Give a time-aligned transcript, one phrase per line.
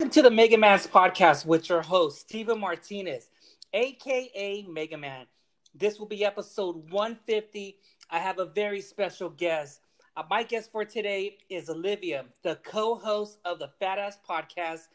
[0.00, 3.30] Welcome to the Mega Man's podcast with your host, Steven Martinez,
[3.72, 5.24] aka Mega Man.
[5.72, 7.76] This will be episode 150.
[8.10, 9.82] I have a very special guest.
[10.16, 14.88] Uh, my guest for today is Olivia, the co host of the Fat Ass podcast.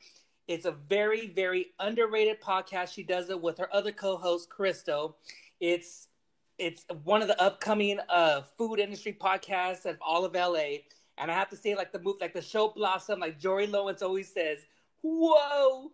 [0.50, 2.94] It's a very, very underrated podcast.
[2.94, 5.16] She does it with her other co host, Crystal.
[5.62, 6.10] It's
[6.58, 10.80] it's one of the upcoming uh, food industry podcasts of all of LA.
[11.18, 14.02] And I have to say, like the move, like the show blossom, like Joey Lawrence
[14.02, 14.60] always says,
[15.02, 15.92] Whoa.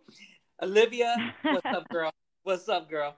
[0.62, 2.12] Olivia, what's up, girl?
[2.42, 3.16] What's up, girl?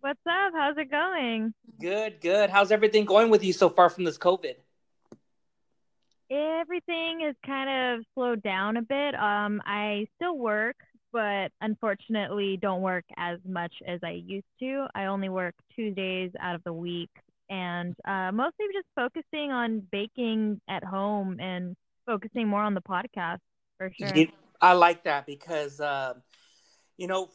[0.00, 0.52] What's up?
[0.54, 1.54] How's it going?
[1.80, 2.50] Good, good.
[2.50, 4.54] How's everything going with you so far from this COVID?
[6.30, 7.70] Everything is kind
[8.00, 9.14] of slowed down a bit.
[9.14, 10.74] Um, I still work,
[11.12, 14.86] but unfortunately don't work as much as I used to.
[14.96, 17.10] I only work two days out of the week
[17.48, 23.38] and uh, mostly just focusing on baking at home and focusing more on the podcast
[23.78, 24.26] for sure.
[24.60, 26.14] I like that because, uh,
[26.96, 27.30] you know,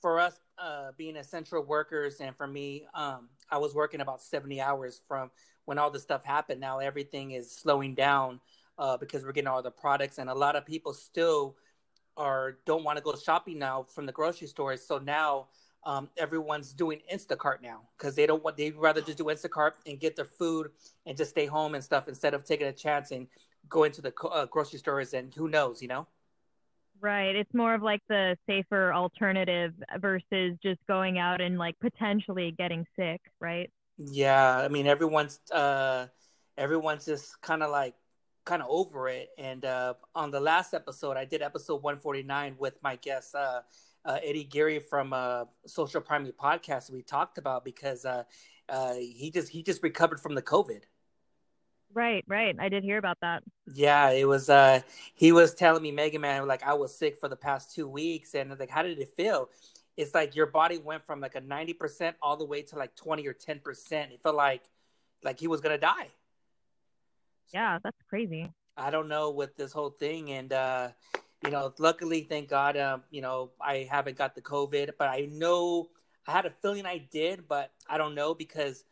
[0.00, 4.60] for us uh, being essential workers and for me, um, I was working about 70
[4.60, 5.30] hours from
[5.64, 6.60] when all this stuff happened.
[6.60, 8.40] Now everything is slowing down
[8.78, 11.56] uh, because we're getting all the products, and a lot of people still
[12.16, 14.86] are don't want to go shopping now from the grocery stores.
[14.86, 15.48] So now
[15.84, 19.98] um, everyone's doing Instacart now because they don't want they'd rather just do Instacart and
[19.98, 20.70] get their food
[21.06, 23.26] and just stay home and stuff instead of taking a chance and
[23.68, 26.06] going to the uh, grocery stores and who knows, you know.
[27.00, 27.34] Right.
[27.34, 32.84] It's more of like the safer alternative versus just going out and like potentially getting
[32.98, 33.70] sick, right?
[33.96, 36.06] Yeah, I mean everyone's uh
[36.58, 37.94] everyone's just kind of like
[38.44, 42.74] kind of over it and uh on the last episode I did episode 149 with
[42.82, 43.60] my guest uh,
[44.04, 48.24] uh Eddie Geary from uh Social Primary podcast we talked about because uh
[48.68, 50.82] uh he just he just recovered from the COVID.
[51.92, 52.54] Right, right.
[52.58, 53.42] I did hear about that.
[53.72, 54.80] Yeah, it was uh
[55.14, 58.34] he was telling me Mega Man like I was sick for the past 2 weeks
[58.34, 59.48] and like how did it feel?
[59.96, 63.26] It's like your body went from like a 90% all the way to like 20
[63.26, 64.12] or 10%.
[64.12, 64.62] It felt like
[65.22, 66.08] like he was going to die.
[67.52, 68.50] Yeah, that's crazy.
[68.76, 70.88] I don't know with this whole thing and uh
[71.44, 75.28] you know, luckily thank God um you know, I haven't got the COVID, but I
[75.30, 75.90] know
[76.26, 78.84] I had a feeling I did, but I don't know because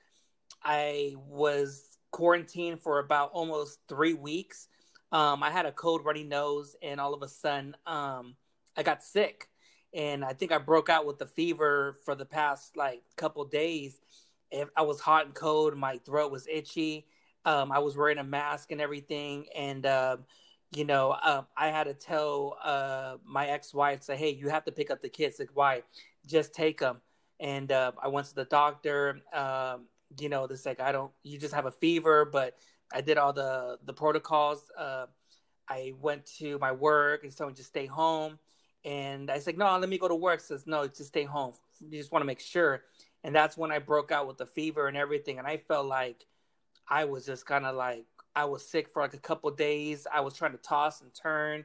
[0.63, 4.69] I was quarantined for about almost three weeks.
[5.13, 8.35] Um, I had a cold, runny nose, and all of a sudden, um,
[8.77, 9.49] I got sick,
[9.95, 14.01] and I think I broke out with the fever for the past like couple days.
[14.77, 17.07] I was hot and cold, my throat was itchy.
[17.45, 20.19] Um, I was wearing a mask and everything, and uh,
[20.75, 24.73] you know, uh, I had to tell uh, my ex-wife, say, "Hey, you have to
[24.73, 25.83] pick up the kids." Like, why?
[26.27, 27.01] Just take them.
[27.41, 29.21] And uh, I went to the doctor.
[29.33, 29.87] Um,
[30.19, 32.57] you know, this like I don't you just have a fever, but
[32.93, 34.71] I did all the the protocols.
[34.77, 35.07] Uh,
[35.69, 38.39] I went to my work and told me just stay home.
[38.85, 40.41] And I said, no, let me go to work.
[40.41, 41.53] Says, no, just stay home.
[41.81, 42.85] You just want to make sure.
[43.25, 45.39] And that's when I broke out with the fever and everything.
[45.39, 46.25] And I felt like
[46.89, 50.07] I was just kind of like, I was sick for like a couple days.
[50.13, 51.65] I was trying to toss and turn,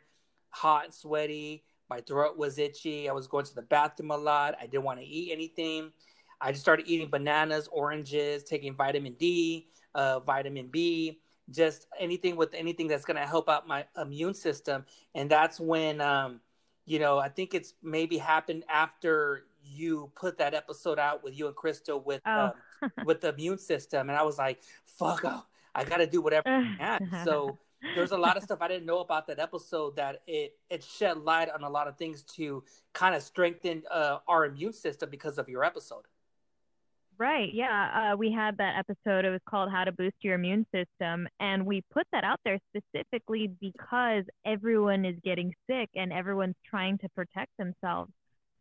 [0.50, 1.64] hot and sweaty.
[1.90, 3.08] My throat was itchy.
[3.08, 4.56] I was going to the bathroom a lot.
[4.60, 5.92] I didn't want to eat anything.
[6.44, 12.54] I just started eating bananas, oranges, taking vitamin D, uh, vitamin B, just anything with
[12.54, 14.86] anything that's going to help out my immune system.
[15.16, 16.42] And that's when, um,
[16.86, 21.48] you know, I think it's maybe happened after you put that episode out with you
[21.48, 22.52] and Crystal with oh.
[22.82, 26.22] um, with the immune system, and I was like, "Fuck, oh, I got to do
[26.22, 27.58] whatever I can." So
[27.96, 31.20] there's a lot of stuff I didn't know about that episode that it it shed
[31.20, 35.38] light on a lot of things to kind of strengthen uh, our immune system because
[35.38, 36.04] of your episode.
[37.24, 37.54] Right.
[37.54, 38.12] Yeah.
[38.12, 39.24] Uh, we had that episode.
[39.24, 41.26] It was called How to Boost Your Immune System.
[41.40, 46.98] And we put that out there specifically because everyone is getting sick and everyone's trying
[46.98, 48.12] to protect themselves.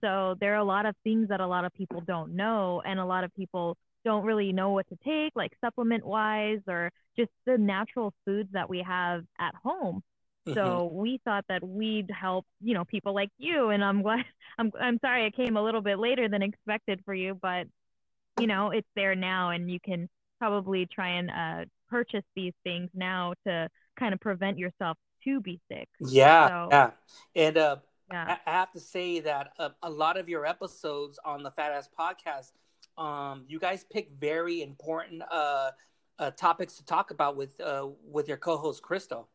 [0.00, 3.00] So there are a lot of things that a lot of people don't know, and
[3.00, 7.33] a lot of people don't really know what to take, like supplement wise, or just
[7.47, 10.05] the natural foods that we have at home.
[10.47, 10.55] Mm-hmm.
[10.55, 13.71] So we thought that we'd help, you know, people like you.
[13.71, 14.25] And I'm glad.
[14.58, 17.67] I'm I'm sorry it came a little bit later than expected for you, but
[18.40, 20.08] you know, it's there now and you can
[20.38, 23.69] probably try and uh, purchase these things now to
[23.99, 25.88] kind of prevent yourself to be sick.
[26.00, 26.49] Yeah.
[26.49, 26.90] So, yeah.
[27.37, 27.76] And uh,
[28.11, 28.37] yeah.
[28.46, 31.88] I have to say that uh, a lot of your episodes on the Fat Ass
[31.99, 32.52] podcast,
[33.02, 35.70] um, you guys pick very important uh,
[36.19, 39.29] uh, topics to talk about with uh, with your co-host Crystal.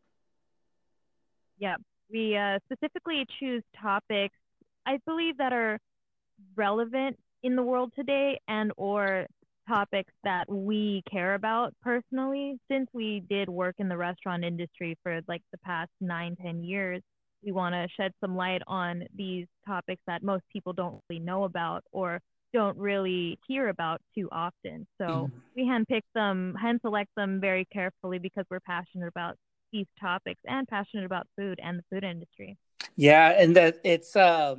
[1.58, 1.76] Yeah,
[2.12, 4.36] we uh, specifically choose topics
[4.88, 5.80] I believe that are
[6.56, 9.26] relevant in the world today and or
[9.68, 15.20] topics that we care about personally since we did work in the restaurant industry for
[15.28, 17.02] like the past nine ten years
[17.44, 21.44] we want to shed some light on these topics that most people don't really know
[21.44, 22.20] about or
[22.54, 24.88] don't really hear about too often.
[24.98, 25.38] So mm-hmm.
[25.56, 29.36] we handpick them, hand select them very carefully because we're passionate about
[29.72, 32.58] these topics and passionate about food and the food industry.
[32.96, 34.56] Yeah, and that it's uh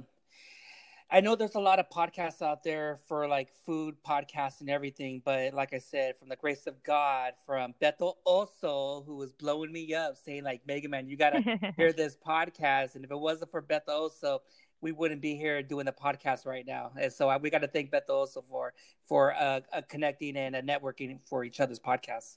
[1.11, 5.23] I know there's a lot of podcasts out there for like food podcasts and everything,
[5.25, 9.73] but like I said, from the grace of God, from Bethel Oso, who was blowing
[9.73, 11.41] me up, saying like, Mega Man, you gotta
[11.77, 12.95] hear this podcast.
[12.95, 14.41] And if it wasn't for Bethel Oso,
[14.81, 16.93] we wouldn't be here doing the podcast right now.
[17.01, 18.75] And so we got to thank Bethel Oso for
[19.07, 22.37] for uh, uh, connecting and uh, networking for each other's podcasts.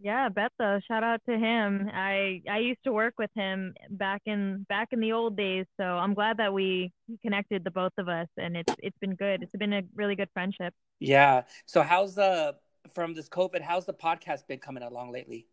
[0.00, 1.88] Yeah, Betha, shout out to him.
[1.92, 5.84] I I used to work with him back in back in the old days, so
[5.84, 6.92] I'm glad that we
[7.22, 9.42] connected the both of us, and it's it's been good.
[9.42, 10.74] It's been a really good friendship.
[10.98, 11.42] Yeah.
[11.66, 12.56] So how's the
[12.92, 13.62] from this COVID?
[13.62, 15.46] How's the podcast been coming along lately?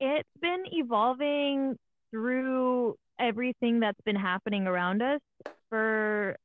[0.00, 1.76] It's been evolving
[2.10, 5.20] through everything that's been happening around us.
[5.70, 6.36] For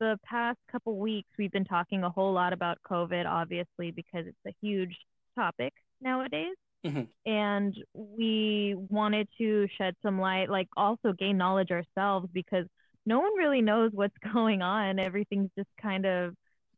[0.00, 4.46] the past couple weeks, we've been talking a whole lot about COVID, obviously, because it's
[4.46, 4.96] a huge
[5.36, 6.54] topic nowadays.
[6.84, 7.30] Mm-hmm.
[7.30, 12.66] And we wanted to shed some light, like also gain knowledge ourselves because
[13.06, 14.98] no one really knows what's going on.
[14.98, 16.34] Everything's just kind of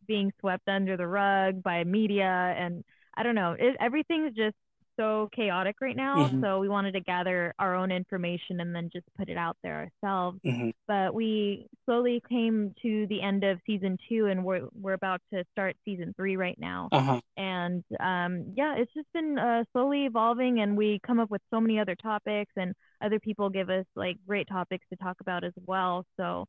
[0.07, 2.55] being swept under the rug by media.
[2.57, 2.85] And
[3.17, 4.57] I don't know, it, everything's just
[4.97, 6.17] so chaotic right now.
[6.17, 6.43] Mm-hmm.
[6.43, 9.91] So we wanted to gather our own information and then just put it out there
[10.03, 10.41] ourselves.
[10.45, 10.71] Mm-hmm.
[10.87, 15.45] But we slowly came to the end of season two and we're, we're about to
[15.53, 16.89] start season three right now.
[16.93, 17.21] Uh-huh.
[17.37, 21.61] And um, yeah, it's just been uh, slowly evolving and we come up with so
[21.61, 25.53] many other topics and other people give us like great topics to talk about as
[25.67, 26.05] well.
[26.17, 26.47] So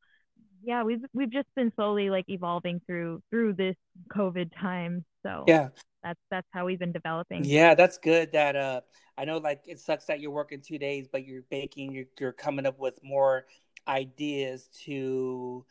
[0.64, 3.76] yeah, we've we've just been slowly like evolving through through this
[4.10, 5.06] COVID time.
[5.24, 5.70] So yeah,
[6.04, 7.44] that's that's how we've been developing.
[7.44, 8.32] Yeah, that's good.
[8.32, 8.82] That uh,
[9.18, 11.92] I know like it sucks that you're working two days, but you're baking.
[11.94, 13.46] You're, you're coming up with more
[13.88, 15.66] ideas to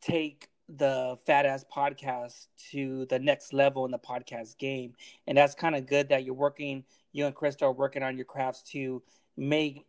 [0.00, 4.92] take the fat ass podcast to the next level in the podcast game
[5.28, 6.82] and that's kind of good that you're working
[7.12, 9.00] you and Crystal are working on your crafts to
[9.36, 9.86] make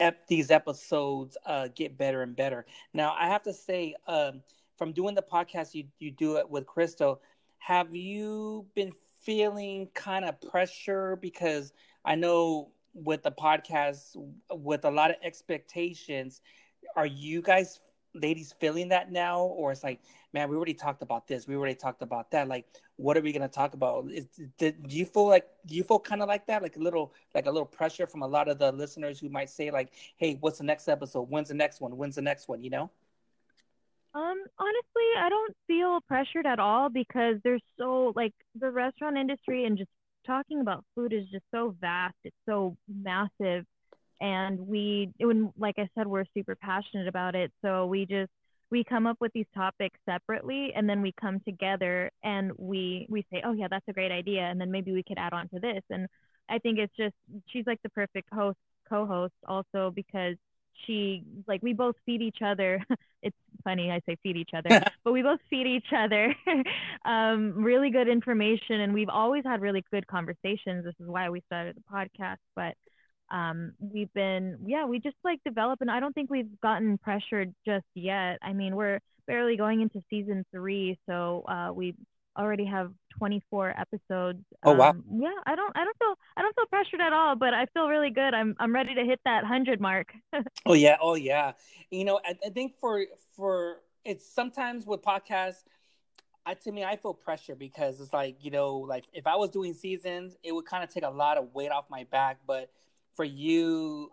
[0.00, 4.42] ep- these episodes uh, get better and better now i have to say um,
[4.76, 7.20] from doing the podcast you, you do it with crystal
[7.58, 8.92] have you been
[9.26, 11.74] feeling kind of pressure because
[12.04, 14.16] I know with the podcast
[14.50, 16.40] with a lot of expectations,
[16.96, 17.80] are you guys
[18.14, 19.40] ladies feeling that now?
[19.40, 20.00] Or it's like
[20.32, 21.46] man we already talked about this.
[21.48, 22.48] We already talked about that.
[22.48, 24.06] Like what are we going to talk about?
[24.10, 24.26] Is,
[24.58, 26.62] do you feel like do you feel kind of like that?
[26.62, 29.50] Like a little like a little pressure from a lot of the listeners who might
[29.50, 31.28] say like hey what's the next episode?
[31.28, 31.96] When's the next one?
[31.96, 32.62] When's the next one?
[32.62, 32.90] You know
[34.16, 39.66] um, honestly, I don't feel pressured at all because there's so like the restaurant industry
[39.66, 39.90] and just
[40.26, 42.16] talking about food is just so vast.
[42.24, 43.66] It's so massive,
[44.20, 47.52] and we, when like I said, we're super passionate about it.
[47.62, 48.30] So we just
[48.70, 53.24] we come up with these topics separately, and then we come together and we we
[53.32, 55.60] say, oh yeah, that's a great idea, and then maybe we could add on to
[55.60, 55.82] this.
[55.90, 56.06] And
[56.48, 57.14] I think it's just
[57.48, 58.58] she's like the perfect host
[58.88, 60.36] co-host also because
[60.86, 62.82] she like we both feed each other.
[63.22, 66.32] It's funny i say feed each other but we both feed each other
[67.04, 70.84] um, really good information and we've always had really good conversations.
[70.84, 72.74] This is why we started the podcast but
[73.34, 77.52] um, we've been yeah we just like develop and i don't think we've gotten pressured
[77.64, 78.38] just yet.
[78.42, 81.94] I mean we're barely going into season three so uh, we
[82.36, 84.38] already have 24 episodes.
[84.62, 84.90] Oh wow!
[84.90, 87.36] Um, yeah, I don't, I don't feel, I don't feel pressured at all.
[87.36, 88.34] But I feel really good.
[88.34, 90.12] I'm, I'm ready to hit that hundred mark.
[90.66, 91.52] oh yeah, oh yeah.
[91.90, 95.64] You know, I, I think for for it's sometimes with podcasts.
[96.48, 99.50] I, to me, I feel pressure because it's like you know, like if I was
[99.50, 102.38] doing seasons, it would kind of take a lot of weight off my back.
[102.46, 102.70] But
[103.14, 104.12] for you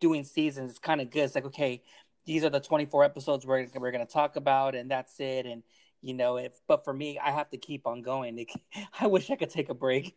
[0.00, 1.24] doing seasons, it's kind of good.
[1.24, 1.82] It's like okay,
[2.26, 5.46] these are the 24 episodes we're we're gonna talk about, and that's it.
[5.46, 5.62] And
[6.04, 8.46] you know if but for me i have to keep on going.
[9.00, 10.14] I wish i could take a break.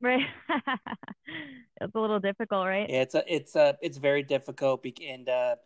[0.00, 0.26] Right.
[1.82, 2.90] It's a little difficult right?
[2.90, 5.56] Yeah, it's a it's a it's very difficult and uh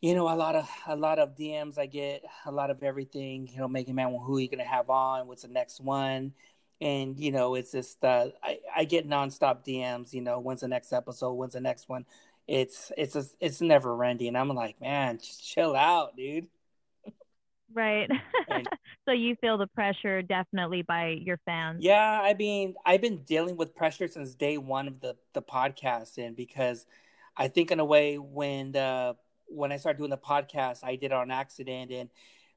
[0.00, 3.46] you know a lot of a lot of dms i get a lot of everything
[3.52, 5.26] you know Mega Man who are you gonna have on?
[5.26, 6.32] What's the next one?
[6.80, 10.68] And you know it's just uh i i get nonstop dms you know when's the
[10.68, 11.32] next episode?
[11.32, 12.06] When's the next one?
[12.46, 14.34] It's it's a, it's never ending.
[14.36, 16.48] I'm like man just chill out dude
[17.72, 18.10] Right.
[19.04, 21.78] so you feel the pressure definitely by your fans.
[21.82, 26.18] Yeah, I mean, I've been dealing with pressure since day one of the the podcast,
[26.18, 26.86] and because
[27.36, 31.06] I think in a way when the when I started doing the podcast, I did
[31.06, 32.10] it on accident, and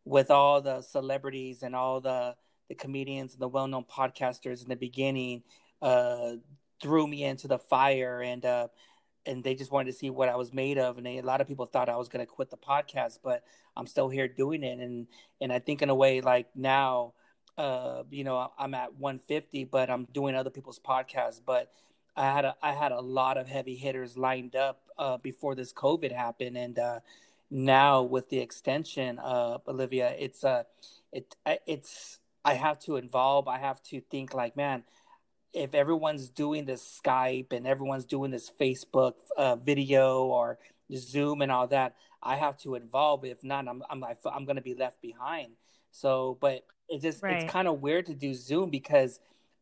[0.06, 2.36] with all the celebrities and all the
[2.70, 5.44] the comedians and the well known podcasters in the beginning,
[5.82, 6.34] uh,
[6.82, 8.68] threw me into the fire, and uh,
[9.26, 10.98] and they just wanted to see what I was made of.
[10.98, 13.44] And they, a lot of people thought I was going to quit the podcast, but
[13.76, 14.80] I'm still here doing it.
[14.80, 15.08] And
[15.40, 17.14] and I think in a way, like now,
[17.58, 21.42] uh, you know, I'm at 150, but I'm doing other people's podcasts.
[21.46, 21.72] But
[22.16, 25.74] I had a I had a lot of heavy hitters lined up uh, before this
[25.74, 27.00] COVID happened, and uh,
[27.50, 30.64] now with the extension, uh, Olivia, it's uh,
[31.12, 31.36] it
[31.66, 33.48] it's I have to involve.
[33.48, 34.84] I have to think like, man,
[35.54, 40.58] if everyone's doing this Skype and everyone's doing this Facebook uh, video or
[40.96, 43.26] Zoom and all that, I have to involve.
[43.26, 45.54] If not, I'm I'm I'm going to be left behind.
[45.92, 47.44] So, but it just right.
[47.44, 49.20] it's kind of weird to do Zoom because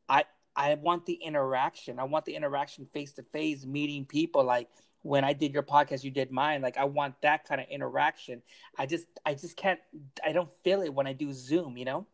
[0.08, 2.00] I I want the interaction.
[2.00, 4.43] I want the interaction face to face, meeting people.
[4.43, 4.69] Like
[5.01, 6.62] when I did your podcast, you did mine.
[6.62, 8.41] Like I want that kind of interaction.
[8.77, 9.79] I just I just can't.
[10.24, 11.77] I don't feel it when I do Zoom.
[11.77, 12.08] You know.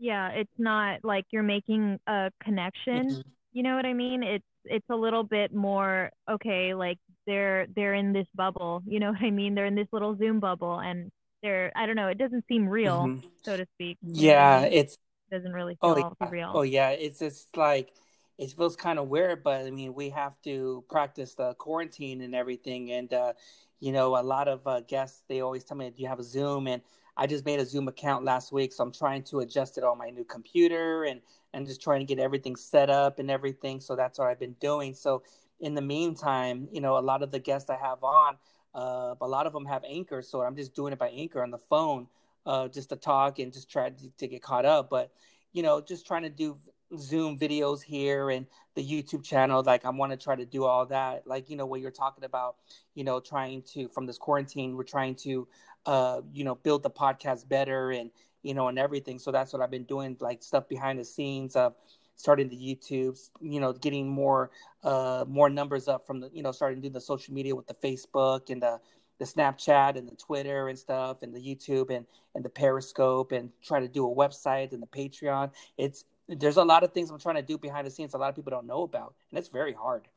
[0.00, 3.10] Yeah, it's not like you're making a connection.
[3.10, 3.20] Mm-hmm.
[3.52, 4.22] You know what I mean?
[4.22, 6.74] It's it's a little bit more okay.
[6.74, 8.82] Like they're they're in this bubble.
[8.86, 9.54] You know what I mean?
[9.54, 11.10] They're in this little Zoom bubble, and
[11.42, 12.08] they're I don't know.
[12.08, 13.26] It doesn't seem real, mm-hmm.
[13.42, 13.98] so to speak.
[14.02, 14.96] Yeah, it's
[15.30, 16.50] doesn't really feel oh, real.
[16.52, 17.92] Oh yeah, it's just like
[18.40, 22.34] it feels kind of weird, but I mean, we have to practice the quarantine and
[22.34, 22.90] everything.
[22.90, 23.34] And, uh,
[23.80, 26.24] you know, a lot of uh, guests, they always tell me, do you have a
[26.24, 26.66] Zoom?
[26.66, 26.80] And
[27.20, 28.72] I just made a Zoom account last week.
[28.72, 31.20] So I'm trying to adjust it on my new computer and,
[31.52, 33.78] and just trying to get everything set up and everything.
[33.78, 34.94] So that's what I've been doing.
[34.94, 35.22] So
[35.60, 38.38] in the meantime, you know, a lot of the guests I have on,
[38.74, 40.22] uh, a lot of them have Anchor.
[40.22, 42.06] So I'm just doing it by Anchor on the phone,
[42.46, 44.88] uh, just to talk and just try to, to get caught up.
[44.88, 45.12] But,
[45.52, 46.56] you know, just trying to do
[46.96, 49.62] Zoom videos here and the YouTube channel.
[49.62, 51.26] Like I want to try to do all that.
[51.26, 52.56] Like you know what you're talking about.
[52.94, 55.46] You know, trying to from this quarantine, we're trying to,
[55.86, 58.10] uh, you know, build the podcast better and
[58.42, 59.18] you know and everything.
[59.18, 61.74] So that's what I've been doing, like stuff behind the scenes of
[62.16, 63.18] starting the YouTube.
[63.40, 64.50] You know, getting more,
[64.84, 67.66] uh, more numbers up from the you know starting to do the social media with
[67.66, 68.80] the Facebook and the
[69.18, 73.50] the Snapchat and the Twitter and stuff and the YouTube and and the Periscope and
[73.62, 75.50] try to do a website and the Patreon.
[75.76, 78.30] It's there's a lot of things I'm trying to do behind the scenes a lot
[78.30, 80.08] of people don't know about, and it's very hard.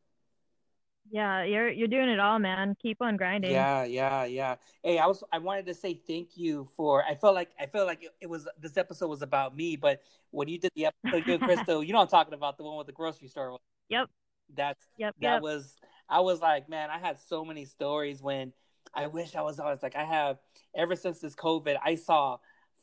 [1.12, 2.76] Yeah, you're you're doing it all, man.
[2.82, 3.52] Keep on grinding.
[3.52, 4.56] Yeah, yeah, yeah.
[4.84, 7.04] Hey, I was I wanted to say thank you for.
[7.04, 10.48] I felt like I felt like it, was this episode was about me, but when
[10.48, 12.94] you did the episode, you Crystal, you know I'm talking about the one with the
[12.94, 13.58] grocery store.
[13.90, 14.10] Yep.
[14.56, 15.16] That's yep.
[15.22, 15.42] That yep.
[15.42, 15.76] was.
[16.10, 18.54] I was like, man, I had so many stories when
[18.94, 20.38] I wish I was always like I have
[20.76, 21.78] ever since this COVID.
[21.84, 22.38] I saw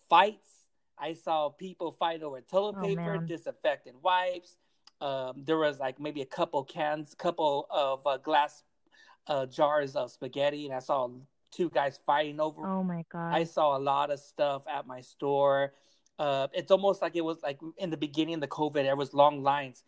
[0.09, 0.61] fights
[1.00, 3.27] I saw people fight over toilet oh, paper, man.
[3.27, 4.57] disinfectant wipes.
[5.00, 8.62] Um, there was like maybe a couple cans, couple of uh, glass
[9.26, 11.09] uh, jars of spaghetti, and I saw
[11.50, 12.66] two guys fighting over.
[12.66, 13.35] Oh my god!
[13.35, 15.73] I saw a lot of stuff at my store.
[16.19, 18.75] Uh, it's almost like it was like in the beginning of the COVID.
[18.75, 19.83] There was long lines.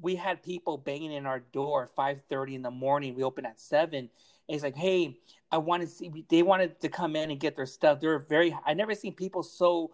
[0.00, 3.14] We had people banging in our door five thirty in the morning.
[3.14, 4.10] We opened at seven.
[4.48, 5.16] it's like, hey,
[5.50, 6.24] I want to see.
[6.28, 8.00] They wanted to come in and get their stuff.
[8.00, 8.56] They were very.
[8.66, 9.92] I never seen people so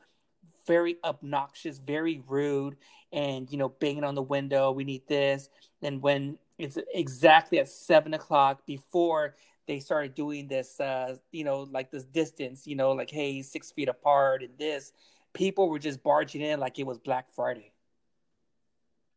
[0.67, 2.77] very obnoxious, very rude,
[3.15, 4.73] and you know, banging on the window.
[4.73, 5.49] We need this.
[5.81, 11.67] And when it's exactly at seven o'clock before they started doing this, uh, you know,
[11.71, 14.93] like this distance, you know, like hey, six feet apart, and this,
[15.33, 17.71] people were just barging in like it was Black Friday.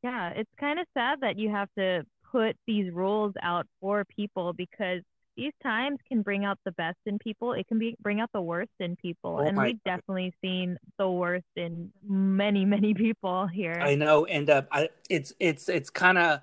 [0.03, 4.53] Yeah, it's kind of sad that you have to put these rules out for people
[4.53, 5.01] because
[5.37, 7.53] these times can bring out the best in people.
[7.53, 9.97] It can be bring out the worst in people, oh and we've God.
[9.97, 13.79] definitely seen the worst in many, many people here.
[13.79, 16.41] I know, and uh, I, it's it's it's kind of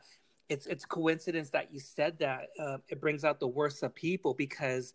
[0.48, 2.48] it's it's coincidence that you said that.
[2.58, 4.94] Uh, it brings out the worst of people because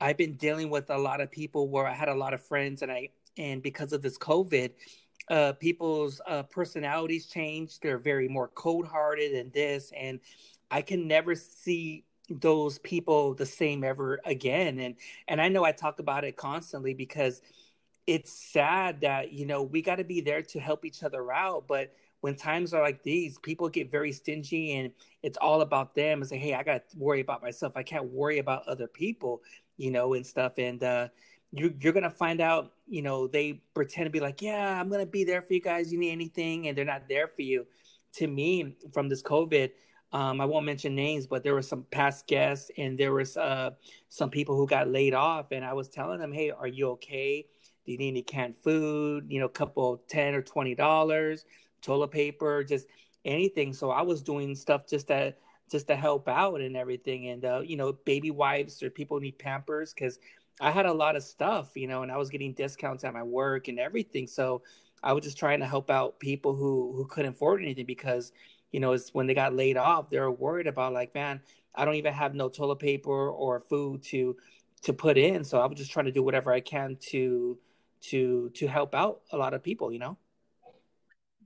[0.00, 2.82] I've been dealing with a lot of people where I had a lot of friends,
[2.82, 4.70] and I and because of this COVID,
[5.28, 7.78] uh, people's uh, personalities change.
[7.80, 10.18] They're very more cold hearted and this, and
[10.70, 14.94] I can never see those people the same ever again and
[15.28, 17.40] and i know i talk about it constantly because
[18.06, 21.66] it's sad that you know we got to be there to help each other out
[21.66, 24.90] but when times are like these people get very stingy and
[25.22, 27.74] it's all about them and say hey i got to worry about myself.
[27.76, 29.42] I can't worry about other people
[29.76, 31.08] you know and stuff and uh
[31.52, 35.06] you, you're gonna find out you know they pretend to be like yeah i'm gonna
[35.06, 35.92] be there for you guys.
[35.92, 37.66] You need anything and they're not there for you.
[38.14, 39.70] To me from this covid
[40.12, 43.70] um, I won't mention names, but there were some past guests and there was uh,
[44.08, 45.52] some people who got laid off.
[45.52, 47.46] And I was telling them, hey, are you okay?
[47.84, 49.26] Do you need any canned food?
[49.28, 51.44] You know, a couple 10 or $20,
[51.82, 52.86] toilet paper, just
[53.24, 53.74] anything.
[53.74, 55.34] So I was doing stuff just to,
[55.70, 57.28] just to help out and everything.
[57.28, 60.18] And, uh, you know, baby wipes or people need Pampers because
[60.58, 63.22] I had a lot of stuff, you know, and I was getting discounts at my
[63.22, 64.26] work and everything.
[64.26, 64.62] So
[65.02, 68.32] I was just trying to help out people who, who couldn't afford anything because–
[68.72, 71.40] you know, is when they got laid off, they were worried about like, man,
[71.74, 74.36] I don't even have no toilet paper or food to
[74.82, 75.44] to put in.
[75.44, 77.58] So I was just trying to do whatever I can to
[78.02, 80.16] to to help out a lot of people, you know.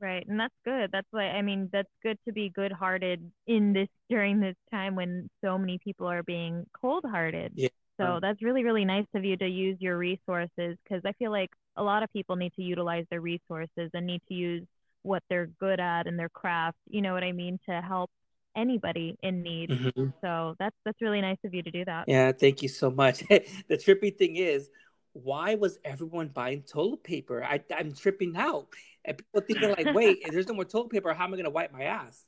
[0.01, 0.91] Right, and that's good.
[0.93, 5.31] That's why I mean that's good to be good-hearted in this during this time when
[5.45, 7.53] so many people are being cold-hearted.
[7.55, 7.69] Yeah.
[8.01, 11.51] So that's really really nice of you to use your resources because I feel like
[11.77, 14.67] a lot of people need to utilize their resources and need to use
[15.03, 16.79] what they're good at and their craft.
[16.89, 18.11] You know what I mean to help
[18.57, 19.71] anybody in need.
[19.71, 20.09] Mm-hmm.
[20.21, 22.05] So that's that's really nice of you to do that.
[22.09, 23.21] Yeah, thank you so much.
[23.29, 24.71] the trippy thing is,
[25.13, 27.45] why was everyone buying toilet paper?
[27.45, 28.69] I, I'm tripping out.
[29.05, 31.51] And people thinking like, wait, if there's no more toilet paper, how am I gonna
[31.51, 32.25] wipe my ass?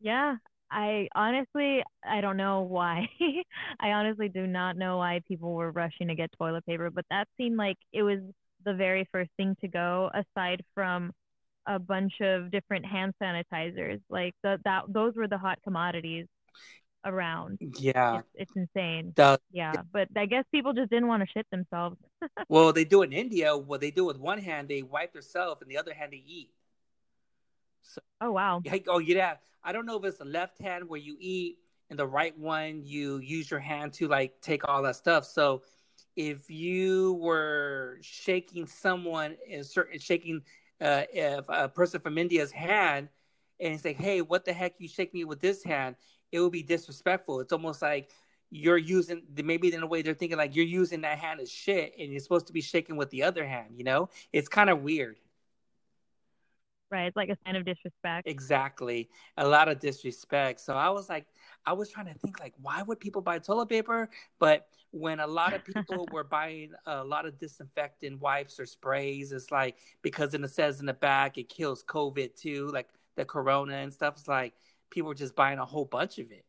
[0.00, 0.36] Yeah,
[0.70, 3.08] I honestly I don't know why.
[3.80, 7.28] I honestly do not know why people were rushing to get toilet paper, but that
[7.36, 8.18] seemed like it was
[8.64, 11.12] the very first thing to go aside from
[11.66, 14.00] a bunch of different hand sanitizers.
[14.08, 16.26] Like the, that those were the hot commodities
[17.04, 17.58] around.
[17.78, 18.18] Yeah.
[18.18, 19.12] It's, it's insane.
[19.16, 21.96] The, yeah, but I guess people just didn't want to shit themselves.
[22.48, 23.56] well, they do in India.
[23.56, 26.50] What they do with one hand, they wipe themselves, and the other hand, they eat.
[27.82, 28.60] So, oh wow.
[28.88, 29.36] Oh yeah.
[29.62, 31.58] I don't know if it's the left hand where you eat,
[31.90, 35.24] and the right one you use your hand to like take all that stuff.
[35.24, 35.62] So
[36.16, 40.42] if you were shaking someone in certain shaking
[40.80, 43.08] uh, if a person from India's hand
[43.60, 45.96] and say, "Hey, what the heck you shake me with this hand?"
[46.32, 47.40] It would be disrespectful.
[47.40, 48.10] It's almost like
[48.50, 51.94] you're using maybe in a way they're thinking like you're using that hand as shit,
[51.98, 53.74] and you're supposed to be shaking with the other hand.
[53.76, 55.18] You know, it's kind of weird.
[56.88, 58.28] Right, it's like a sign of disrespect.
[58.28, 60.60] Exactly, a lot of disrespect.
[60.60, 61.26] So I was like,
[61.64, 64.08] I was trying to think like, why would people buy toilet paper?
[64.38, 69.32] But when a lot of people were buying a lot of disinfectant wipes or sprays,
[69.32, 73.74] it's like because it says in the back it kills COVID too, like the corona
[73.78, 74.14] and stuff.
[74.16, 74.54] It's like
[74.88, 76.44] people were just buying a whole bunch of it.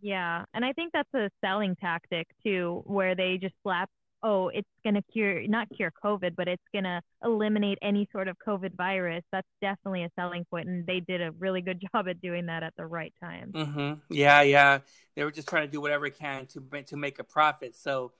[0.00, 3.88] Yeah, and I think that's a selling tactic too, where they just slap
[4.24, 8.26] oh, it's going to cure, not cure COVID, but it's going to eliminate any sort
[8.26, 10.66] of COVID virus, that's definitely a selling point.
[10.66, 13.52] And they did a really good job at doing that at the right time.
[13.52, 13.92] Mm-hmm.
[14.08, 14.78] Yeah, yeah.
[15.14, 17.76] They were just trying to do whatever it can to, to make a profit.
[17.76, 18.12] So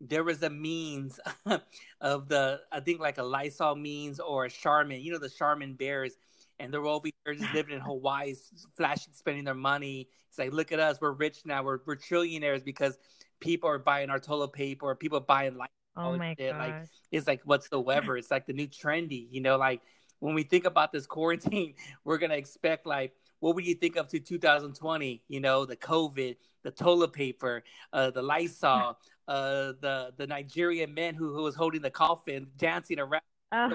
[0.00, 1.20] there was a means
[2.00, 5.74] of the, I think like a Lysol means or a Charmin, you know, the Charmin
[5.74, 6.14] bears.
[6.58, 8.34] And they're over here just living in Hawaii,
[8.76, 10.08] flashing, spending their money.
[10.28, 12.98] It's like, look at us, we're rich now, we're, we're trillionaires because
[13.40, 17.26] people are buying our toilet paper or people buying like oh my god like it's
[17.26, 18.16] like whatsoever.
[18.16, 19.82] It's like the new trendy you know like
[20.20, 21.74] when we think about this quarantine
[22.04, 26.36] we're gonna expect like what would you think of to 2020 you know the covid
[26.62, 28.98] the toilet paper uh, the lysol
[29.28, 33.22] uh, the the nigerian man who, who was holding the coffin dancing around
[33.52, 33.70] uh,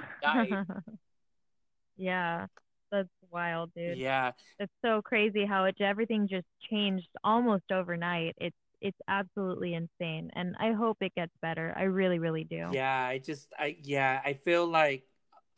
[1.98, 2.48] yeah.
[2.92, 3.98] That's wild dude.
[3.98, 4.32] Yeah.
[4.60, 8.36] It's so crazy how it everything just changed almost overnight.
[8.38, 11.74] It's it's absolutely insane and i hope it gets better.
[11.76, 12.70] I really really do.
[12.72, 15.04] Yeah i just i yeah i feel like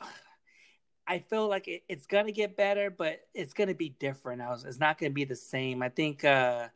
[1.07, 4.41] i feel like it, it's gonna get better but it's gonna be different.
[4.41, 5.83] Was, it's not gonna be the same.
[5.83, 6.69] I think uh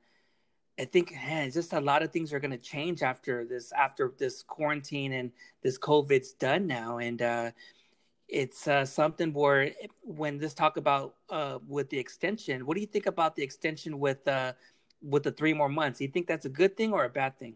[0.79, 4.43] i think man, just a lot of things are gonna change after this after this
[4.43, 5.31] quarantine and
[5.63, 7.51] this covid's done now and uh
[8.31, 12.87] it's uh, something where when this talk about uh, with the extension, what do you
[12.87, 14.53] think about the extension with uh,
[15.01, 15.99] with the three more months.
[15.99, 17.55] Do you think that's a good thing or a bad thing?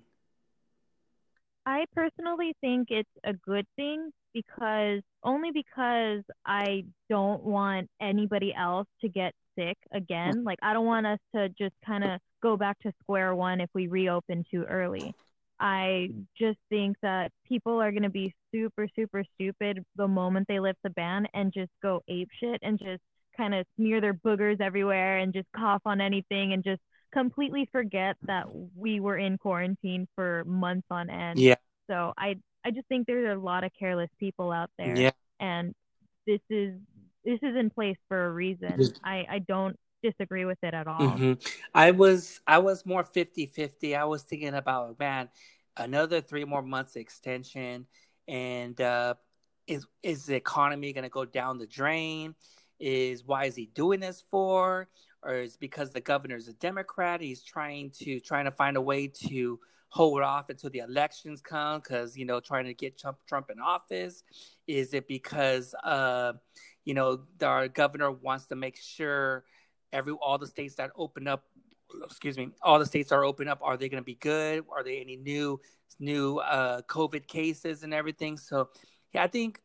[1.66, 8.88] I personally think it's a good thing because only because I don't want anybody else
[9.02, 10.44] to get sick again.
[10.44, 13.70] Like I don't want us to just kind of go back to square one if
[13.74, 15.14] we reopen too early.
[15.60, 20.60] I just think that people are going to be super super stupid the moment they
[20.60, 23.02] lift the ban and just go ape shit and just
[23.38, 26.82] kind of smear their boogers everywhere and just cough on anything and just
[27.16, 31.40] completely forget that we were in quarantine for months on end.
[31.40, 31.56] Yeah.
[31.90, 34.98] So I I just think there's a lot of careless people out there.
[34.98, 35.12] Yeah.
[35.40, 35.74] And
[36.28, 36.76] this is
[37.24, 38.80] this is in place for a reason.
[39.04, 41.00] I I don't disagree with it at all.
[41.00, 41.34] Mm-hmm.
[41.74, 43.98] I was I was more 50-50.
[43.98, 45.30] I was thinking about man,
[45.78, 47.88] another 3 more months extension
[48.28, 49.14] and uh
[49.68, 52.36] is is the economy going to go down the drain?
[52.80, 54.90] Is why is he doing this for?
[55.26, 57.20] Or is because the governor's a Democrat?
[57.20, 59.60] He's trying to trying to find a way to
[59.90, 63.60] hold off until the elections come because you know trying to get Trump Trump in
[63.60, 64.24] office.
[64.68, 66.34] Is it because uh,
[66.86, 69.44] you know our governor wants to make sure
[69.92, 71.44] every all the states that open up
[72.04, 74.84] excuse me all the states are open up are they going to be good are
[74.84, 75.60] there any new
[76.00, 78.68] new uh covid cases and everything so
[79.14, 79.62] yeah i think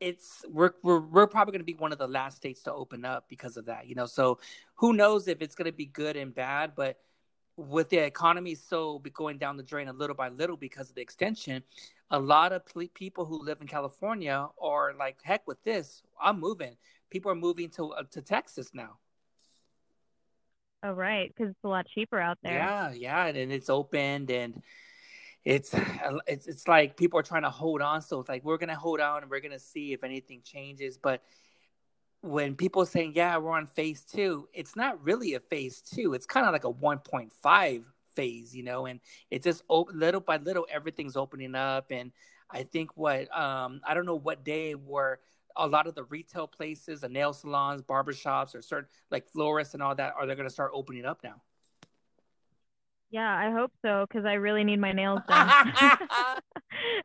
[0.00, 3.04] it's we're we're we're probably going to be one of the last states to open
[3.04, 3.86] up because of that.
[3.86, 4.38] You know, so
[4.76, 6.98] who knows if it's going to be good and bad, but
[7.56, 11.02] with the economy so going down the drain a little by little because of the
[11.02, 11.62] extension,
[12.10, 12.62] a lot of
[12.94, 16.76] people who live in California are like, heck with this, I'm moving.
[17.10, 18.98] People are moving to uh, to Texas now.
[20.82, 22.54] Oh right, because it's a lot cheaper out there.
[22.54, 24.62] Yeah, yeah, and it's opened and
[25.44, 25.74] it's
[26.26, 28.02] it's it's like people are trying to hold on.
[28.02, 30.98] So it's like we're gonna hold on and we're gonna see if anything changes.
[30.98, 31.22] But
[32.22, 36.12] when people saying, "Yeah, we're on phase two, it's not really a phase two.
[36.14, 38.86] It's kind of like a one point five phase, you know.
[38.86, 39.00] And
[39.30, 41.90] it's just op- little by little, everything's opening up.
[41.90, 42.12] And
[42.50, 45.20] I think what um I don't know what day where
[45.56, 49.82] a lot of the retail places, the nail salons, barbershops, or certain like florists and
[49.82, 51.42] all that, are they going to start opening up now?
[53.10, 55.48] Yeah, I hope so because I really need my nails done.
[55.74, 56.36] uh,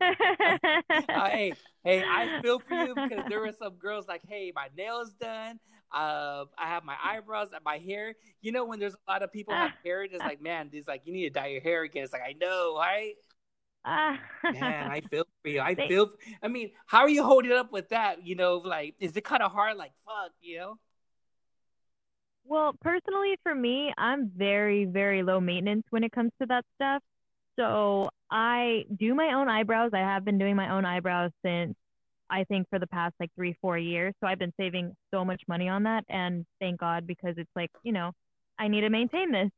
[1.14, 5.12] hey, hey, I feel for you because there were some girls like, "Hey, my nails
[5.14, 5.58] done.
[5.92, 8.14] Uh, I have my eyebrows, and my hair.
[8.40, 11.02] You know, when there's a lot of people have hair, it's like, man, it's like
[11.04, 12.04] you need to dye your hair again.
[12.04, 13.14] It's like I know, right?
[14.50, 15.60] man, I feel for you.
[15.60, 16.10] I feel.
[16.42, 18.26] I mean, how are you holding up with that?
[18.26, 19.76] You know, like, is it kind of hard?
[19.76, 20.78] Like, fuck, you know.
[22.48, 27.02] Well, personally, for me, I'm very, very low maintenance when it comes to that stuff.
[27.58, 29.90] So I do my own eyebrows.
[29.94, 31.74] I have been doing my own eyebrows since
[32.30, 34.14] I think for the past like three, four years.
[34.20, 36.04] So I've been saving so much money on that.
[36.08, 38.12] And thank God because it's like, you know,
[38.58, 39.50] I need to maintain this.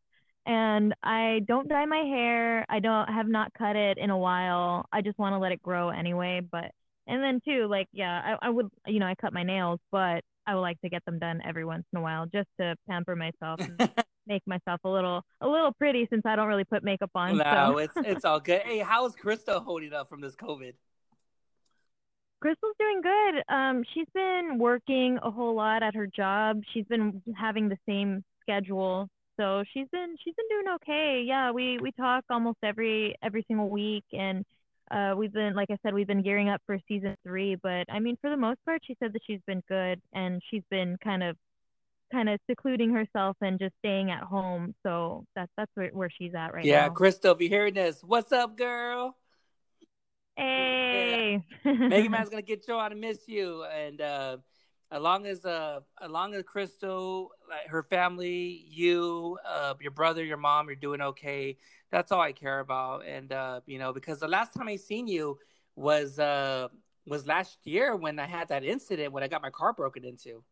[0.46, 2.64] And I don't dye my hair.
[2.70, 4.87] I don't have not cut it in a while.
[4.92, 6.40] I just want to let it grow anyway.
[6.51, 6.70] But,
[7.07, 10.22] and then too, like, yeah, I, I would, you know, I cut my nails, but
[10.48, 13.14] I would like to get them done every once in a while just to pamper
[13.14, 13.78] myself and
[14.26, 17.37] make myself a little a little pretty since I don't really put makeup on.
[17.37, 17.78] No, so.
[17.78, 18.62] it's it's all good.
[18.62, 20.72] Hey, how is Crystal holding up from this COVID?
[22.40, 23.54] Crystal's doing good.
[23.54, 26.62] Um, she's been working a whole lot at her job.
[26.72, 29.08] She's been having the same schedule,
[29.38, 31.24] so she's been she's been doing okay.
[31.26, 34.46] Yeah, we we talk almost every every single week, and
[34.90, 37.57] uh, we've been, like I said, we've been gearing up for season three.
[37.57, 40.62] But I mean, for the most part, she said that she's been good and she's
[40.70, 41.37] been kind of,
[42.12, 44.74] kind of secluding herself and just staying at home.
[44.83, 46.85] So that's that's where, where she's at right yeah, now.
[46.87, 49.16] Yeah, Crystal, if you're hearing this, what's up, girl?
[50.37, 51.72] Hey, yeah.
[51.72, 54.37] Mega Man's gonna get you out and miss you, and uh,
[54.90, 60.24] as long as uh, as long as Crystal, like her family, you, uh, your brother,
[60.24, 61.57] your mom, you're doing okay
[61.90, 63.05] that's all I care about.
[63.07, 65.38] And uh, you know, because the last time I seen you
[65.77, 66.68] was uh
[67.07, 70.42] was last year when I had that incident when I got my car broken into.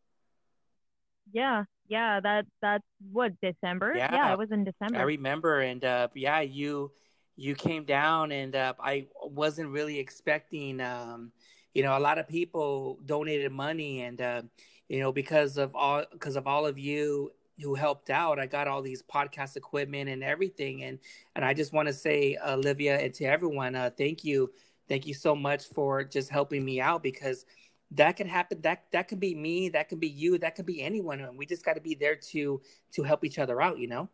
[1.33, 3.93] Yeah, yeah, that that's what December.
[3.97, 4.99] Yeah, yeah it was in December.
[4.99, 6.93] I remember, and uh, yeah, you
[7.37, 10.81] you came down, and uh, I wasn't really expecting.
[10.81, 11.33] Um,
[11.75, 14.43] you know, a lot of people donated money, and uh,
[14.89, 18.39] you know, because of all because of all of you who helped out.
[18.39, 20.99] I got all these podcast equipment and everything, and
[21.35, 24.53] and I just want to say, Olivia, and to everyone, uh, thank you,
[24.89, 27.47] thank you so much for just helping me out because
[27.93, 28.61] that can happen.
[28.63, 31.47] That that could be me, that could be you, that could be anyone, and we
[31.47, 32.61] just got to be there to
[32.93, 34.09] to help each other out, you know.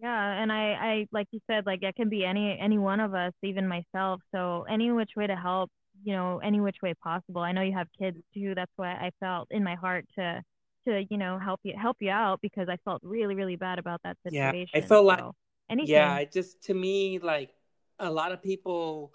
[0.00, 3.14] Yeah, and I, I like you said, like it can be any any one of
[3.14, 4.20] us, even myself.
[4.34, 5.70] So any which way to help,
[6.04, 7.42] you know, any which way possible.
[7.42, 8.54] I know you have kids too.
[8.56, 10.42] That's why I felt in my heart to
[10.86, 14.00] to you know help you help you out because I felt really really bad about
[14.04, 14.68] that situation.
[14.74, 15.24] Yeah, I felt like
[15.70, 15.90] anything.
[15.90, 17.50] Yeah, it just to me like
[17.98, 19.12] a lot of people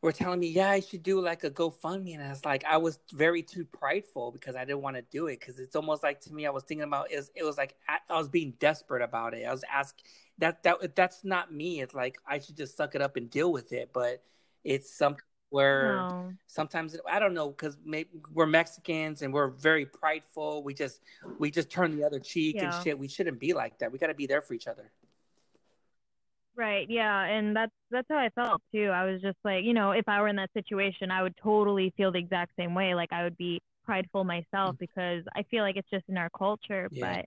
[0.00, 2.76] were telling me, yeah, I should do like a GoFundMe, and I was like, I
[2.76, 6.20] was very too prideful because I didn't want to do it because it's almost like
[6.22, 9.02] to me, I was thinking about it was, it was like I was being desperate
[9.02, 9.44] about it.
[9.44, 10.04] I was asking
[10.38, 11.80] that that that's not me.
[11.80, 14.22] It's like I should just suck it up and deal with it, but
[14.64, 16.32] it's something where no.
[16.46, 17.76] sometimes I don't know because
[18.34, 20.62] we're Mexicans and we're very prideful.
[20.62, 21.00] We just
[21.38, 22.74] we just turn the other cheek yeah.
[22.74, 22.98] and shit.
[22.98, 23.90] We shouldn't be like that.
[23.90, 24.90] We got to be there for each other.
[26.54, 26.90] Right.
[26.90, 28.90] Yeah, and that's that's how I felt too.
[28.92, 31.94] I was just like, you know, if I were in that situation, I would totally
[31.96, 32.94] feel the exact same way.
[32.94, 34.78] Like I would be prideful myself mm.
[34.78, 36.88] because I feel like it's just in our culture.
[36.90, 37.22] Yeah.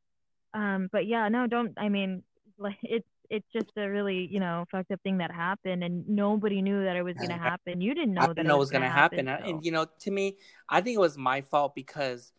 [0.54, 1.74] But um, but yeah, no, don't.
[1.78, 2.24] I mean,
[2.58, 6.62] like it's it's just a really you know fucked up thing that happened and nobody
[6.62, 8.60] knew that it was going to happen you didn't know I that didn't know it
[8.60, 9.50] was, going to happen, happen so.
[9.56, 10.38] and you know to me
[10.70, 12.34] i think it was my fault because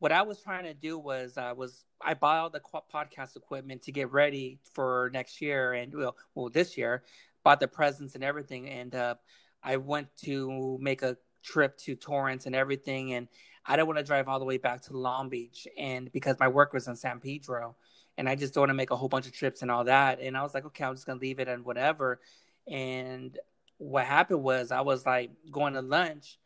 [0.00, 3.82] what i was trying to do was i was i bought all the podcast equipment
[3.82, 7.04] to get ready for next year and well, well this year
[7.44, 9.14] bought the presents and everything and uh,
[9.62, 13.28] i went to make a trip to torrance and everything and
[13.66, 16.48] i didn't want to drive all the way back to long beach and because my
[16.48, 17.76] work was in san pedro
[18.18, 20.20] and I just don't want to make a whole bunch of trips and all that.
[20.20, 22.20] And I was like, okay, I'm just gonna leave it and whatever.
[22.66, 23.38] And
[23.78, 26.38] what happened was I was like going to lunch,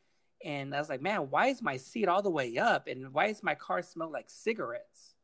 [0.45, 3.27] and I was like, man, why is my seat all the way up, and why
[3.27, 5.15] is my car smell like cigarettes?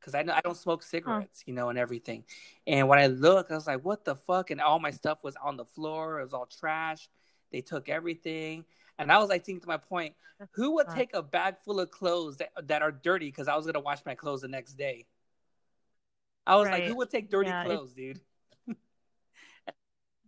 [0.00, 2.24] Because I know I don't smoke cigarettes, you know, and everything.
[2.66, 4.50] And when I look, I was like, what the fuck?
[4.50, 6.20] And all my stuff was on the floor.
[6.20, 7.08] It was all trash.
[7.50, 8.64] They took everything.
[8.98, 10.14] And I was like thinking to my point,
[10.52, 13.66] who would take a bag full of clothes that, that are dirty because I was
[13.66, 15.06] gonna wash my clothes the next day?
[16.48, 16.80] I was right.
[16.80, 18.20] like, who would take dirty yeah, clothes, dude?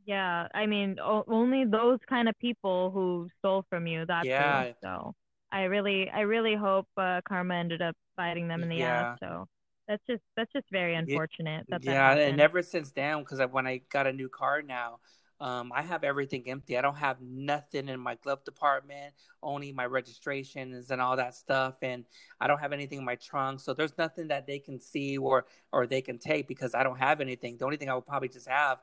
[0.05, 4.05] yeah, I mean, o- only those kind of people who stole from you.
[4.07, 4.73] That's yeah.
[4.83, 5.15] so
[5.51, 9.13] I really, I really hope uh, karma ended up biting them in the yeah.
[9.13, 9.19] ass.
[9.21, 9.47] So
[9.89, 11.67] that's just that's just very unfortunate.
[11.71, 14.99] That yeah, and ever since then, because when I got a new car now,
[15.41, 16.77] um, I have everything empty.
[16.77, 21.77] I don't have nothing in my glove department, only my registrations and all that stuff.
[21.81, 22.05] And
[22.41, 23.61] I don't have anything in my trunk.
[23.61, 26.99] So there's nothing that they can see or, or they can take because I don't
[26.99, 27.57] have anything.
[27.57, 28.81] The only thing I would probably just have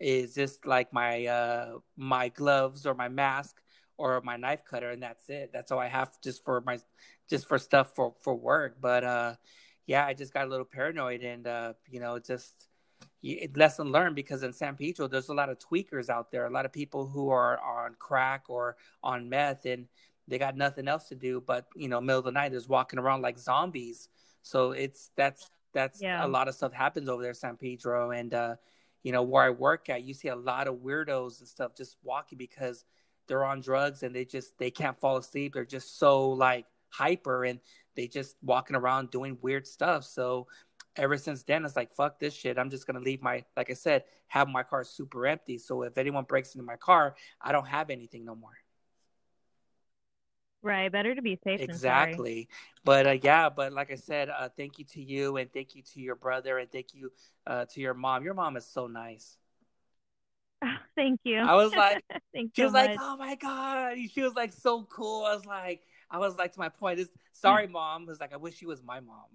[0.00, 3.60] is just like my, uh, my gloves or my mask
[3.98, 4.90] or my knife cutter.
[4.90, 5.50] And that's it.
[5.52, 6.78] That's all I have just for my,
[7.28, 8.78] just for stuff for, for work.
[8.80, 9.34] But, uh,
[9.86, 12.67] yeah, I just got a little paranoid and, uh, you know, just,
[13.54, 16.64] lesson learned because in San Pedro, there's a lot of tweakers out there, a lot
[16.64, 19.86] of people who are on crack or on meth, and
[20.26, 22.98] they got nothing else to do but you know, middle of the night, is walking
[22.98, 24.08] around like zombies.
[24.42, 26.24] So it's that's that's yeah.
[26.24, 28.56] a lot of stuff happens over there, San Pedro, and uh,
[29.02, 31.96] you know where I work at, you see a lot of weirdos and stuff just
[32.02, 32.84] walking because
[33.26, 35.54] they're on drugs and they just they can't fall asleep.
[35.54, 37.60] They're just so like hyper and
[37.94, 40.04] they just walking around doing weird stuff.
[40.04, 40.46] So
[40.98, 42.58] ever since then, it's like, fuck this shit.
[42.58, 45.56] I'm just going to leave my, like I said, have my car super empty.
[45.56, 48.56] So if anyone breaks into my car, I don't have anything no more.
[50.60, 50.90] Right.
[50.90, 51.60] Better to be safe.
[51.60, 52.48] Exactly.
[52.84, 55.82] But uh, yeah, but like I said, uh, thank you to you and thank you
[55.94, 57.12] to your brother and thank you
[57.46, 58.24] uh, to your mom.
[58.24, 59.36] Your mom is so nice.
[60.96, 61.38] thank you.
[61.38, 62.02] I was like,
[62.34, 62.88] she so was much.
[62.88, 63.96] like, oh my God.
[64.12, 65.24] She was like so cool.
[65.24, 68.02] I was like, I was like to my point is sorry, mom.
[68.02, 69.26] I was like, I wish she was my mom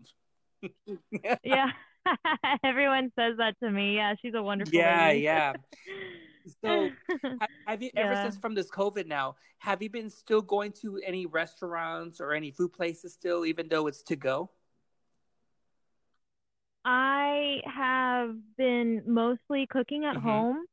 [1.43, 1.71] yeah.
[2.63, 3.95] Everyone says that to me.
[3.95, 4.73] Yeah, she's a wonderful.
[4.73, 5.21] Yeah, lady.
[5.21, 5.53] yeah.
[6.61, 6.89] So,
[7.67, 8.23] have you ever yeah.
[8.23, 9.35] since from this COVID now?
[9.59, 13.87] Have you been still going to any restaurants or any food places still, even though
[13.87, 14.49] it's to go?
[16.83, 20.27] I have been mostly cooking at mm-hmm.
[20.27, 20.65] home.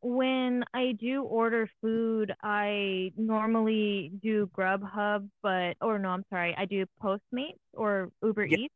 [0.00, 6.64] When I do order food, I normally do Grubhub, but or no, I'm sorry, I
[6.64, 8.58] do Postmates or Uber yeah.
[8.58, 8.74] Eats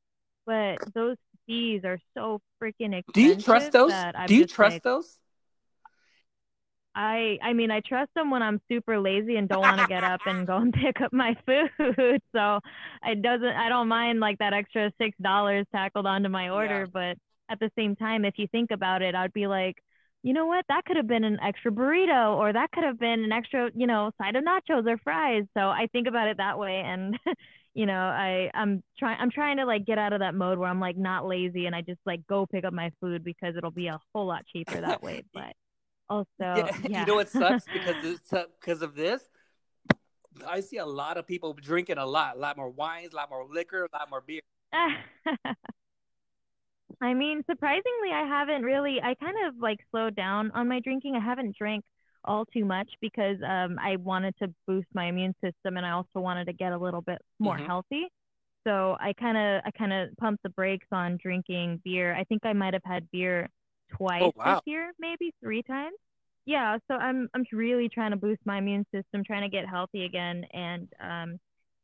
[0.48, 3.12] but those fees are so freaking expensive.
[3.12, 3.92] Do you trust those?
[4.26, 5.18] Do you trust like, those?
[6.94, 10.02] I I mean I trust them when I'm super lazy and don't want to get
[10.02, 12.22] up and go and pick up my food.
[12.34, 12.60] So
[13.04, 16.86] it doesn't I don't mind like that extra six dollars tackled onto my order, yeah.
[16.92, 17.18] but
[17.50, 19.76] at the same time, if you think about it, I'd be like,
[20.22, 23.22] you know what, that could have been an extra burrito or that could have been
[23.22, 25.44] an extra, you know, side of nachos or fries.
[25.54, 27.18] So I think about it that way and
[27.74, 30.68] you know, I I'm trying I'm trying to like get out of that mode where
[30.68, 33.70] I'm like not lazy and I just like go pick up my food because it'll
[33.70, 35.24] be a whole lot cheaper that way.
[35.34, 35.54] But
[36.10, 37.00] also, yeah, yeah.
[37.00, 39.22] you know what sucks because it's, because of this.
[40.46, 43.28] I see a lot of people drinking a lot, a lot more wines, a lot
[43.28, 44.40] more liquor, a lot more beer.
[47.00, 49.00] I mean, surprisingly, I haven't really.
[49.02, 51.16] I kind of like slowed down on my drinking.
[51.16, 51.84] I haven't drank
[52.24, 56.20] all too much because um, I wanted to boost my immune system and I also
[56.20, 57.66] wanted to get a little bit more mm-hmm.
[57.66, 58.08] healthy.
[58.66, 62.14] So I kind of I kind of pumped the brakes on drinking beer.
[62.14, 63.48] I think I might have had beer
[63.96, 64.56] twice oh, wow.
[64.56, 65.96] this year, maybe three times.
[66.44, 70.04] Yeah, so I'm I'm really trying to boost my immune system, trying to get healthy
[70.04, 71.38] again, and um,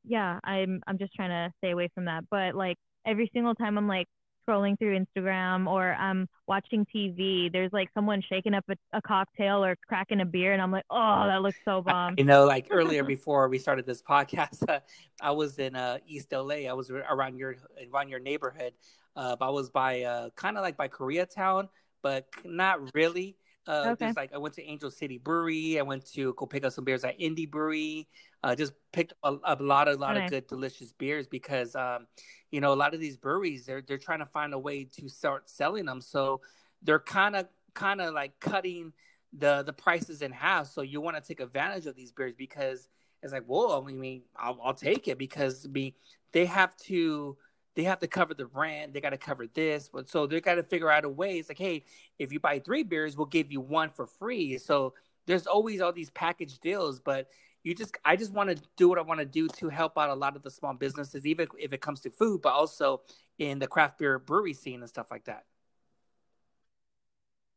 [0.05, 2.25] yeah, I'm I'm just trying to stay away from that.
[2.31, 4.07] But like every single time I'm like,
[4.47, 9.65] scrolling through Instagram or I'm watching TV, there's like someone shaking up a, a, cocktail
[9.65, 12.15] or cracking a beer, and I'm like, oh, that looks so bomb.
[12.19, 14.81] You know, like earlier before we started this podcast, uh,
[15.21, 16.69] I was in uh, East LA.
[16.69, 17.57] I was around your
[17.93, 18.75] around your neighborhood.
[19.17, 21.69] Uh, I was by uh, kind of like by Koreatown,
[22.03, 23.37] but not really.
[23.67, 24.07] Uh, okay.
[24.07, 25.79] Just like I went to Angel City Brewery.
[25.79, 28.09] I went to go pick up some beers at Indie Brewery.
[28.43, 32.07] Uh, just picked a, a lot, a lot of good, delicious beers because, um,
[32.51, 35.09] you know, a lot of these breweries they're they're trying to find a way to
[35.09, 36.01] start selling them.
[36.01, 36.43] So
[36.83, 38.93] they're kind of kind of like cutting
[39.33, 40.67] the the prices in half.
[40.67, 42.89] So you want to take advantage of these beers because
[43.23, 45.95] it's like, whoa, I mean, I'll, I'll take it because be
[46.33, 47.39] they have to
[47.75, 50.55] they have to cover the rent, they got to cover this, but so they got
[50.57, 51.39] to figure out a way.
[51.39, 51.85] It's like, hey,
[52.19, 54.59] if you buy three beers, we'll give you one for free.
[54.59, 54.95] So
[55.27, 57.29] there's always all these package deals, but
[57.63, 60.11] you just I just want to do what I want to do to help out
[60.11, 63.03] a lot of the small businesses, even if it comes to food, but also
[63.39, 65.45] in the craft beer brewery scene and stuff like that.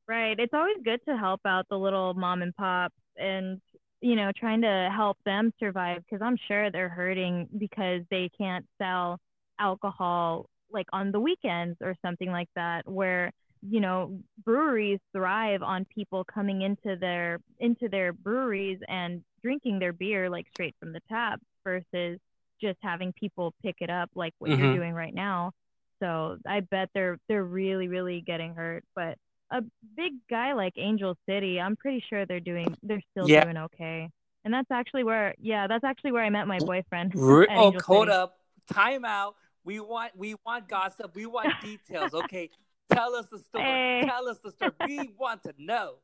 [0.08, 0.40] Right.
[0.40, 3.60] It's always good to help out the little mom and pops and
[4.02, 8.66] you know, trying to help them survive because I'm sure they're hurting because they can't
[8.78, 9.20] sell
[9.60, 15.86] alcohol like on the weekends or something like that where you know breweries thrive on
[15.86, 21.02] people coming into their into their breweries and drinking their beer like straight from the
[21.10, 22.20] tap versus
[22.62, 24.64] just having people pick it up like what mm-hmm.
[24.64, 25.52] you're doing right now.
[26.00, 28.84] So i bet they're they're really really getting hurt.
[28.96, 29.18] But
[29.50, 29.64] a
[29.96, 33.44] big guy like angel city i'm pretty sure they're doing they're still yeah.
[33.44, 34.10] doing okay.
[34.44, 38.38] And that's actually where yeah that's actually where i met my boyfriend oh hold up.
[38.72, 39.36] Time out
[39.68, 42.50] we want we want gossip we want details okay
[42.92, 43.64] Tell us the story.
[43.64, 44.04] Hey.
[44.06, 44.72] Tell us the story.
[44.88, 45.96] We want to know.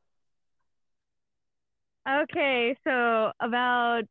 [2.08, 4.02] Okay, so about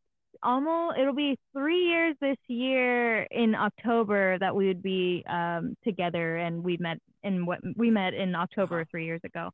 [0.42, 6.38] almost it'll be three years this year in October that we would be um, together,
[6.38, 8.86] and we met in what we met in October uh-huh.
[8.90, 9.52] three years ago.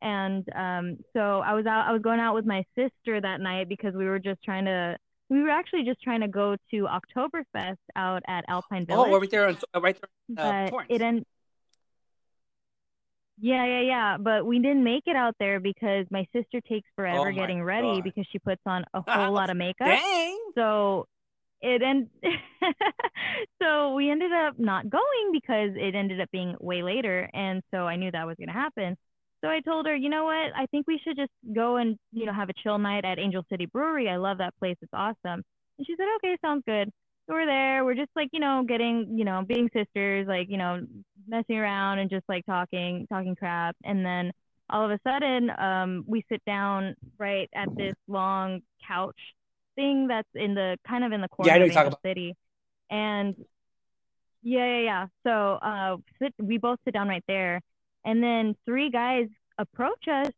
[0.00, 1.86] And um, so I was out.
[1.86, 4.96] I was going out with my sister that night because we were just trying to.
[5.32, 9.08] We were actually just trying to go to Oktoberfest out at Alpine Village.
[9.10, 10.66] Oh, right there, on, right there.
[10.66, 11.24] Uh, but it ended.
[13.38, 14.16] Yeah, yeah, yeah.
[14.18, 17.94] But we didn't make it out there because my sister takes forever oh getting ready
[17.94, 18.04] God.
[18.04, 19.86] because she puts on a whole lot of makeup.
[19.86, 20.38] Dang.
[20.54, 21.06] So
[21.62, 22.08] it and
[23.62, 27.86] so we ended up not going because it ended up being way later and so
[27.86, 28.98] I knew that was going to happen.
[29.42, 30.52] So I told her, you know what?
[30.56, 33.44] I think we should just go and, you know, have a chill night at Angel
[33.50, 34.08] City Brewery.
[34.08, 34.76] I love that place.
[34.80, 35.42] It's awesome.
[35.78, 36.90] And she said, okay, sounds good
[37.26, 37.84] So we're there.
[37.84, 40.80] We're just like, you know, getting, you know, being sisters, like, you know,
[41.26, 43.76] messing around and just like talking, talking crap.
[43.84, 44.32] And then
[44.70, 49.18] all of a sudden, um, we sit down right at this long couch
[49.74, 52.36] thing that's in the kind of in the corner yeah, of the city.
[52.90, 53.34] And
[54.42, 55.06] yeah, yeah, yeah.
[55.24, 57.60] So uh, sit, we both sit down right there.
[58.04, 60.32] And then three guys approach us.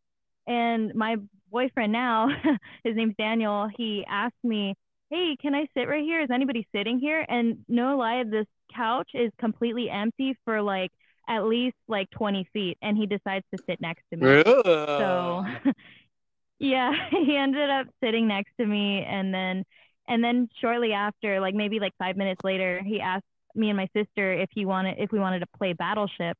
[0.47, 1.17] And my
[1.51, 2.29] boyfriend now,
[2.85, 4.75] his name's Daniel, he asked me,
[5.11, 6.21] hey, can I sit right here?
[6.23, 7.25] Is anybody sitting here?
[7.29, 10.91] And no lie, this couch is completely empty for like
[11.29, 12.79] at least like 20 feet.
[12.83, 14.43] And he decides to sit next to me.
[14.99, 15.45] So
[16.59, 19.05] yeah, he ended up sitting next to me.
[19.05, 19.65] And then,
[20.09, 23.25] and then shortly after, like maybe like five minutes later, he asked
[23.55, 26.37] me and my sister if he wanted, if we wanted to play Battleship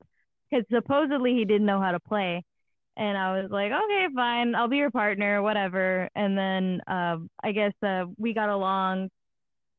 [0.55, 2.45] because supposedly he didn't know how to play.
[2.97, 6.09] And I was like, okay, fine, I'll be your partner, whatever.
[6.15, 9.11] And then uh, I guess uh, we got along.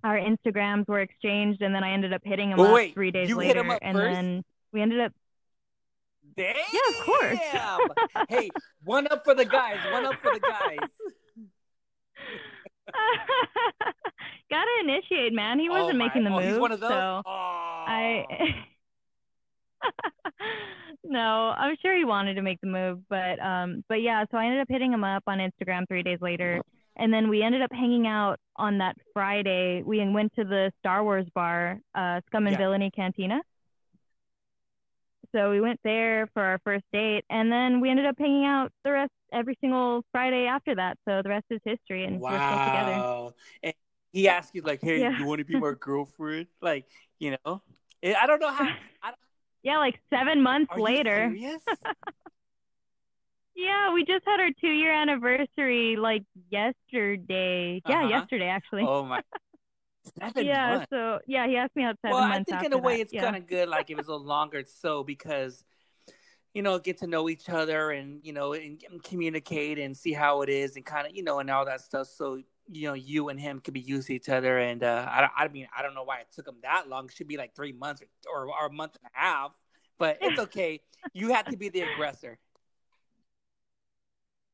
[0.03, 3.33] Our Instagrams were exchanged, and then I ended up hitting him up wait, three days
[3.33, 3.61] later.
[3.81, 4.13] and first?
[4.13, 5.13] then we ended up.
[6.37, 6.55] Damn!
[6.73, 7.39] Yeah, of course.
[8.29, 8.49] hey,
[8.83, 9.77] one up for the guys.
[9.91, 10.77] One up for the guys.
[14.51, 15.57] Gotta initiate, man.
[15.57, 16.79] He wasn't oh making the oh, move.
[16.79, 17.31] So oh.
[17.87, 18.25] I.
[21.03, 24.25] no, I'm sure he wanted to make the move, but um, but yeah.
[24.31, 26.61] So I ended up hitting him up on Instagram three days later,
[26.95, 29.83] and then we ended up hanging out on that Friday.
[29.83, 32.57] We went to the Star Wars bar, uh, Scum and yeah.
[32.57, 33.41] Villainy Cantina.
[35.35, 38.71] So we went there for our first date, and then we ended up hanging out
[38.85, 40.97] the rest every single Friday after that.
[41.07, 42.31] So the rest is history, and wow.
[42.31, 43.35] we're still together.
[43.63, 43.73] And
[44.13, 45.19] he asked you like, "Hey, yeah.
[45.19, 46.85] you want to be my girlfriend?" Like,
[47.19, 47.61] you know,
[48.01, 48.63] I don't know how.
[49.03, 49.19] I don't,
[49.65, 51.35] yeah, like seven months Are later.
[53.55, 57.81] yeah, we just had our two year anniversary like yesterday.
[57.83, 57.99] Uh-huh.
[57.99, 58.83] Yeah, yesterday actually.
[58.87, 59.21] Oh my.
[60.19, 60.87] Seven yeah, months.
[60.91, 62.45] so yeah, he asked me out seven well, months.
[62.47, 63.01] Well, I think in a way that.
[63.01, 63.23] it's yeah.
[63.23, 65.63] kind of good, like it was a little longer, so because
[66.53, 70.13] you know get to know each other and you know and, and communicate and see
[70.13, 72.05] how it is and kind of you know and all that stuff.
[72.05, 75.29] So you know you and him could be used to each other and uh, I,
[75.37, 77.05] I mean i don't know why it took him that long.
[77.05, 79.51] It should be like three months or, or, or a month and a half
[79.97, 80.81] but it's okay.
[81.13, 82.37] You had to be the aggressor.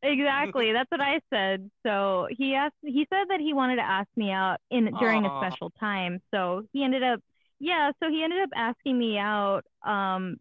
[0.04, 0.74] Exactly.
[0.74, 1.70] That's what i said.
[1.86, 5.44] So he asked he said that he wanted to ask me out in during Aww.
[5.44, 6.22] a special time.
[6.34, 7.20] So he ended up
[7.60, 10.38] yeah so he ended up asking me out um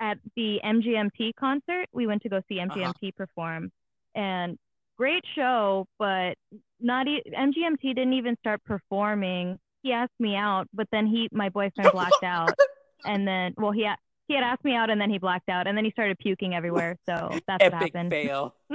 [0.00, 1.86] at the mgmt concert.
[1.92, 3.10] We went to go see mgmt uh-huh.
[3.16, 3.70] perform
[4.16, 4.58] and
[4.96, 6.34] great show, but
[6.80, 9.58] not e- MGMT didn't even start performing.
[9.82, 12.54] He asked me out, but then he, my boyfriend, blacked out,
[13.04, 13.96] and then well, he had,
[14.28, 16.54] he had asked me out, and then he blacked out, and then he started puking
[16.54, 16.96] everywhere.
[17.06, 18.10] So that's Epic what happened.
[18.10, 18.54] Fail.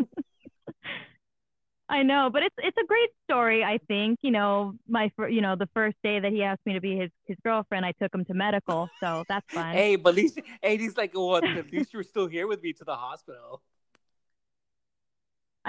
[1.91, 3.63] I know, but it's it's a great story.
[3.63, 6.81] I think you know my you know the first day that he asked me to
[6.81, 9.75] be his his girlfriend, I took him to medical, so that's fine.
[9.75, 12.73] Hey, but at least hey, he's like, well, at least you're still here with me
[12.73, 13.63] to the hospital.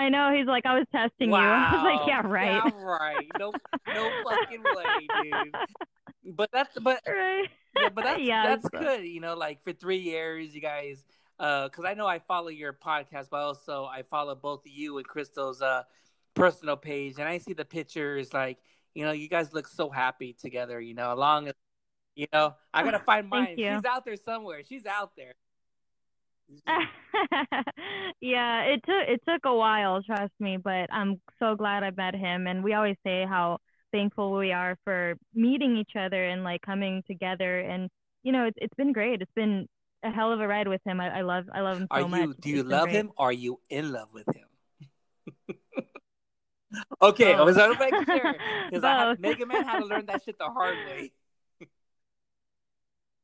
[0.00, 0.34] I know.
[0.34, 1.40] He's like, I was testing wow.
[1.40, 1.44] you.
[1.78, 2.62] I was like, yeah, right.
[2.64, 3.26] Yeah, right.
[3.38, 3.52] No,
[3.86, 5.54] no fucking way, dude.
[6.34, 7.48] But that's but right.
[7.76, 9.04] yeah, but that's yeah, that's good.
[9.04, 11.04] You know, like for three years, you guys.
[11.36, 15.06] Because uh, I know I follow your podcast, but also I follow both you and
[15.06, 15.82] Crystal's uh,
[16.34, 18.32] personal page, and I see the pictures.
[18.32, 18.58] Like,
[18.94, 20.80] you know, you guys look so happy together.
[20.80, 21.50] You know, along,
[22.14, 23.54] you know, I gotta find mine.
[23.56, 24.62] She's out there somewhere.
[24.66, 25.34] She's out there.
[28.20, 32.14] yeah, it took it took a while, trust me, but I'm so glad I met
[32.14, 32.46] him.
[32.46, 33.58] And we always say how
[33.92, 37.60] thankful we are for meeting each other and like coming together.
[37.60, 37.88] And
[38.22, 39.22] you know, it's it's been great.
[39.22, 39.66] It's been
[40.02, 41.00] a hell of a ride with him.
[41.00, 42.36] I, I love I love him so are much.
[42.40, 43.10] Do you love him?
[43.16, 45.56] Or are you in love with him?
[47.02, 47.38] okay, oh.
[47.42, 48.34] I was going to make sure
[48.70, 51.12] because Mega Man had to learn that shit the hard way.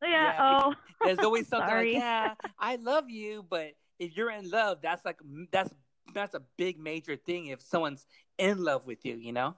[0.02, 0.08] Yeah.
[0.10, 0.74] yeah oh.
[1.04, 5.18] There's always something like, yeah, I love you, but if you're in love, that's like
[5.52, 5.72] that's
[6.14, 7.46] that's a big major thing.
[7.46, 8.06] If someone's
[8.38, 9.56] in love with you, you know.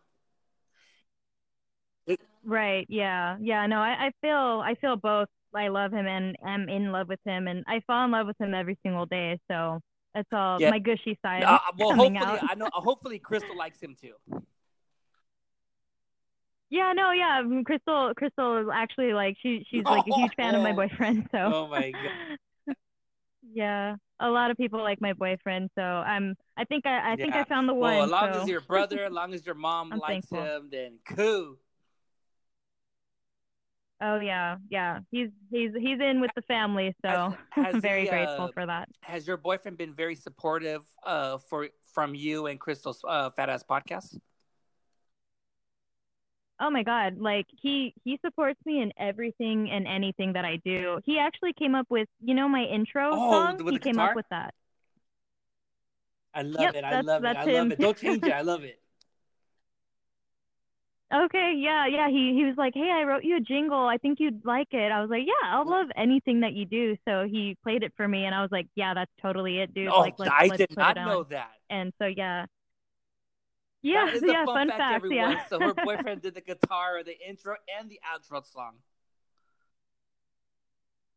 [2.45, 2.86] Right.
[2.89, 3.36] Yeah.
[3.41, 3.66] Yeah.
[3.66, 5.28] No, I, I feel I feel both.
[5.55, 8.41] I love him and am in love with him, and I fall in love with
[8.41, 9.41] him every single day.
[9.51, 9.80] So
[10.14, 10.70] that's all yeah.
[10.70, 11.43] my gushy side.
[11.43, 12.18] Uh, well, hopefully.
[12.49, 12.68] I know.
[12.72, 14.14] Hopefully, Crystal likes him too.
[16.71, 17.43] Yeah, no, yeah.
[17.64, 21.39] Crystal Crystal is actually like she she's like a huge fan of my boyfriend, so
[21.39, 22.77] Oh my god.
[23.53, 23.97] yeah.
[24.21, 27.45] A lot of people like my boyfriend, so I'm I think I I think I
[27.45, 27.95] found the one.
[27.95, 28.43] Well, as long so.
[28.43, 30.43] as your brother, as long as your mom likes thankful.
[30.43, 31.57] him, then cool.
[34.01, 35.01] Oh yeah, yeah.
[35.11, 38.51] He's he's he's in with the family, so has, has I'm very he, uh, grateful
[38.53, 38.89] for that.
[39.03, 43.64] Has your boyfriend been very supportive uh for from you and Crystal's uh, Fat Ass
[43.69, 44.19] podcast?
[46.61, 51.01] Oh my god like he he supports me in everything and anything that i do.
[51.05, 53.69] He actually came up with you know my intro oh, song?
[53.71, 54.11] he came guitar?
[54.11, 54.55] up with that.
[56.35, 57.79] I love yep, it i love it i love it.
[57.79, 58.81] Don't change it i love it.
[61.15, 63.87] Okay yeah yeah he he was like hey i wrote you a jingle.
[63.87, 64.93] I think you'd like it.
[64.93, 66.97] I was like yeah i'll love anything that you do.
[67.09, 69.89] So he played it for me and i was like yeah that's totally it dude.
[69.89, 71.53] Oh, like let's, i let's did not know that.
[71.71, 72.47] And so yeah
[73.83, 75.33] yeah, yeah, fun, fun fact, fact everyone.
[75.33, 75.47] yeah.
[75.49, 78.74] so her boyfriend did the guitar, or the intro, and the outro song.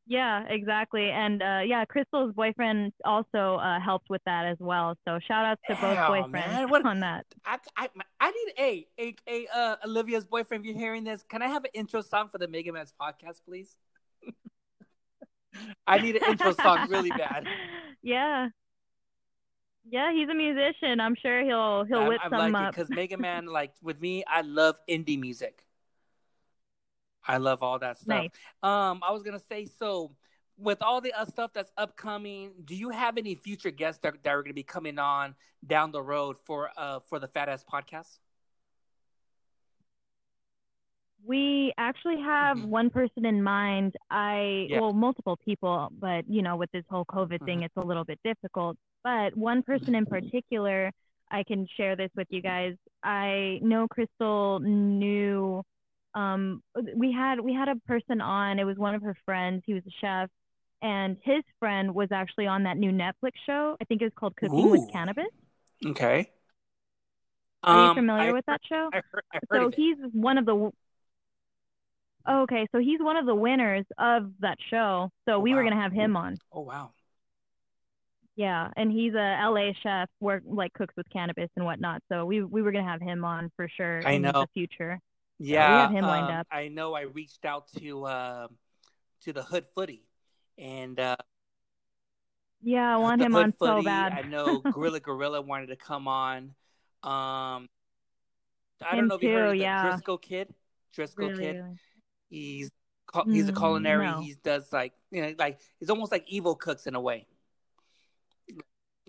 [0.07, 1.09] Yeah, exactly.
[1.09, 4.97] And uh, yeah, Crystal's boyfriend also uh, helped with that as well.
[5.07, 7.26] So shout out to both boyfriends what, on that.
[7.45, 7.88] I, I,
[8.20, 10.66] I need a, a, a uh, Olivia's boyfriend.
[10.66, 13.41] If you're hearing this, can I have an intro song for the Mega Man's podcast,
[13.45, 13.76] please?
[15.88, 17.45] I need an intro song really bad.
[18.01, 18.49] Yeah.
[19.90, 21.00] Yeah, he's a musician.
[21.00, 22.76] I'm sure he'll he'll whip I, some like up.
[22.76, 25.66] Because Mega Man, like with me, I love indie music.
[27.28, 28.08] I love all that stuff.
[28.08, 28.30] Nice.
[28.64, 30.12] Um, I was gonna say so.
[30.58, 34.30] With all the uh, stuff that's upcoming, do you have any future guests that, that
[34.30, 35.34] are going to be coming on
[35.66, 38.20] down the road for uh for the Fat Ass podcast?
[41.26, 42.70] We actually have mm-hmm.
[42.70, 43.96] one person in mind.
[44.12, 44.82] I yeah.
[44.82, 47.46] well, multiple people, but you know, with this whole COVID mm-hmm.
[47.46, 48.78] thing, it's a little bit difficult.
[49.04, 50.91] But one person in particular,
[51.30, 52.76] I can share this with you guys.
[53.04, 55.64] I know Crystal knew
[56.14, 56.62] um
[56.95, 58.60] we had we had a person on.
[58.60, 59.64] It was one of her friends.
[59.66, 60.30] He was a chef.
[60.84, 63.78] And his friend was actually on that new netflix show.
[63.80, 64.72] I think it was called cooking Ooh.
[64.72, 65.28] with cannabis.
[65.86, 66.32] Okay.
[67.64, 68.89] Are um, you familiar I with that show?
[68.91, 70.72] I heard, I heard so he's one of the
[72.30, 75.12] okay so he's one of the winners of that show.
[75.26, 75.58] So oh, we wow.
[75.58, 76.38] were going to have him on.
[76.52, 76.91] Oh wow
[78.42, 82.02] yeah, and he's a LA chef, work like cooks with cannabis and whatnot.
[82.12, 84.32] So we we were gonna have him on for sure I in know.
[84.32, 85.00] the future.
[85.38, 86.48] Yeah, so we have him lined um, up.
[86.52, 86.96] I know.
[86.96, 88.48] I reached out to uh,
[89.26, 90.04] to the Hood Footy,
[90.58, 91.18] and uh,
[92.64, 94.14] yeah, I want him Hood on Footy, so bad.
[94.14, 96.56] I know Gorilla Gorilla wanted to come on.
[97.04, 97.70] Um,
[98.82, 99.84] I him don't know if you heard of yeah.
[99.84, 100.54] the Driscoll Kid.
[100.94, 101.56] Driscoll really, Kid.
[101.58, 101.80] Really.
[102.30, 102.72] He's
[103.30, 104.08] he's a Mm, culinary.
[104.08, 104.22] no.
[104.22, 107.28] He does like you know like he's almost like evil cooks in a way.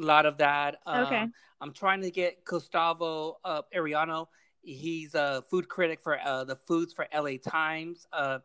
[0.01, 0.79] A lot of that.
[0.87, 1.17] Okay.
[1.17, 4.27] Um, I'm trying to get Gustavo uh, Arellano.
[4.63, 8.07] He's a food critic for uh, the foods for LA Times.
[8.13, 8.39] Uh,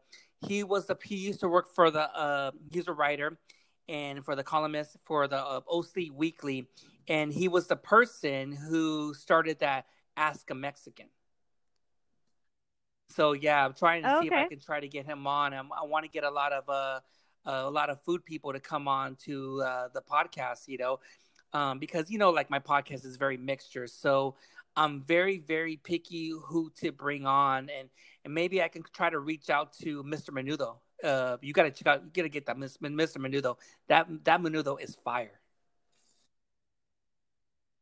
[0.46, 3.38] he was the he used to work for the uh, he's a writer
[3.90, 6.68] and for the columnist for the uh, OC Weekly,
[7.08, 9.86] and he was the person who started that
[10.16, 11.08] Ask a Mexican.
[13.10, 15.54] So yeah, I'm trying to see if I can try to get him on.
[15.54, 17.00] I'm, I want to get a lot of uh,
[17.46, 20.68] a lot of food people to come on to uh, the podcast.
[20.68, 21.00] You know,
[21.54, 23.88] um, because you know, like my podcast is very mixture.
[23.88, 24.36] So
[24.76, 27.90] I'm very, very picky who to bring on, and
[28.24, 30.30] and maybe I can try to reach out to Mr.
[30.30, 30.78] Menudo.
[31.04, 33.18] Uh, you gotta check out, you gotta get that Mr.
[33.18, 33.58] Menudo.
[33.88, 35.40] That that Menudo is fire.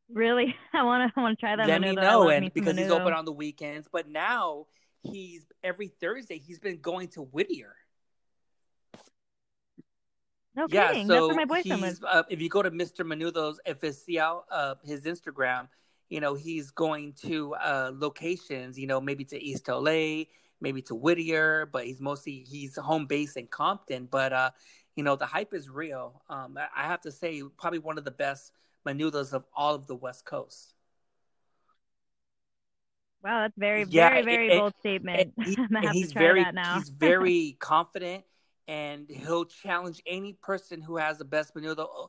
[0.09, 1.67] Really, I want to I want to try that.
[1.67, 1.99] Let me menudo.
[1.99, 4.67] I know, and me because he's open on the weekends, but now
[5.01, 6.37] he's every Thursday.
[6.37, 7.75] He's been going to Whittier.
[10.55, 11.07] No Yeah, kidding.
[11.07, 12.03] That's so where my boyfriend he's lives.
[12.03, 13.05] uh, if you go to Mr.
[13.05, 15.67] Menudo's FSCL, uh, his Instagram,
[16.09, 20.23] you know, he's going to uh, locations, you know, maybe to East LA,
[20.61, 24.07] maybe to Whittier, but he's mostly he's home base in Compton.
[24.09, 24.51] But uh,
[24.95, 26.21] you know, the hype is real.
[26.29, 28.51] Um, I have to say, probably one of the best
[28.87, 30.73] menudos of all of the West Coast.
[33.23, 35.33] Wow, that's very, yeah, very, very and, bold statement.
[35.43, 35.57] He,
[35.91, 36.45] he's very,
[36.75, 38.23] he's very confident,
[38.67, 42.07] and he'll challenge any person who has the best menudo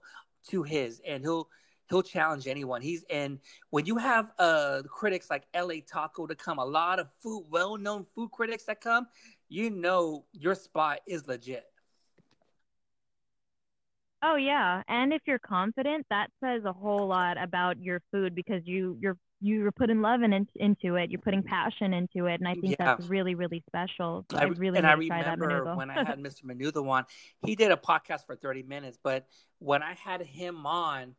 [0.48, 1.48] to his, and he'll
[1.88, 2.82] he'll challenge anyone.
[2.82, 3.38] He's and
[3.70, 7.76] when you have uh critics like LA Taco to come, a lot of food, well
[7.76, 9.06] known food critics that come,
[9.48, 11.64] you know your spot is legit.
[14.22, 18.62] Oh yeah, and if you're confident, that says a whole lot about your food because
[18.64, 19.18] you you're
[19.54, 21.10] you're putting love in, into it.
[21.10, 22.96] You're putting passion into it, and I think yeah.
[22.96, 24.24] that's really really special.
[24.30, 26.44] So I, I, really and I remember when I had Mr.
[26.44, 27.04] Menudo on,
[27.44, 29.26] he did a podcast for 30 minutes, but
[29.58, 31.14] when I had him on,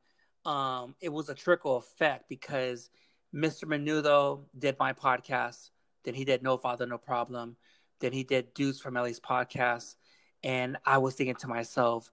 [0.45, 2.89] um, it was a trickle effect because
[3.33, 3.65] Mr.
[3.65, 5.69] Menudo did my podcast,
[6.03, 7.55] then he did No Father No Problem,
[7.99, 9.95] then he did Dudes from LA's podcast,
[10.43, 12.11] and I was thinking to myself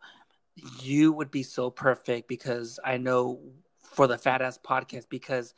[0.81, 3.41] you would be so perfect because I know
[3.83, 5.55] for the Fat Ass podcast because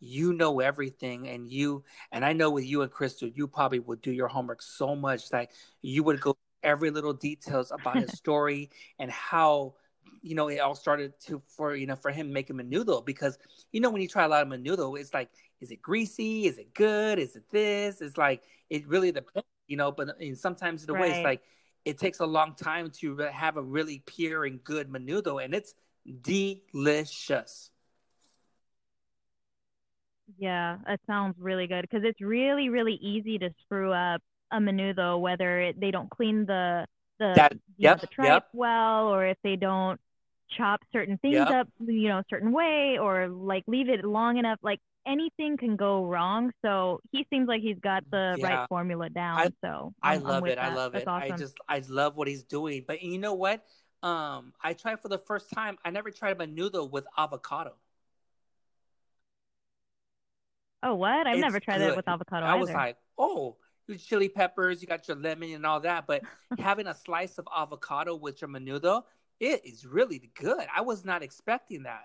[0.00, 4.00] you know everything and you and I know with you and Crystal, you probably would
[4.00, 5.50] do your homework so much that
[5.82, 9.74] you would go every little details about his story and how
[10.22, 13.38] you know it all started to for you know for him making menudo because
[13.72, 15.28] you know when you try a lot of menudo it's like
[15.60, 19.76] is it greasy is it good is it this it's like it really depends you
[19.76, 21.02] know but sometimes the right.
[21.02, 21.42] way it's like
[21.88, 25.74] it takes a long time to have a really pure and good menudo, and it's
[26.20, 27.70] delicious.
[30.36, 34.20] Yeah, it sounds really good because it's really, really easy to screw up
[34.50, 36.86] a menudo, whether it, they don't clean the
[37.18, 38.48] the that, yep, know, the tripe yep.
[38.52, 40.00] well, or if they don't
[40.56, 41.50] chop certain things yep.
[41.50, 44.58] up, you know, a certain way, or like leave it long enough.
[44.62, 46.52] Like anything can go wrong.
[46.62, 48.46] So he seems like he's got the yeah.
[48.46, 49.38] right formula down.
[49.38, 50.56] I, so I'm, i love it.
[50.56, 50.72] That.
[50.72, 51.08] I love That's it.
[51.08, 51.32] Awesome.
[51.32, 52.84] I just I love what he's doing.
[52.86, 53.64] But you know what?
[54.02, 55.76] Um, I tried for the first time.
[55.84, 57.74] I never tried a menudo with avocado.
[60.82, 61.26] Oh, what?
[61.26, 61.90] I've it's never tried good.
[61.90, 62.46] that with avocado.
[62.46, 62.60] I either.
[62.60, 63.56] was like, oh,
[63.88, 66.22] you chili peppers, you got your lemon and all that, but
[66.58, 69.02] having a slice of avocado with your menudo,
[69.40, 70.64] it is really good.
[70.74, 72.04] I was not expecting that.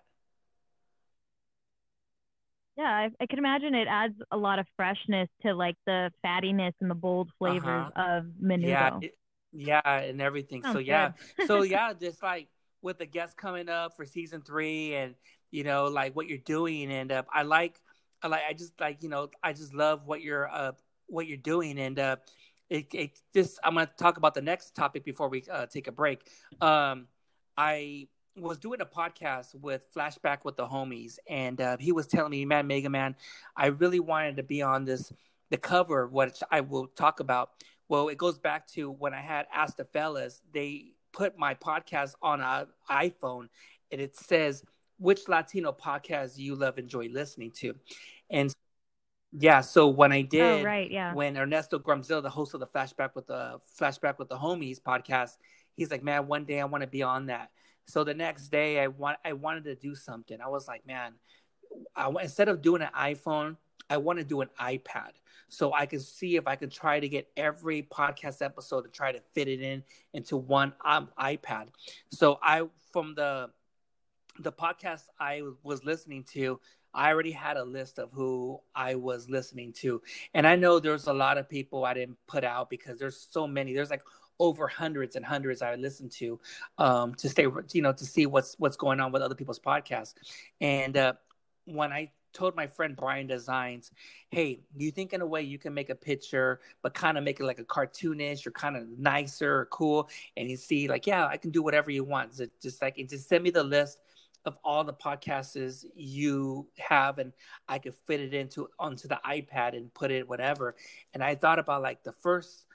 [2.77, 6.73] Yeah, I, I can imagine it adds a lot of freshness to like the fattiness
[6.81, 8.17] and the bold flavors uh-huh.
[8.17, 8.67] of menudo.
[8.67, 9.17] Yeah, it,
[9.51, 10.63] yeah, and everything.
[10.63, 11.11] so yeah,
[11.45, 12.47] so yeah, just like
[12.81, 15.13] with the guests coming up for season three, and
[15.51, 17.79] you know, like what you're doing, and uh, I like,
[18.27, 20.73] like, I just like, you know, I just love what you're, uh,
[21.07, 22.15] what you're doing, and uh,
[22.69, 25.91] it, it just, I'm gonna talk about the next topic before we uh, take a
[25.91, 26.27] break.
[26.61, 27.07] Um,
[27.57, 32.31] I was doing a podcast with Flashback with the homies, and uh, he was telling
[32.31, 33.15] me, "Man, Mega Man,
[33.55, 35.11] I really wanted to be on this
[35.49, 37.51] the cover, which I will talk about."
[37.89, 40.41] Well, it goes back to when I had asked the fellas.
[40.51, 43.49] They put my podcast on an iPhone,
[43.91, 44.63] and it says,
[45.03, 47.75] "Which Latino podcast you love, enjoy listening to?"
[48.29, 48.53] And
[49.31, 52.59] yeah, so when I oh, did, oh, right, yeah, when Ernesto Grumzilla, the host of
[52.59, 55.37] the Flashback with the Flashback with the Homies podcast,
[55.75, 57.51] he's like, "Man, one day I want to be on that."
[57.85, 60.39] So the next day, I want I wanted to do something.
[60.39, 61.13] I was like, man,
[61.95, 63.57] I, instead of doing an iPhone,
[63.89, 65.11] I want to do an iPad
[65.49, 69.11] so I can see if I can try to get every podcast episode to try
[69.11, 69.83] to fit it in
[70.13, 71.67] into one um, iPad.
[72.11, 73.51] So I from the
[74.39, 76.59] the podcast I was listening to,
[76.93, 80.01] I already had a list of who I was listening to,
[80.33, 83.47] and I know there's a lot of people I didn't put out because there's so
[83.47, 83.73] many.
[83.73, 84.03] There's like
[84.39, 86.39] over hundreds and hundreds I listened to
[86.77, 90.13] um, to stay, you know, to see what's what's going on with other people's podcasts.
[90.61, 91.13] And uh,
[91.65, 93.91] when I told my friend Brian Designs,
[94.29, 97.39] "Hey, you think in a way you can make a picture, but kind of make
[97.39, 101.25] it like a cartoonish or kind of nicer or cool?" And he see like, "Yeah,
[101.25, 102.33] I can do whatever you want.
[102.35, 103.99] So just like, just send me the list."
[104.45, 107.31] Of all the podcasts you have and
[107.67, 110.75] I could fit it into onto the iPad and put it whatever.
[111.13, 112.65] And I thought about like the first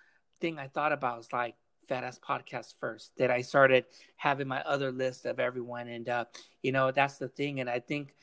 [0.41, 1.57] thing I thought about was like
[1.89, 3.13] Fat Ass Podcast first.
[3.17, 6.25] That I started having my other list of everyone, and uh,
[6.63, 7.61] you know that's the thing.
[7.61, 8.15] And I think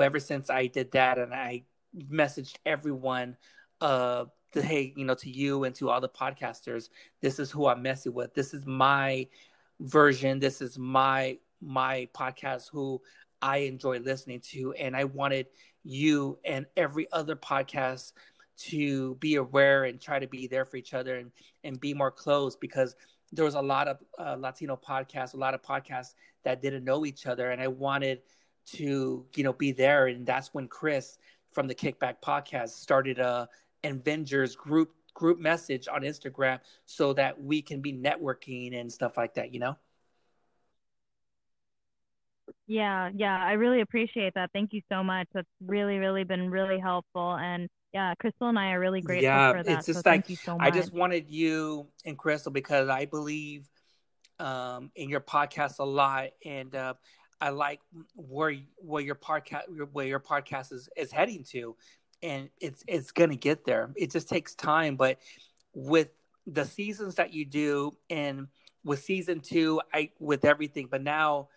[0.00, 1.64] ever since I did that, and I
[2.10, 3.36] messaged everyone,
[3.80, 6.88] uh, to, hey, you know, to you and to all the podcasters,
[7.20, 8.34] this is who I'm messing with.
[8.34, 9.26] This is my
[9.80, 10.38] version.
[10.38, 13.00] This is my my podcast who
[13.42, 15.46] I enjoy listening to, and I wanted
[15.82, 18.12] you and every other podcast
[18.56, 21.30] to be aware and try to be there for each other and,
[21.64, 22.94] and be more close because
[23.32, 27.04] there was a lot of uh, Latino podcasts, a lot of podcasts that didn't know
[27.04, 27.50] each other.
[27.50, 28.20] And I wanted
[28.66, 31.18] to you know be there, and that's when Chris
[31.52, 33.48] from the Kickback Podcast started a
[33.82, 39.34] Avengers group group message on Instagram so that we can be networking and stuff like
[39.34, 39.52] that.
[39.52, 39.76] You know.
[42.66, 44.50] Yeah, yeah, I really appreciate that.
[44.52, 45.28] Thank you so much.
[45.34, 47.36] That's really, really been really helpful.
[47.36, 49.78] And yeah, Crystal and I are really grateful yeah, for that.
[49.78, 50.66] it's just so like thank you so much.
[50.66, 53.68] I just wanted you and Crystal because I believe
[54.38, 56.94] um, in your podcast a lot, and uh,
[57.40, 57.80] I like
[58.16, 59.62] where where your podcast
[59.92, 61.76] where your podcast is, is heading to,
[62.22, 63.90] and it's it's gonna get there.
[63.94, 65.18] It just takes time, but
[65.74, 66.08] with
[66.46, 68.48] the seasons that you do, and
[68.84, 71.48] with season two, I with everything, but now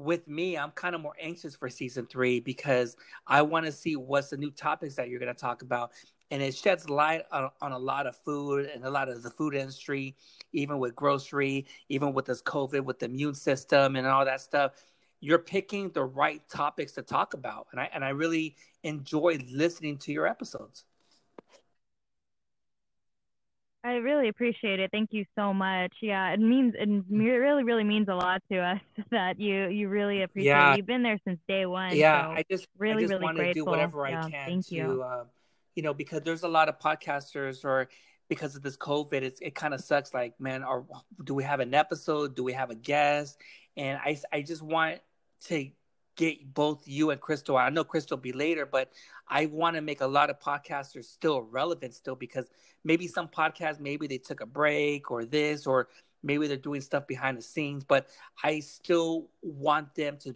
[0.00, 2.96] with me, I'm kind of more anxious for season three because
[3.26, 5.92] I want to see what's the new topics that you're going to talk about.
[6.30, 9.30] And it sheds light on, on, a lot of food and a lot of the
[9.30, 10.16] food industry,
[10.52, 14.72] even with grocery, even with this COVID, with the immune system and all that stuff.
[15.20, 17.66] You're picking the right topics to talk about.
[17.72, 20.84] And I, and I really enjoy listening to your episodes.
[23.82, 24.90] I really appreciate it.
[24.92, 25.92] Thank you so much.
[26.02, 30.22] Yeah, it means it really, really means a lot to us that you you really
[30.22, 30.50] appreciate.
[30.50, 30.74] Yeah.
[30.74, 30.78] It.
[30.78, 31.96] You've been there since day one.
[31.96, 33.70] Yeah, so I just really, I just really want to do grateful.
[33.72, 35.02] whatever Yeah, I can thank to, you.
[35.02, 35.24] uh,
[35.74, 37.88] you know, because there's a lot of podcasters or
[38.28, 40.12] because of this COVID, it's, it kind of sucks.
[40.12, 40.86] Like, man, or
[41.24, 42.36] do we have an episode?
[42.36, 43.38] Do we have a guest?
[43.76, 45.00] And I, I just want
[45.46, 45.68] to
[46.16, 47.56] get both you and Crystal.
[47.56, 48.92] I know Crystal will be later, but
[49.28, 52.50] I want to make a lot of podcasters still relevant still because
[52.84, 55.88] maybe some podcasts maybe they took a break or this or
[56.22, 58.08] maybe they're doing stuff behind the scenes, but
[58.42, 60.34] I still want them to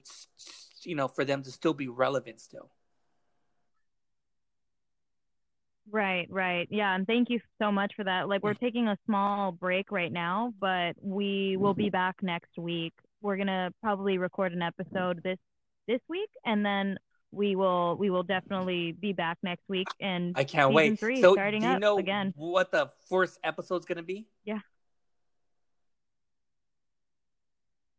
[0.82, 2.70] you know for them to still be relevant still.
[5.90, 6.66] Right, right.
[6.70, 8.28] Yeah, and thank you so much for that.
[8.28, 11.90] Like we're taking a small break right now, but we will be mm-hmm.
[11.90, 12.94] back next week.
[13.20, 15.38] We're going to probably record an episode this
[15.86, 16.96] this week and then
[17.30, 20.98] we will we will definitely be back next week and I can't wait.
[20.98, 22.32] Three so starting do you know again.
[22.36, 24.26] what the first episode's gonna be?
[24.44, 24.60] Yeah.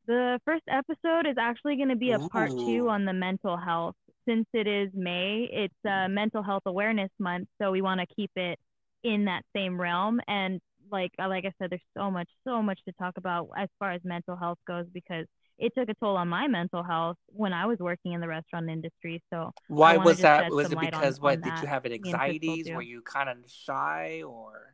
[0.07, 2.65] The first episode is actually going to be a part Ooh.
[2.65, 3.95] two on the mental health.
[4.27, 8.31] Since it is May, it's uh, Mental Health Awareness Month, so we want to keep
[8.35, 8.59] it
[9.03, 10.19] in that same realm.
[10.27, 10.59] And
[10.91, 14.01] like like I said, there's so much so much to talk about as far as
[14.03, 15.25] mental health goes because
[15.57, 18.69] it took a toll on my mental health when I was working in the restaurant
[18.69, 19.21] industry.
[19.31, 20.51] So Why was that?
[20.51, 22.69] Was it on- because on what did that, you have Crystal anxieties?
[22.71, 24.73] Were you kind of shy or?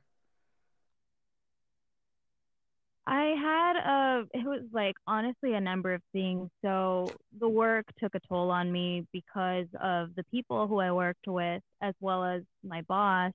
[3.07, 6.49] I had a, it was like honestly a number of things.
[6.63, 7.07] So
[7.39, 11.61] the work took a toll on me because of the people who I worked with,
[11.81, 13.33] as well as my boss.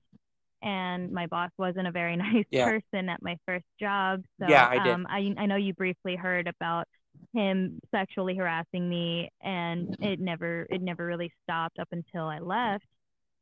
[0.63, 2.65] And my boss wasn't a very nice Yeah.
[2.65, 4.23] person at my first job.
[4.39, 4.93] So Yeah, I did.
[4.93, 6.87] um, I, I know you briefly heard about
[7.33, 12.85] him sexually harassing me, and it never, it never really stopped up until I left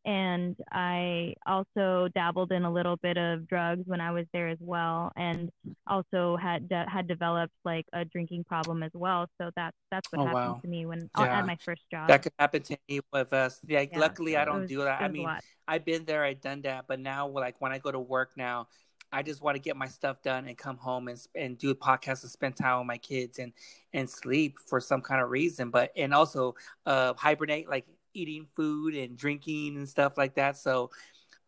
[0.05, 4.59] and I also dabbled in a little bit of drugs when I was there as
[4.61, 5.49] well, and
[5.88, 9.26] also had de- had developed like a drinking problem as well.
[9.41, 10.59] So that's that's what Oh, happened wow.
[10.61, 11.39] to me when Yeah.
[11.39, 12.07] at my first job.
[12.07, 13.59] That could happen to me with us.
[13.67, 15.01] Like, Yeah, luckily, so I don't was- do that.
[15.01, 15.28] I mean.
[15.67, 18.67] I've been there, I've done that, but now, like when I go to work now,
[19.12, 21.76] I just want to get my stuff done and come home and and do a
[21.76, 23.53] podcast and spend time with my kids and
[23.93, 25.70] and sleep for some kind of reason.
[25.70, 30.58] But and also uh, hibernate, like eating food and drinking and stuff like that.
[30.58, 30.89] So,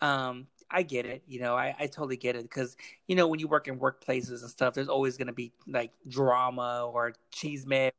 [0.02, 1.24] um, I get it.
[1.28, 2.76] You know, I, I totally get it because
[3.08, 5.92] you know when you work in workplaces and stuff, there's always going to be like
[6.08, 7.92] drama or cheese man,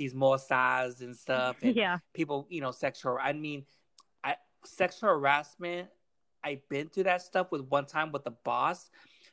[0.00, 3.18] chismosas and stuff, and yeah, people, you know, sexual.
[3.20, 3.64] I mean,
[4.22, 5.88] I sexual harassment.
[6.44, 8.90] I've been through that stuff with one time with the boss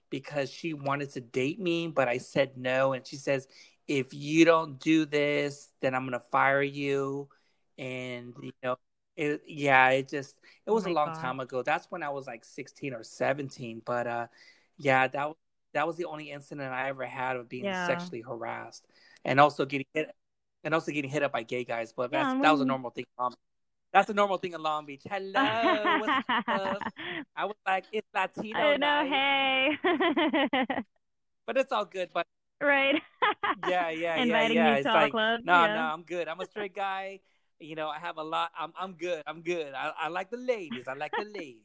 [0.09, 3.47] because she wanted to date me, but I said no, and she says,
[3.87, 7.29] "If you don't do this, then I'm gonna fire you."
[7.77, 8.77] And you know,
[9.15, 10.35] it, yeah, it just
[10.65, 11.19] it Oh was a long God.
[11.21, 11.63] time ago.
[11.63, 14.27] That's when I was like 16 or 17, but uh,
[14.77, 15.37] yeah, that was
[15.73, 17.85] that was the only incident I ever had of being Yeah.
[17.85, 18.85] sexually harassed,
[19.25, 20.13] and also getting hit,
[20.63, 21.93] and also getting hit up by gay guys.
[21.93, 23.05] But Yeah, that was a normal thing.
[23.93, 25.03] That's a normal thing in Long Beach.
[25.09, 26.15] Hello, what's
[26.47, 26.83] up?
[27.35, 29.03] I was like, it's Latino I know.
[29.03, 29.77] night, Hey,
[31.45, 32.09] but it's all good.
[32.13, 32.25] But
[32.61, 32.95] right.
[33.55, 34.75] yeah, yeah, yeah, Inviting yeah.
[34.75, 35.43] me It's like, clubs.
[35.43, 35.67] no, yeah.
[35.67, 36.27] no, I'm good.
[36.27, 37.19] I'm a straight guy.
[37.59, 38.51] You know, I have a lot.
[38.57, 39.21] I'm, I'm good.
[39.27, 39.73] I'm good.
[39.73, 40.87] I, I like the ladies.
[40.87, 41.61] I like the ladies.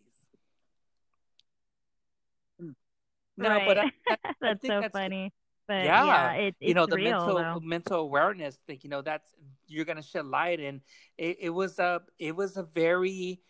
[3.36, 3.60] No, right.
[3.60, 5.32] but I, I, I that's think so that's funny.
[5.66, 6.04] But Yeah.
[6.04, 7.60] yeah, it, you know the real mental though.
[7.60, 8.78] mental awareness thing.
[8.82, 9.34] You know that's
[9.66, 10.80] you're gonna shed light, and
[11.18, 13.40] it, it was a it was a very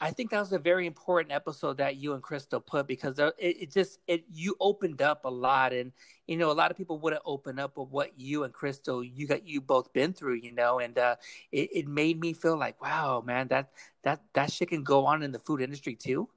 [0.00, 3.34] I think that was a very important episode that you and Crystal put because it,
[3.38, 5.92] it just it you opened up a lot and
[6.26, 9.26] you know a lot of people wouldn't open up of what you and Crystal you
[9.26, 11.14] got you both been through you know and uh,
[11.52, 13.70] it, it made me feel like wow man that
[14.02, 16.28] that that shit can go on in the food industry too.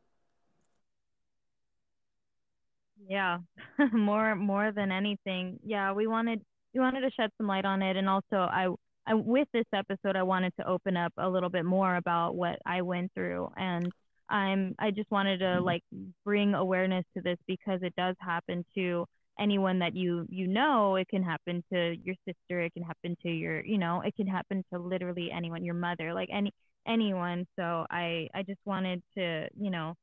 [3.06, 3.40] Yeah,
[3.94, 6.42] more more than anything, yeah, we wanted
[6.74, 8.68] we wanted to shed some light on it, and also I
[9.06, 12.60] I, with this episode, I wanted to open up a little bit more about what
[12.66, 13.92] I went through, and
[14.30, 15.84] I'm I just wanted to like
[16.26, 19.06] bring awareness to this because it does happen to
[19.40, 20.96] anyone that you you know.
[20.96, 22.62] It can happen to your sister.
[22.62, 24.02] It can happen to your you know.
[24.02, 26.52] It can happen to literally anyone, your mother, like any
[26.88, 27.46] anyone.
[27.58, 29.94] So I I just wanted to you know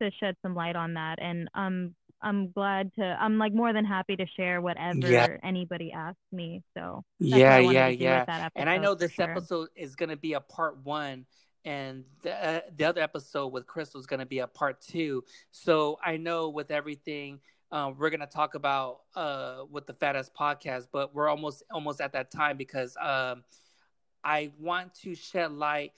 [0.00, 3.04] to shed some light on that, and um I'm glad to.
[3.04, 5.36] I'm like more than happy to share whatever yeah.
[5.42, 6.62] anybody asks me.
[6.72, 8.48] So yeah, yeah, yeah.
[8.56, 9.30] And I know this sure.
[9.30, 11.26] episode is going to be a part one,
[11.66, 15.22] and the, uh, the other episode with Crystal is going to be a part two.
[15.50, 17.40] So I know with everything.
[17.72, 22.00] Um, we're gonna talk about uh, with the Fat Ass podcast, but we're almost almost
[22.00, 23.42] at that time because um,
[24.22, 25.92] I want to shed light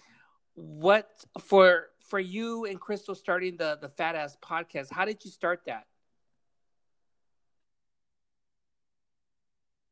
[0.54, 4.92] what for for you and Crystal starting the the Fat Ass podcast.
[4.92, 5.86] How did you start that?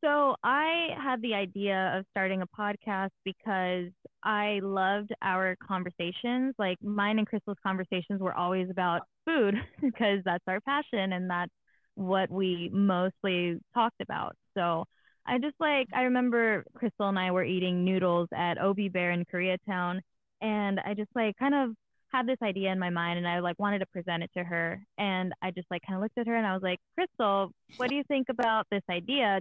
[0.05, 3.91] So I had the idea of starting a podcast because
[4.23, 6.55] I loved our conversations.
[6.59, 11.51] Like mine and Crystal's conversations were always about food because that's our passion and that's
[11.95, 14.37] what we mostly talked about.
[14.53, 14.85] So
[15.27, 19.25] I just like I remember Crystal and I were eating noodles at Obi Bear in
[19.25, 20.01] Koreatown
[20.43, 21.75] and I just like kind of
[22.15, 24.81] had this idea in my mind and I like wanted to present it to her
[24.99, 27.89] and I just like kind of looked at her and I was like, "Crystal, what
[27.89, 29.41] do you think about this idea?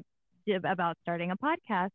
[0.66, 1.92] about starting a podcast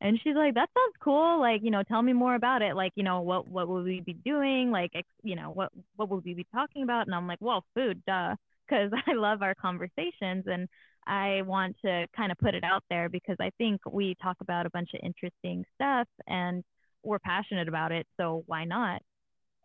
[0.00, 2.92] and she's like that sounds cool like you know tell me more about it like
[2.94, 4.90] you know what what will we be doing like
[5.22, 8.34] you know what what will we be talking about and i'm like well food duh
[8.66, 10.68] because i love our conversations and
[11.06, 14.66] i want to kind of put it out there because i think we talk about
[14.66, 16.64] a bunch of interesting stuff and
[17.02, 19.02] we're passionate about it so why not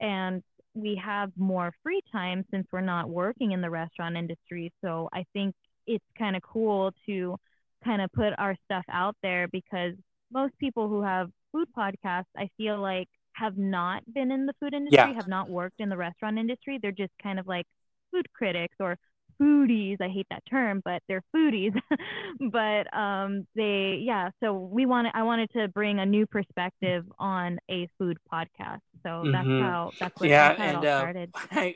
[0.01, 0.43] and
[0.75, 5.25] we have more free time since we're not working in the restaurant industry so i
[5.33, 5.55] think
[5.87, 7.37] it's kind of cool to
[7.83, 9.93] kind of put our stuff out there because
[10.31, 14.73] most people who have food podcasts, I feel like have not been in the food
[14.73, 15.13] industry, yeah.
[15.13, 16.79] have not worked in the restaurant industry.
[16.81, 17.65] They're just kind of like
[18.11, 18.97] food critics or
[19.41, 19.97] foodies.
[20.01, 21.79] I hate that term, but they're foodies.
[22.51, 24.29] but um, they, yeah.
[24.41, 28.81] So we wanted, I wanted to bring a new perspective on a food podcast.
[29.03, 29.31] So mm-hmm.
[29.31, 31.31] that's how that's what yeah, that's how and, it all uh, started.
[31.51, 31.75] I,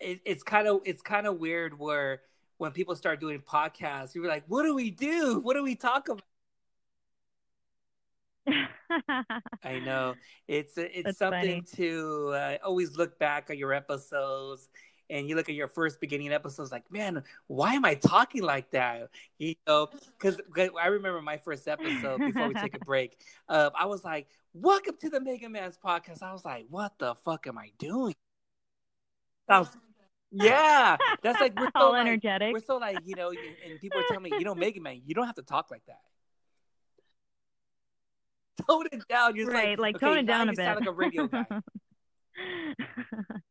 [0.00, 2.22] it, it's kind of it's kind of weird where
[2.58, 5.40] when people start doing podcasts, you were like, "What do we do?
[5.42, 6.22] What do we talk about?"
[9.64, 10.14] I know
[10.46, 11.86] it's it's That's something funny.
[11.88, 14.68] to uh, always look back at your episodes
[15.10, 18.70] and you look at your first beginning episodes like man why am i talking like
[18.70, 19.88] that you know
[20.18, 20.40] because
[20.80, 23.16] i remember my first episode before we take a break
[23.48, 27.14] uh, i was like welcome to the mega man's podcast i was like what the
[27.24, 28.14] fuck am i doing
[29.48, 29.68] was,
[30.30, 32.52] yeah, that's like we're so all like, energetic.
[32.52, 35.14] We're so like you know, and people are telling me, you know, Mega Man, you
[35.14, 36.00] don't have to talk like that.
[38.68, 39.36] Tone it down.
[39.36, 40.58] You're right, like, like okay, tone it down a bit.
[40.58, 41.46] Sound like a radio guy.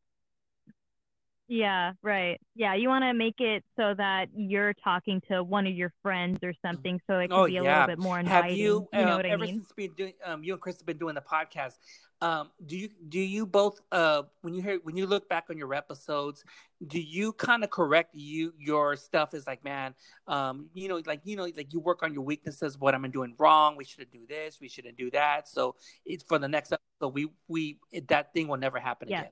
[1.48, 2.40] yeah, right.
[2.56, 6.40] Yeah, you want to make it so that you're talking to one of your friends
[6.42, 7.82] or something, so it can oh, be a yeah.
[7.82, 8.50] little bit more inviting.
[8.50, 8.88] Have you?
[8.94, 9.56] you know what ever I mean?
[9.56, 11.78] since been doing, um, you and Chris have been doing the podcast.
[12.22, 15.58] Um, do you do you both uh, when you hear when you look back on
[15.58, 16.46] your episodes,
[16.88, 19.94] do you kind of correct you your stuff is like man,
[20.30, 22.78] um, you know, like you know, like you work on your weaknesses.
[22.78, 23.76] What am I doing wrong?
[23.76, 24.60] We shouldn't do this.
[24.62, 25.50] We shouldn't do that.
[25.50, 25.76] So
[26.06, 27.14] it's for the next episode.
[27.14, 29.20] We we it, that thing will never happen yes.
[29.24, 29.32] again.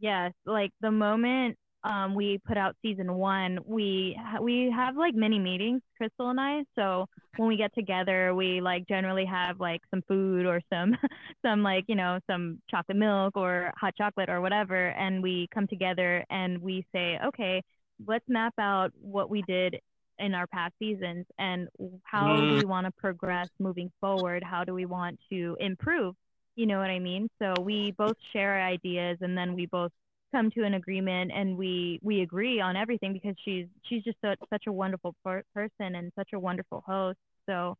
[0.00, 5.38] Yes, like the moment um, we put out season one, we we have like many
[5.38, 6.64] meetings, Crystal and I.
[6.74, 10.96] So when we get together, we like generally have like some food or some
[11.44, 15.68] some like you know some chocolate milk or hot chocolate or whatever, and we come
[15.68, 17.62] together and we say, okay,
[18.04, 19.78] let's map out what we did
[20.18, 21.68] in our past seasons and
[22.02, 22.50] how mm.
[22.50, 24.42] do we want to progress moving forward?
[24.42, 26.16] How do we want to improve?
[26.56, 27.28] You know what I mean?
[27.40, 29.92] So we both share ideas and then we both
[30.32, 34.66] come to an agreement and we we agree on everything because she's she's just such
[34.66, 37.18] a wonderful per- person and such a wonderful host.
[37.48, 37.76] So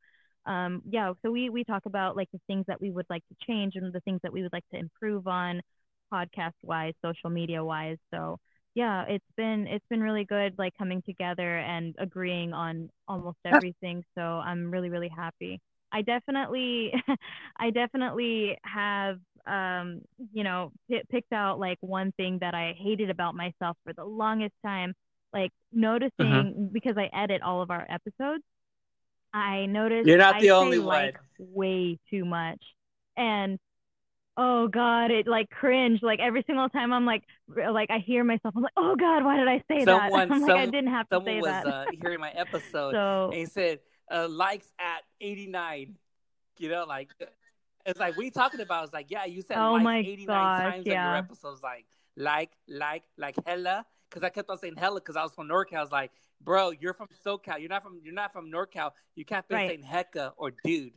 [0.47, 3.37] um yeah so we we talk about like the things that we would like to
[3.47, 5.61] change and the things that we would like to improve on
[6.12, 7.99] podcast wise social media wise.
[8.12, 8.39] So
[8.74, 14.05] yeah it's been it's been really good like coming together and agreeing on almost everything.
[14.16, 15.61] So i'm really really happy
[15.97, 16.93] I definitely,
[17.57, 23.09] I definitely have, um, you know, p- picked out like one thing that I hated
[23.09, 24.95] about myself for the longest time.
[25.33, 26.67] Like noticing mm-hmm.
[26.73, 28.45] because I edit all of our episodes,
[29.35, 31.49] I noticed you're not I the only like one.
[31.53, 32.63] Way too much,
[33.17, 33.59] and
[34.39, 37.23] oh god it like cringe like every single time i'm like
[37.73, 40.43] like i hear myself i'm like oh god why did i say someone, that i'm
[40.43, 43.47] like i didn't have to say was, that uh, hearing my episode so, and he
[43.47, 43.79] said
[44.11, 45.97] uh, likes at 89
[46.59, 47.11] you know like
[47.85, 50.87] it's like you talking about it's like yeah you said oh likes 89 gosh, times
[50.87, 50.93] yeah.
[50.93, 51.87] in your episodes like
[52.17, 55.77] like like like hella because i kept on saying hella because i was from norcal
[55.77, 59.25] i was like bro you're from socal you're not from you're not from norcal you
[59.25, 59.69] can't be right.
[59.69, 60.93] saying hecka or dude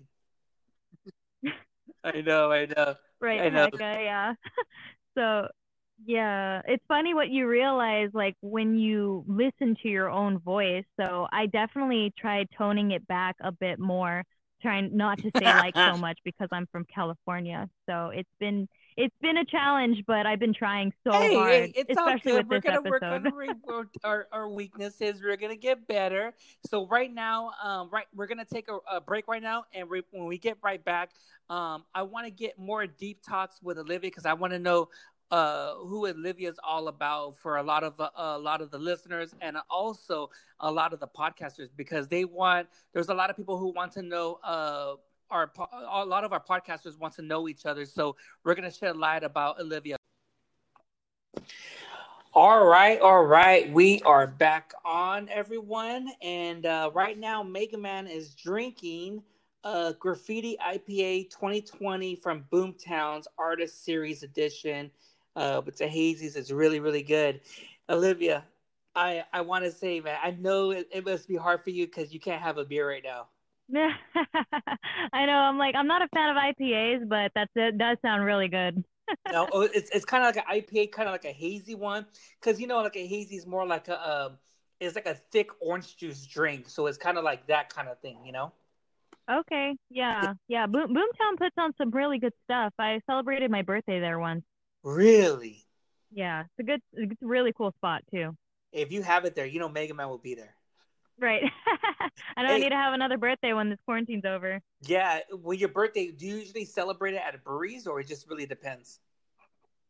[2.04, 2.96] I know, I know.
[3.20, 3.68] Right, I know.
[3.68, 4.34] Hecka, yeah.
[5.18, 5.50] so
[6.06, 10.86] yeah, it's funny what you realize like when you listen to your own voice.
[11.00, 14.24] So I definitely tried toning it back a bit more,
[14.62, 17.70] trying not to say like so much because I'm from California.
[17.88, 18.68] So it's been
[19.00, 21.52] it's been a challenge, but I've been trying so hey, hard.
[21.52, 22.50] Hey, it's especially all good.
[22.50, 23.34] We're gonna episode.
[23.34, 25.22] work on our, our weaknesses.
[25.24, 26.34] We're gonna get better.
[26.70, 30.04] So right now, um, right, we're gonna take a, a break right now, and re-
[30.12, 31.12] when we get right back,
[31.50, 34.90] um, I want to get more deep talks with Olivia because I want to know
[35.32, 38.78] uh, who Olivia is all about for a lot of uh, a lot of the
[38.80, 42.68] listeners and also a lot of the podcasters because they want.
[42.94, 44.40] There's a lot of people who want to know.
[44.44, 44.96] Uh,
[45.32, 45.52] our
[45.92, 49.24] a lot of our podcasters want to know each other, so we're gonna shed light
[49.24, 49.96] about Olivia.
[52.34, 58.08] All right, all right, we are back on, everyone, and uh, right now, Mega Man
[58.08, 59.24] is drinking
[59.64, 64.92] uh, Graffiti IPA 2020 from Boomtown's Artist Series Edition.
[65.40, 66.36] Uh, a hazies.
[66.36, 67.40] It's really, really good.
[67.90, 68.44] Olivia,
[68.94, 71.86] I I want to say, man, I know it, it must be hard for you
[71.86, 73.28] because you can't have a beer right now.
[75.14, 75.32] I know.
[75.32, 77.78] I'm like, I'm not a fan of IPAs, but that's it.
[77.78, 78.84] Does sound really good.
[79.32, 82.06] no, oh, it's it's kind of like an IPA, kind of like a hazy one,
[82.42, 84.32] because you know, like a hazy is more like a, uh,
[84.82, 87.98] it's like a thick orange juice drink, so it's kind of like that kind of
[88.02, 88.52] thing, you know.
[89.32, 89.78] Okay.
[89.90, 90.34] Yeah.
[90.50, 90.66] Yeah.
[90.66, 92.74] Boom, Boomtown puts on some really good stuff.
[92.80, 94.44] I celebrated my birthday there once.
[94.84, 95.66] Really?
[96.12, 96.42] Yeah.
[96.42, 98.36] It's a good, it's a really cool spot too.
[98.72, 100.54] If you have it there, you know Mega Man will be there.
[101.20, 101.44] Right.
[102.38, 104.62] I know hey, I need to have another birthday when this quarantine's over.
[104.84, 105.20] Yeah.
[105.32, 108.46] Well, your birthday, do you usually celebrate it at a breeze or it just really
[108.46, 109.00] depends?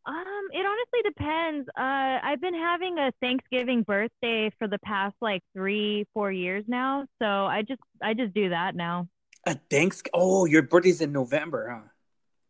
[0.05, 1.69] Um, it honestly depends.
[1.77, 7.05] Uh, I've been having a Thanksgiving birthday for the past like three, four years now.
[7.21, 9.07] So I just, I just do that now.
[9.45, 10.01] A thanks.
[10.13, 11.88] Oh, your birthday's in November, huh?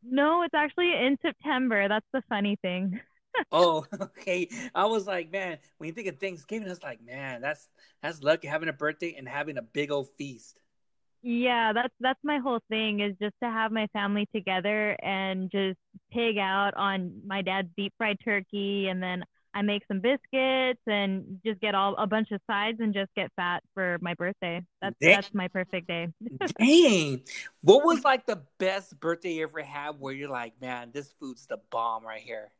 [0.03, 1.87] No, it's actually in September.
[1.87, 2.99] That's the funny thing.
[3.51, 4.49] oh, okay.
[4.73, 7.67] I was like, man, when you think of Thanksgiving, I was like, man, that's
[8.01, 10.59] that's lucky having a birthday and having a big old feast.
[11.21, 15.77] Yeah, that's that's my whole thing is just to have my family together and just
[16.11, 21.39] pig out on my dad's deep fried turkey and then I make some biscuits and
[21.45, 24.63] just get all a bunch of sides and just get fat for my birthday.
[24.81, 25.15] That's Dang.
[25.15, 26.07] that's my perfect day.
[26.59, 27.21] Dang.
[27.61, 31.47] What was like the best birthday you ever had where you're like, man, this food's
[31.47, 32.51] the bomb right here?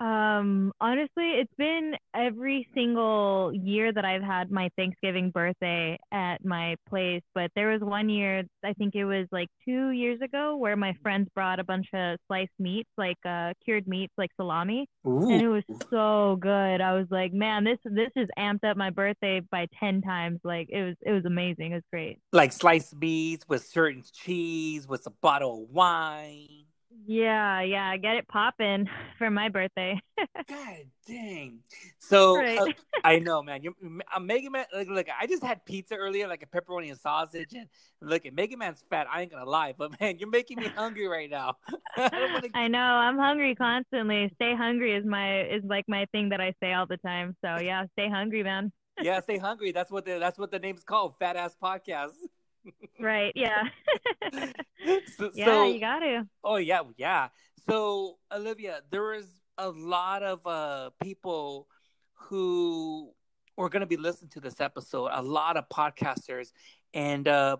[0.00, 6.76] Um, honestly, it's been every single year that I've had my Thanksgiving birthday at my
[6.88, 7.20] place.
[7.34, 10.94] But there was one year, I think it was like two years ago, where my
[11.02, 15.30] friends brought a bunch of sliced meats, like uh, cured meats, like salami, Ooh.
[15.30, 16.80] and it was so good.
[16.80, 20.40] I was like, man, this this is amped up my birthday by ten times.
[20.44, 21.72] Like it was it was amazing.
[21.72, 22.18] It was great.
[22.32, 26.64] Like sliced meats with certain cheese, with a bottle of wine.
[27.06, 28.88] Yeah, yeah, get it popping
[29.18, 30.00] for my birthday.
[30.48, 30.76] God
[31.06, 31.60] dang!
[31.98, 32.58] So right.
[32.58, 32.66] uh,
[33.04, 33.62] I know, man.
[33.62, 33.74] You're
[34.12, 34.66] I'm Mega Man.
[34.74, 37.68] Look, look, I just had pizza earlier, like a pepperoni and sausage, and
[38.00, 39.06] look, at Mega Man's fat.
[39.10, 41.56] I ain't gonna lie, but man, you're making me hungry right now.
[41.96, 42.48] I, wanna...
[42.54, 42.78] I know.
[42.78, 44.30] I'm hungry constantly.
[44.34, 47.36] Stay hungry is my is like my thing that I say all the time.
[47.44, 48.72] So yeah, stay hungry, man.
[49.00, 49.72] yeah, stay hungry.
[49.72, 51.16] That's what the that's what the name's called.
[51.18, 52.16] Fat ass podcast
[52.98, 53.32] right.
[53.34, 53.62] Yeah.
[55.16, 56.26] so, yeah, so, you got to.
[56.44, 57.28] Oh yeah, yeah.
[57.68, 59.26] So Olivia, there was
[59.58, 61.66] a lot of uh, people
[62.14, 63.12] who
[63.58, 65.10] are going to be listening to this episode.
[65.12, 66.52] A lot of podcasters,
[66.94, 67.58] and uh,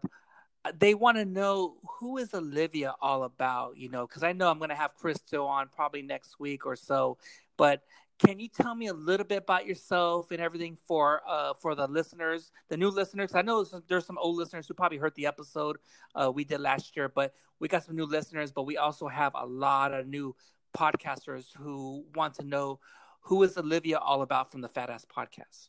[0.78, 3.76] they want to know who is Olivia all about.
[3.76, 6.76] You know, because I know I'm going to have Crystal on probably next week or
[6.76, 7.18] so.
[7.56, 7.82] But
[8.24, 11.86] can you tell me a little bit about yourself and everything for uh, for the
[11.86, 13.34] listeners, the new listeners?
[13.34, 15.78] I know there's some old listeners who probably heard the episode
[16.14, 18.52] uh, we did last year, but we got some new listeners.
[18.52, 20.36] But we also have a lot of new
[20.76, 22.78] podcasters who want to know
[23.22, 25.68] who is Olivia all about from the Fat Ass Podcast.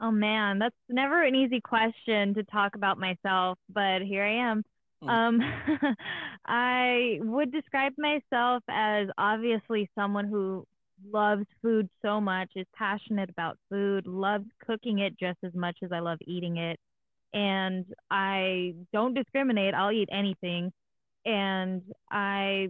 [0.00, 4.64] Oh man, that's never an easy question to talk about myself, but here I am.
[5.02, 5.08] Mm.
[5.08, 5.96] Um,
[6.46, 10.64] I would describe myself as obviously someone who
[11.10, 15.92] loves food so much, is passionate about food, loves cooking it just as much as
[15.92, 16.78] I love eating it.
[17.34, 20.72] And I don't discriminate, I'll eat anything.
[21.24, 22.68] And I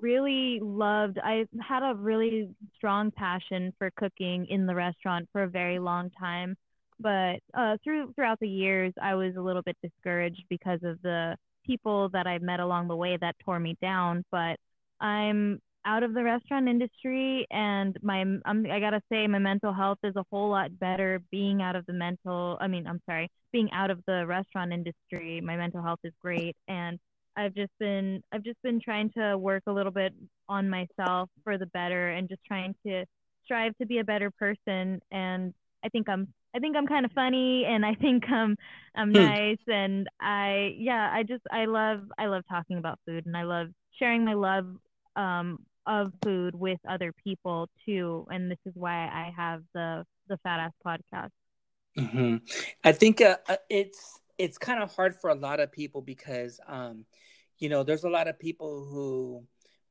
[0.00, 5.48] really loved, I had a really strong passion for cooking in the restaurant for a
[5.48, 6.56] very long time.
[7.00, 11.36] But uh, through throughout the years, I was a little bit discouraged because of the
[11.64, 14.24] people that I met along the way that tore me down.
[14.30, 14.56] But
[15.00, 19.98] I'm out of the restaurant industry and my um, I gotta say my mental health
[20.02, 23.70] is a whole lot better being out of the mental I mean I'm sorry being
[23.72, 26.56] out of the restaurant industry my mental health is great.
[26.68, 26.98] And
[27.36, 30.12] I've just been I've just been trying to work a little bit
[30.48, 33.04] on myself for the better and just trying to
[33.44, 35.00] strive to be a better person.
[35.12, 38.56] And I think I'm I think I'm kind of funny and I think I'm
[38.96, 39.22] I'm hmm.
[39.22, 39.58] nice.
[39.68, 43.68] And I yeah I just I love I love talking about food and I love
[43.98, 44.66] sharing my love
[45.14, 50.36] um of food with other people too and this is why i have the the
[50.38, 51.30] fat ass podcast
[51.98, 52.36] mm-hmm.
[52.84, 56.60] i think uh, uh it's it's kind of hard for a lot of people because
[56.66, 57.04] um
[57.58, 59.42] you know there's a lot of people who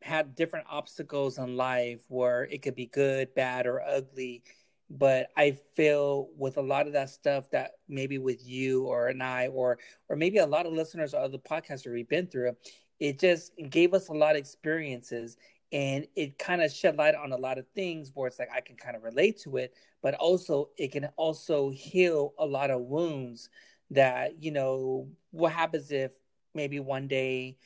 [0.01, 4.43] had different obstacles in life where it could be good bad or ugly
[4.89, 9.23] but i feel with a lot of that stuff that maybe with you or and
[9.23, 9.79] i or
[10.09, 12.51] or maybe a lot of listeners or other podcasters we've been through
[12.99, 15.37] it just gave us a lot of experiences
[15.71, 18.61] and it kind of shed light on a lot of things where it's like I
[18.61, 22.81] can kind of relate to it, but also it can also heal a lot of
[22.81, 23.49] wounds
[23.91, 26.11] that you know what happens if
[26.53, 27.57] maybe one day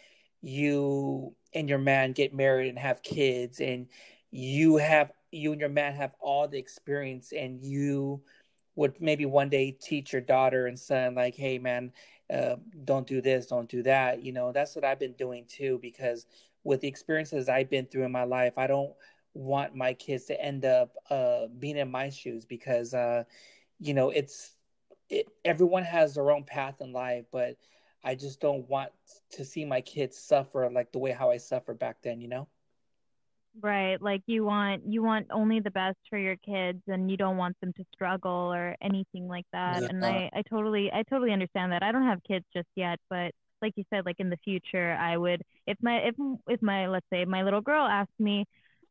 [0.41, 3.87] you and your man get married and have kids and
[4.31, 8.21] you have you and your man have all the experience and you
[8.75, 11.91] would maybe one day teach your daughter and son like hey man
[12.33, 15.79] uh, don't do this don't do that you know that's what i've been doing too
[15.81, 16.25] because
[16.63, 18.93] with the experiences I've been through in my life, I don't
[19.33, 23.23] want my kids to end up uh, being in my shoes because, uh,
[23.79, 24.55] you know, it's
[25.09, 27.57] it, everyone has their own path in life, but
[28.03, 28.91] I just don't want
[29.31, 32.47] to see my kids suffer like the way how I suffered back then, you know?
[33.61, 34.01] Right.
[34.01, 37.59] Like you want you want only the best for your kids and you don't want
[37.59, 39.81] them to struggle or anything like that.
[39.81, 39.87] Yeah.
[39.89, 41.83] And I, I totally I totally understand that.
[41.83, 43.31] I don't have kids just yet, but
[43.61, 46.15] like you said, like in the future, I would if my if
[46.47, 48.45] if my let's say my little girl asked me,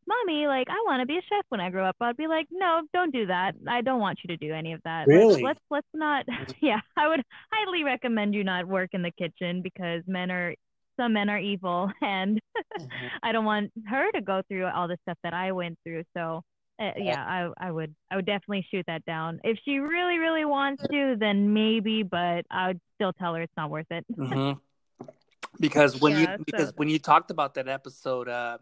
[0.07, 2.47] "Mommy, like I want to be a chef when I grow up," I'd be like,
[2.51, 3.55] "No, don't do that.
[3.67, 5.07] I don't want you to do any of that.
[5.07, 5.43] Really?
[5.43, 6.27] Let's let's, let's not.
[6.61, 10.55] yeah, I would highly recommend you not work in the kitchen because men are
[10.99, 13.07] some men are evil, and mm-hmm.
[13.23, 16.05] I don't want her to go through all the stuff that I went through.
[16.17, 16.43] So
[16.81, 19.41] uh, yeah, I I would I would definitely shoot that down.
[19.43, 23.57] If she really really wants to, then maybe, but I would still tell her it's
[23.57, 24.05] not worth it.
[24.17, 24.59] mm-hmm.
[25.61, 28.59] Because when yeah, you because when you talked about that episode, uh,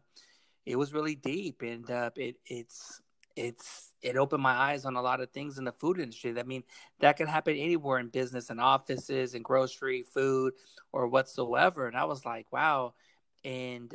[0.64, 3.02] it was really deep, and uh, it it's
[3.34, 6.34] it's it opened my eyes on a lot of things in the food industry.
[6.38, 6.62] I mean,
[7.00, 10.54] that could happen anywhere in business and offices and grocery, food,
[10.92, 11.86] or whatsoever.
[11.86, 12.94] And I was like, wow.
[13.44, 13.94] And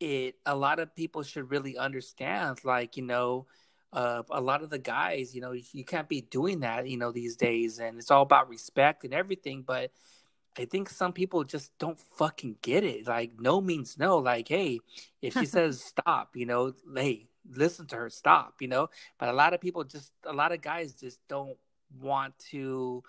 [0.00, 3.46] it a lot of people should really understand like you know
[3.92, 7.12] uh, a lot of the guys you know you can't be doing that you know
[7.12, 9.90] these days and it's all about respect and everything but
[10.58, 14.80] i think some people just don't fucking get it like no means no like hey
[15.20, 18.88] if she says stop you know hey listen to her stop you know
[19.18, 21.56] but a lot of people just a lot of guys just don't
[22.00, 23.02] want to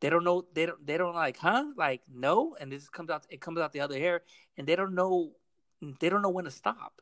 [0.00, 3.26] they don't know they don't they don't like huh like no and this comes out
[3.28, 4.22] it comes out the other hair
[4.56, 5.32] and they don't know
[5.80, 7.00] they don't know when to stop.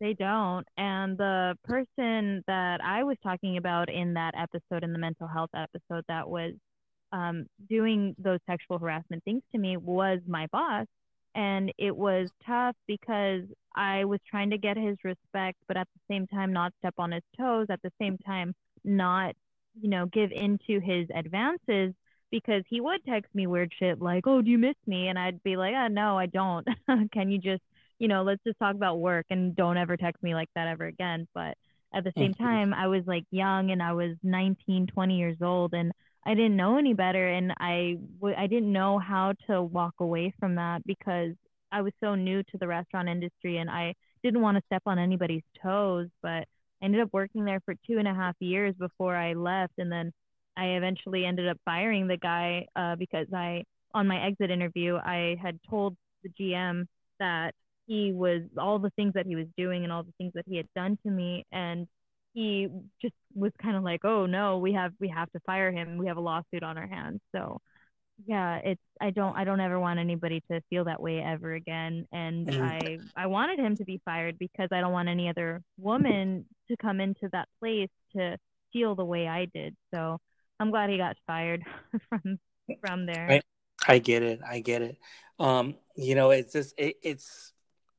[0.00, 0.66] They don't.
[0.76, 5.50] And the person that I was talking about in that episode, in the mental health
[5.54, 6.52] episode, that was
[7.12, 10.86] um, doing those sexual harassment things to me was my boss.
[11.34, 13.42] And it was tough because
[13.74, 17.12] I was trying to get his respect, but at the same time, not step on
[17.12, 19.34] his toes, at the same time, not,
[19.80, 21.92] you know, give into his advances
[22.30, 25.42] because he would text me weird shit like, "Oh, do you miss me?" and I'd
[25.42, 26.66] be like, "Oh, no, I don't.
[27.12, 27.62] Can you just
[27.98, 30.86] you know, let's just talk about work and don't ever text me like that ever
[30.86, 31.26] again.
[31.34, 31.56] But
[31.94, 35.74] at the same time, I was like young and I was 19, 20 years old
[35.74, 35.92] and
[36.24, 37.28] I didn't know any better.
[37.28, 41.32] And I w- I didn't know how to walk away from that because
[41.72, 44.98] I was so new to the restaurant industry and I didn't want to step on
[44.98, 46.08] anybody's toes.
[46.22, 46.46] But
[46.82, 49.74] I ended up working there for two and a half years before I left.
[49.78, 50.12] And then
[50.56, 55.36] I eventually ended up firing the guy uh, because I, on my exit interview, I
[55.40, 56.86] had told the GM
[57.20, 57.54] that
[57.86, 60.56] he was all the things that he was doing and all the things that he
[60.56, 61.86] had done to me and
[62.36, 62.68] he
[63.00, 65.96] just was kind of like, "Oh no, we have we have to fire him.
[65.96, 67.62] We have a lawsuit on our hands." So
[68.26, 72.06] yeah, it's I don't I don't ever want anybody to feel that way ever again.
[72.12, 72.50] And.
[72.50, 76.76] I I wanted him to be fired because I don't want any other woman to
[76.76, 78.36] come into that place to
[78.72, 79.74] feel the way I did.
[79.94, 80.18] So
[80.60, 81.64] I'm glad he got fired
[82.10, 82.38] from
[82.80, 83.30] from there.
[83.30, 83.40] I,
[83.88, 84.40] I get it.
[84.46, 84.98] I get it.
[85.38, 87.52] Um, you know, it's just it, it's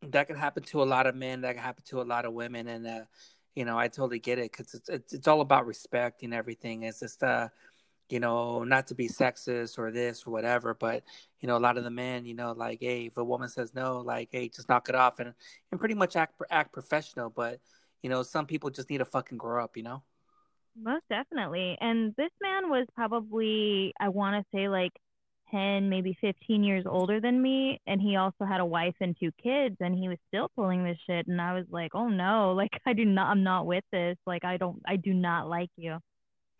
[0.03, 1.41] that can happen to a lot of men.
[1.41, 3.01] That can happen to a lot of women, and uh,
[3.55, 6.83] you know, I totally get it because it's, it's it's all about respect and everything.
[6.83, 7.49] It's just uh
[8.09, 11.03] you know, not to be sexist or this or whatever, but
[11.41, 13.73] you know, a lot of the men, you know, like, hey, if a woman says
[13.75, 15.33] no, like, hey, just knock it off and
[15.71, 17.29] and pretty much act act professional.
[17.29, 17.59] But
[18.01, 20.03] you know, some people just need to fucking grow up, you know.
[20.79, 24.93] Most definitely, and this man was probably, I want to say, like
[25.51, 27.79] 10, maybe 15 years older than me.
[27.87, 30.97] And he also had a wife and two kids, and he was still pulling this
[31.07, 31.27] shit.
[31.27, 34.17] And I was like, oh no, like, I do not, I'm not with this.
[34.25, 35.97] Like, I don't, I do not like you.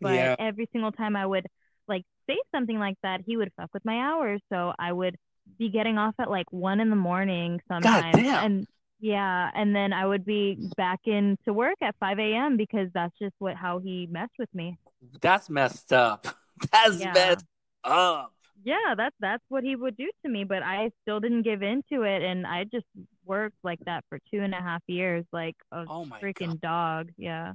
[0.00, 0.36] But yeah.
[0.38, 1.46] every single time I would
[1.88, 4.40] like say something like that, he would fuck with my hours.
[4.52, 5.16] So I would
[5.58, 8.16] be getting off at like one in the morning sometimes.
[8.18, 8.66] And
[9.00, 13.16] yeah, and then I would be back in to work at five AM because that's
[13.18, 14.78] just what how he messed with me.
[15.20, 16.26] That's messed up.
[16.72, 17.12] That's yeah.
[17.12, 17.44] messed
[17.84, 18.32] up.
[18.64, 22.02] Yeah, that's that's what he would do to me, but I still didn't give into
[22.02, 22.86] it and I just
[23.24, 26.60] worked like that for two and a half years, like a oh freaking God.
[26.60, 27.08] dog.
[27.16, 27.52] Yeah.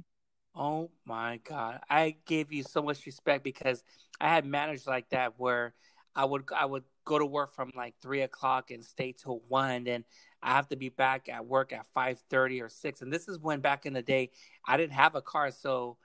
[0.54, 1.80] Oh my God.
[1.90, 3.82] I gave you so much respect because
[4.20, 5.74] I had managed like that where
[6.14, 9.86] I would I would go to work from like three o'clock and stay till one
[9.88, 10.04] and
[10.42, 13.02] I have to be back at work at five thirty or six.
[13.02, 14.30] And this is when back in the day
[14.66, 15.96] I didn't have a car, so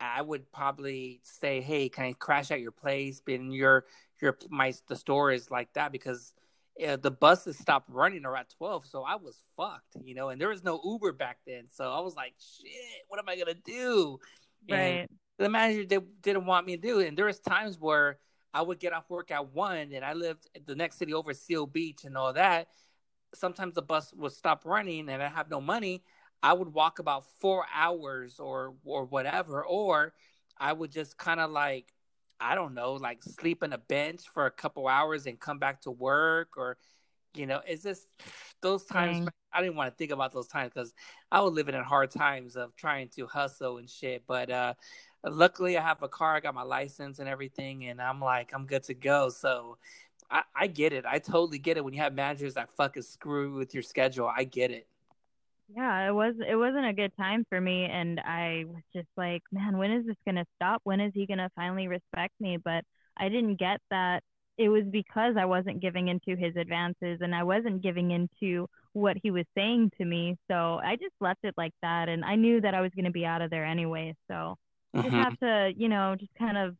[0.00, 3.20] I would probably say, Hey, can I crash at your place?
[3.26, 3.84] And your
[4.20, 6.32] your my the store is like that because
[6.86, 10.48] uh, the buses stopped running around 12 so i was fucked you know and there
[10.48, 11.64] was no uber back then.
[11.68, 14.18] So i was like shit what am i gonna do?
[14.70, 14.76] Right.
[14.78, 15.08] and
[15.38, 17.08] the manager did, didn't want me to do it.
[17.08, 18.18] And there was times where
[18.52, 21.66] i would get off work at one and i lived the next city over seal
[21.66, 22.68] beach and all that.
[23.34, 26.02] Sometimes the bus would stop running and i have no money.
[26.42, 30.14] I would walk about four hours or or whatever or
[30.58, 31.92] i would just kind of like
[32.40, 35.82] I don't know, like sleep on a bench for a couple hours and come back
[35.82, 36.78] to work or
[37.34, 38.08] you know, it's just
[38.60, 40.92] those times I didn't want to think about those times because
[41.30, 44.24] I was living in hard times of trying to hustle and shit.
[44.26, 44.74] But uh
[45.24, 48.66] luckily I have a car, I got my license and everything, and I'm like, I'm
[48.66, 49.28] good to go.
[49.28, 49.78] So
[50.30, 51.04] I, I get it.
[51.06, 54.30] I totally get it when you have managers that fucking screw with your schedule.
[54.34, 54.86] I get it
[55.74, 59.42] yeah it was it wasn't a good time for me and i was just like
[59.52, 60.80] man when is this going to stop?
[60.84, 62.58] When is he going to finally respect me?
[62.62, 62.84] But
[63.16, 64.22] i didn't get that.
[64.58, 69.16] It was because i wasn't giving into his advances and i wasn't giving into what
[69.22, 72.60] he was saying to me so i just left it like that and i knew
[72.60, 74.56] that i was going to be out of there anyway so
[74.94, 75.02] mm-hmm.
[75.02, 76.76] just have to you know just kind of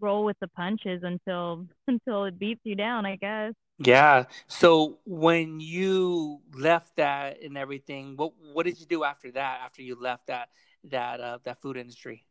[0.00, 4.24] roll with the punches until until it beats you down i guess yeah.
[4.46, 9.60] So when you left that and everything, what what did you do after that?
[9.64, 10.48] After you left that
[10.84, 12.24] that uh, that food industry?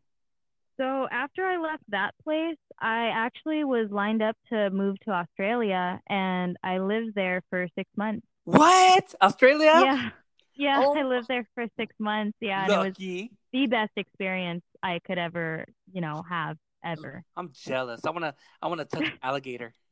[0.78, 6.00] So after I left that place, I actually was lined up to move to Australia,
[6.08, 8.26] and I lived there for six months.
[8.46, 9.14] What?
[9.22, 9.72] Australia?
[9.84, 10.10] Yeah.
[10.56, 10.96] Yeah, oh.
[10.96, 12.38] I lived there for six months.
[12.40, 17.24] Yeah, it was the best experience I could ever, you know, have ever.
[17.36, 18.02] I'm jealous.
[18.06, 19.74] I wanna, I wanna touch alligator.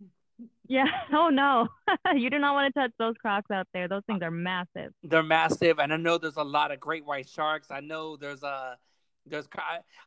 [0.68, 0.86] Yeah.
[1.14, 1.68] Oh no,
[2.16, 3.88] you do not want to touch those crocs out there.
[3.88, 4.92] Those things are massive.
[5.04, 7.70] They're massive, and I know there's a lot of great white sharks.
[7.70, 8.78] I know there's a
[9.26, 9.48] there's.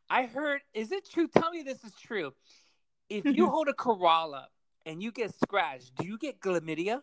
[0.09, 0.61] I heard.
[0.73, 1.27] Is it true?
[1.27, 2.33] Tell me this is true.
[3.09, 4.47] If you hold a koala
[4.85, 7.01] and you get scratched, do you get chlamydia?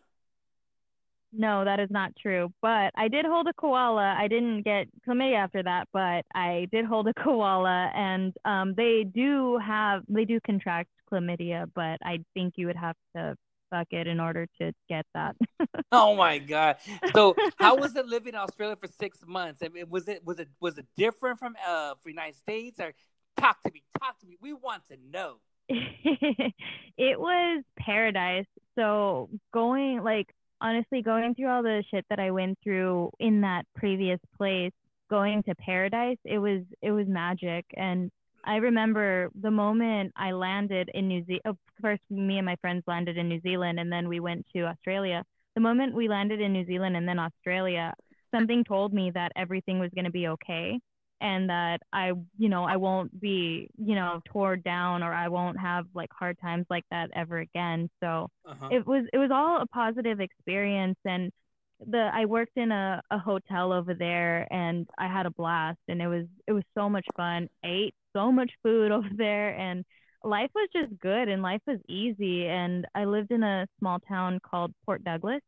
[1.35, 2.53] No, that is not true.
[2.61, 4.15] But I did hold a koala.
[4.17, 9.03] I didn't get chlamydia after that, but I did hold a koala, and um, they
[9.03, 13.35] do have they do contract chlamydia, but I think you would have to
[13.71, 15.35] fuck it in order to get that.
[15.91, 16.77] oh my god!
[17.13, 19.61] So how was it living in Australia for six months?
[19.63, 22.79] I mean, was it was it was it different from uh from United States?
[22.79, 22.93] Or
[23.37, 24.37] talk to me, talk to me.
[24.39, 25.37] We want to know.
[25.69, 28.45] it was paradise.
[28.75, 30.27] So going like
[30.61, 34.71] honestly going through all the shit that I went through in that previous place,
[35.09, 38.09] going to paradise, it was it was magic and
[38.45, 41.41] I remember the moment I landed in New Zealand.
[41.45, 44.63] Oh, first, me and my friends landed in New Zealand, and then we went to
[44.63, 45.23] Australia.
[45.55, 47.93] The moment we landed in New Zealand and then Australia,
[48.35, 50.79] something told me that everything was going to be okay,
[51.23, 55.57] and that I, you know, I won't be, you know, torn down or I won't
[55.57, 57.89] have like hard times like that ever again.
[58.03, 58.67] So uh-huh.
[58.69, 61.31] it was it was all a positive experience, and
[61.79, 66.01] the I worked in a, a hotel over there and I had a blast and
[66.01, 67.47] it was it was so much fun.
[67.63, 69.85] Ate so much food over there and
[70.25, 74.39] life was just good and life was easy and I lived in a small town
[74.43, 75.41] called Port Douglas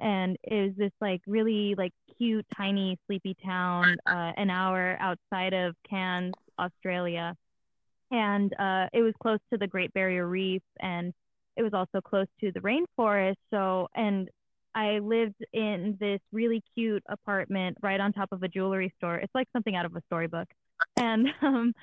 [0.00, 5.52] and it was this like really like cute tiny sleepy town uh, an hour outside
[5.52, 7.36] of Cairns, Australia.
[8.10, 11.12] And uh, it was close to the Great Barrier Reef and
[11.56, 13.36] it was also close to the rainforest.
[13.52, 14.28] So, and
[14.74, 19.16] I lived in this really cute apartment right on top of a jewelry store.
[19.16, 20.48] It's like something out of a storybook.
[20.96, 21.74] And um,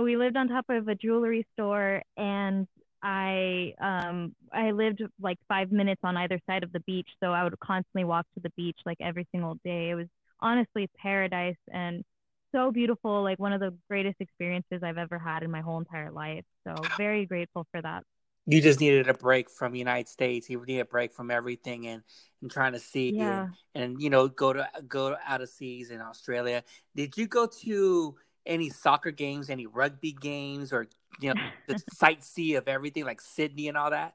[0.00, 2.66] we lived on top of a jewelry store and
[3.06, 7.44] I um I lived like 5 minutes on either side of the beach, so I
[7.44, 9.90] would constantly walk to the beach like every single day.
[9.90, 10.08] It was
[10.40, 12.04] honestly paradise and
[12.52, 16.10] so beautiful, like one of the greatest experiences I've ever had in my whole entire
[16.10, 16.44] life.
[16.66, 18.02] So very grateful for that
[18.46, 20.48] you just needed a break from the United States.
[20.48, 22.02] You needed a break from everything and,
[22.40, 23.46] and trying to see yeah.
[23.74, 26.62] and, and you know go to go to out of seas in Australia.
[26.94, 28.14] Did you go to
[28.46, 30.86] any soccer games, any rugby games, or
[31.20, 34.14] you know the sightsee of everything like Sydney and all that?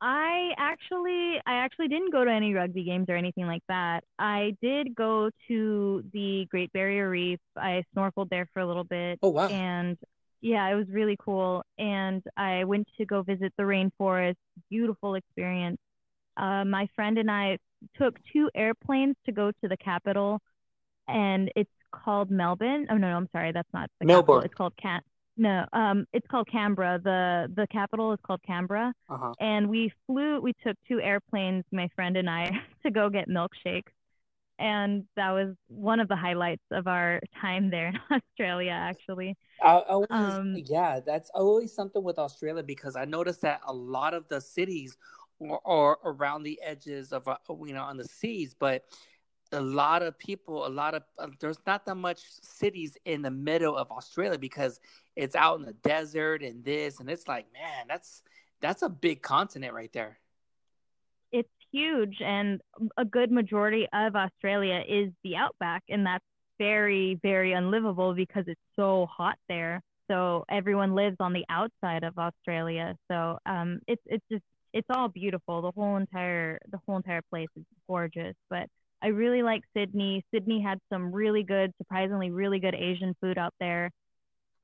[0.00, 4.04] I actually I actually didn't go to any rugby games or anything like that.
[4.18, 7.40] I did go to the Great Barrier Reef.
[7.56, 9.18] I snorkeled there for a little bit.
[9.22, 9.48] Oh wow.
[9.48, 9.96] And
[10.40, 11.64] yeah, it was really cool.
[11.78, 14.36] And I went to go visit the rainforest.
[14.68, 15.78] Beautiful experience.
[16.36, 17.58] Uh, my friend and I
[17.96, 20.40] took two airplanes to go to the capital,
[21.08, 22.88] and it's called Melbourne.
[22.90, 24.42] Oh no, no I'm sorry, that's not the Melbourne.
[24.42, 24.44] Capital.
[24.44, 25.00] It's called Can.
[25.36, 27.00] No, um, it's called Canberra.
[27.02, 28.92] the The capital is called Canberra.
[29.08, 29.32] Uh-huh.
[29.40, 30.40] And we flew.
[30.40, 32.50] We took two airplanes, my friend and I,
[32.84, 33.92] to go get milkshakes
[34.58, 38.70] and that was one of the highlights of our time there in Australia.
[38.70, 43.72] Actually, I always, um, yeah, that's always something with Australia because I noticed that a
[43.72, 44.96] lot of the cities
[45.42, 48.84] are, are around the edges of uh, you know on the seas, but
[49.52, 53.30] a lot of people, a lot of uh, there's not that much cities in the
[53.30, 54.78] middle of Australia because
[55.16, 58.22] it's out in the desert and this and it's like man, that's
[58.60, 60.18] that's a big continent right there
[61.32, 62.60] It's huge and
[62.96, 66.24] a good majority of Australia is the outback and that's
[66.58, 69.80] very very unlivable because it's so hot there.
[70.10, 72.96] So everyone lives on the outside of Australia.
[73.10, 75.62] So um it's it's just it's all beautiful.
[75.62, 78.68] The whole entire the whole entire place is gorgeous, but
[79.02, 80.24] I really like Sydney.
[80.32, 83.90] Sydney had some really good, surprisingly really good Asian food out there.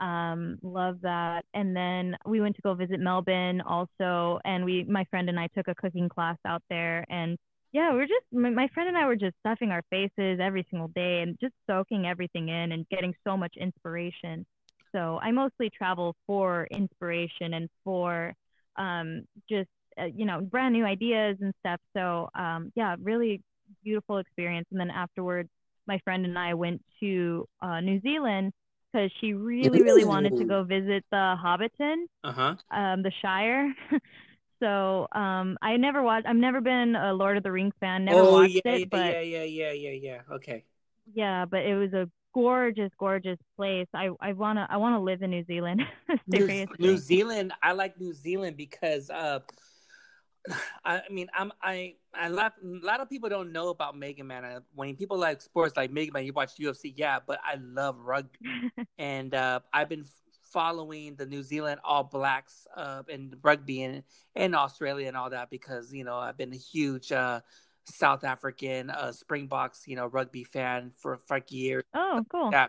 [0.01, 1.45] Um, love that.
[1.55, 5.49] And then we went to go visit Melbourne also, and we, my friend and I,
[5.49, 7.05] took a cooking class out there.
[7.11, 7.37] And
[7.73, 11.23] yeah, we're just my friend and I were just stuffing our faces every single day
[11.23, 14.45] and just soaking everything in and getting so much inspiration.
[14.93, 18.35] So I mostly travel for inspiration and for
[18.77, 19.69] um, just
[20.01, 21.81] uh, you know brand new ideas and stuff.
[21.97, 23.41] So um, yeah, really
[23.85, 24.67] beautiful experience.
[24.73, 25.49] And then afterwards,
[25.87, 28.53] my friend and I went to uh, New Zealand
[28.93, 32.57] because she really, really wanted to go visit the Hobbiton, uh-huh.
[32.71, 33.73] um, the Shire.
[34.63, 36.27] so um, I never watched.
[36.27, 38.05] I've never been a Lord of the Rings fan.
[38.05, 40.21] Never oh, watched yeah, it, yeah, but yeah, yeah, yeah, yeah, yeah.
[40.33, 40.65] Okay.
[41.15, 43.89] Yeah, but it was a gorgeous, gorgeous place.
[43.95, 45.83] I I wanna I wanna live in New Zealand.
[46.31, 46.77] Seriously.
[46.79, 47.53] New, New Zealand.
[47.63, 49.41] I like New Zealand because uh,
[50.85, 54.45] I mean, I'm I I lot, a lot of people don't know about Mega Man.
[54.45, 57.99] Uh, when people like sports like Mega Man, you watch UFC, yeah, but I love
[57.99, 58.39] rugby,
[58.99, 60.05] and uh, I've been
[60.43, 64.03] following the New Zealand All Blacks uh, in rugby and
[64.35, 67.41] in Australia and all that because you know I've been a huge uh,
[67.85, 71.85] South African uh, Springboks, you know, rugby fan for for years.
[71.95, 72.51] Oh, cool.
[72.53, 72.69] Yeah.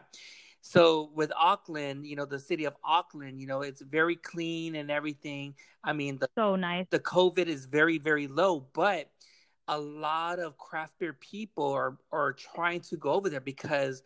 [0.61, 4.91] So with Auckland, you know, the city of Auckland, you know, it's very clean and
[4.91, 5.55] everything.
[5.83, 6.85] I mean, the so nice.
[6.91, 9.09] The COVID is very very low, but
[9.67, 14.03] a lot of craft beer people are are trying to go over there because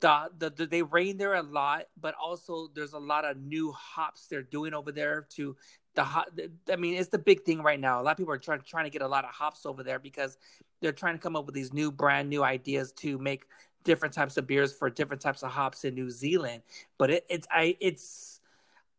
[0.00, 3.72] the, the, the they rain there a lot, but also there's a lot of new
[3.72, 5.56] hops they're doing over there to
[5.94, 6.28] the hot.
[6.70, 8.00] I mean, it's the big thing right now.
[8.00, 9.98] A lot of people are trying trying to get a lot of hops over there
[9.98, 10.36] because
[10.80, 13.46] they're trying to come up with these new brand new ideas to make
[13.84, 16.62] different types of beers for different types of hops in New Zealand.
[16.98, 18.40] But it, it's I it's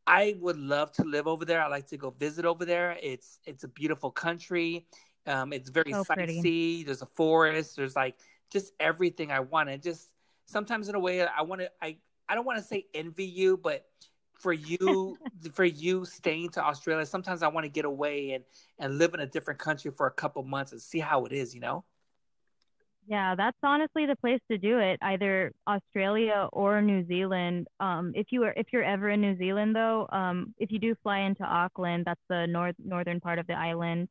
[0.08, 1.62] I would love to live over there.
[1.62, 2.98] I like to go visit over there.
[3.02, 4.88] It's it's a beautiful country.
[5.28, 6.86] Um, it's very so sightsee.
[6.86, 7.76] There's a forest.
[7.76, 8.16] There's like
[8.52, 9.70] just everything I want.
[9.70, 10.10] And just
[10.48, 11.72] sometimes in a way, I want to.
[11.82, 11.98] I
[12.28, 13.86] I don't want to say envy you, but
[14.34, 15.18] for you
[15.54, 18.44] for you staying to Australia, sometimes I want to get away and
[18.80, 21.54] and live in a different country for a couple months and see how it is.
[21.54, 21.86] You know.
[23.10, 25.00] Yeah, that's honestly the place to do it.
[25.02, 27.68] Either Australia or New Zealand.
[27.80, 30.94] Um, if you are if you're ever in New Zealand though, um, if you do
[31.02, 34.10] fly into Auckland, that's the north northern part of the island.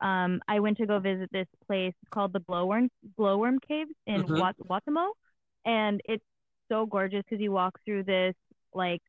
[0.00, 2.88] um, I went to go visit this place called the Glowworm
[3.18, 4.38] Glowworm Caves in mm-hmm.
[4.40, 5.08] Wat- Waitomo,
[5.66, 6.24] and it's
[6.70, 8.34] so gorgeous because you walk through this
[8.72, 9.02] like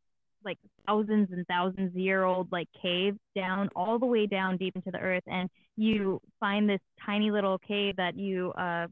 [0.44, 4.91] like thousands and thousands year old like cave down all the way down deep into
[4.91, 8.88] the earth and you find this tiny little cave that you uh,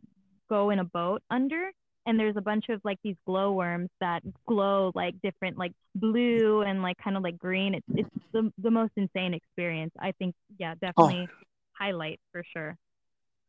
[0.50, 1.72] go in a boat under
[2.06, 6.82] and there's a bunch of like these glowworms that glow like different like blue and
[6.82, 10.74] like kind of like green it's it's the, the most insane experience i think yeah
[10.74, 10.86] oh.
[10.86, 11.44] definitely oh.
[11.74, 12.76] highlight for sure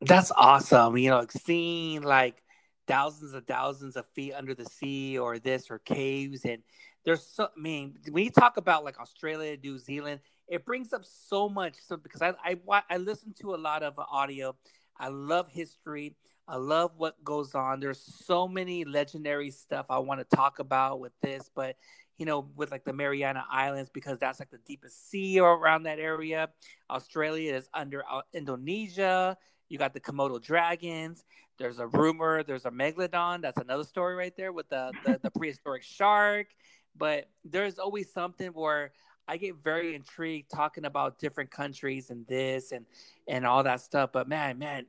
[0.03, 2.43] that's awesome you know seeing like
[2.87, 6.63] thousands of thousands of feet under the sea or this or caves and
[7.09, 11.05] there's so I mean when you talk about like Australia, New Zealand, it brings up
[11.05, 11.77] so much.
[11.87, 14.55] So because I I I listen to a lot of audio,
[14.99, 16.17] I love history.
[16.49, 17.79] I love what goes on.
[17.79, 21.77] There's so many legendary stuff I want to talk about with this, but
[22.17, 25.99] you know, with like the Mariana Islands because that's like the deepest sea around that
[25.99, 26.49] area.
[26.91, 29.37] Australia is under uh, Indonesia.
[29.69, 31.25] You got the Komodo dragons.
[31.59, 32.43] There's a rumor.
[32.43, 33.43] There's a megalodon.
[33.43, 36.49] That's another story right there with the the, the prehistoric shark.
[36.97, 38.93] But there's always something where
[39.29, 42.87] I get very intrigued talking about different countries and this and
[43.29, 44.11] and all that stuff.
[44.13, 44.87] But man, man,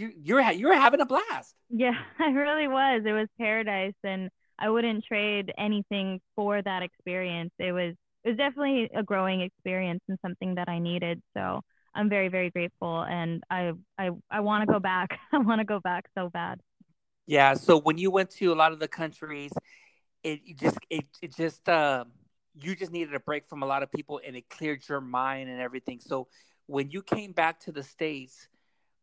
[0.00, 1.54] you you're you're having a blast.
[1.68, 3.02] Yeah, I really was.
[3.04, 7.50] It was paradise, and I wouldn't trade anything for that experience.
[7.58, 7.94] It was
[8.24, 11.20] it was definitely a growing experience and something that I needed.
[11.36, 11.60] So
[11.94, 15.18] I'm very very grateful, and I I I want to go back.
[15.32, 16.60] I want to go back so bad.
[17.26, 17.54] Yeah.
[17.54, 19.52] So when you went to a lot of the countries,
[20.24, 22.04] it, it just it it just uh,
[22.60, 25.48] you just needed a break from a lot of people, and it cleared your mind
[25.48, 26.00] and everything.
[26.00, 26.28] So
[26.66, 28.48] when you came back to the states,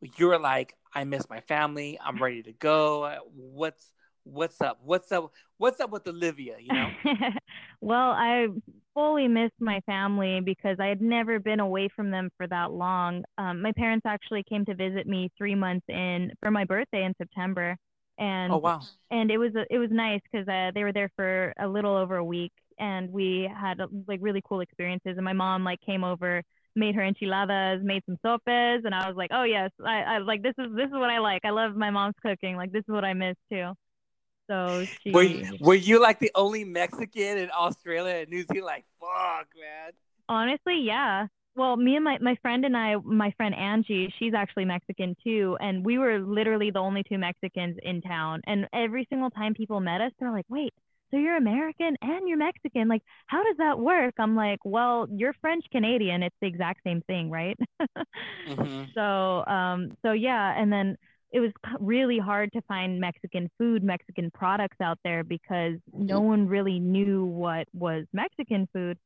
[0.02, 2.00] you were like, I miss my family.
[2.04, 3.18] I'm ready to go.
[3.34, 3.92] What's
[4.24, 4.80] what's up?
[4.84, 5.32] What's up?
[5.58, 6.56] What's up with Olivia?
[6.60, 6.90] You know.
[7.82, 8.48] well, I
[8.94, 13.24] fully missed my family because I had never been away from them for that long.
[13.38, 17.14] Um, my parents actually came to visit me three months in for my birthday in
[17.18, 17.76] September,
[18.18, 21.54] and oh wow, and it was it was nice because uh, they were there for
[21.60, 25.14] a little over a week, and we had like really cool experiences.
[25.16, 26.42] And my mom like came over
[26.78, 30.44] made her enchiladas, made some sopes, and I was like, oh yes, I, I like
[30.44, 31.42] this is this is what I like.
[31.44, 32.56] I love my mom's cooking.
[32.56, 33.74] Like this is what I miss too.
[34.50, 35.12] So she...
[35.12, 38.66] were you, were you like the only Mexican in Australia and New Zealand?
[38.66, 39.92] Like fuck, man.
[40.30, 41.28] Honestly, yeah.
[41.56, 45.58] Well, me and my, my friend and I, my friend Angie, she's actually Mexican too.
[45.60, 48.42] And we were literally the only two Mexicans in town.
[48.46, 50.72] And every single time people met us, they're like, wait,
[51.10, 52.88] so you're American and you're Mexican.
[52.88, 54.16] Like, how does that work?
[54.20, 56.24] I'm like, well, you're French Canadian.
[56.24, 57.58] It's the exact same thing, right?
[58.48, 58.84] mm-hmm.
[58.94, 60.54] So, um, so yeah.
[60.60, 60.98] And then
[61.32, 66.28] it was really hard to find Mexican food, Mexican products out there because no mm-hmm.
[66.28, 68.98] one really knew what was Mexican food.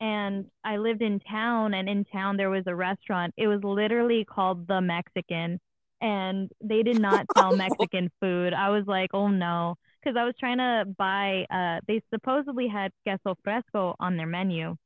[0.00, 3.32] And I lived in town, and in town there was a restaurant.
[3.38, 5.58] It was literally called The Mexican,
[6.02, 8.52] and they did not sell Mexican food.
[8.52, 9.76] I was like, oh no
[10.06, 11.46] because I was trying to buy.
[11.50, 14.76] Uh, they supposedly had queso fresco on their menu,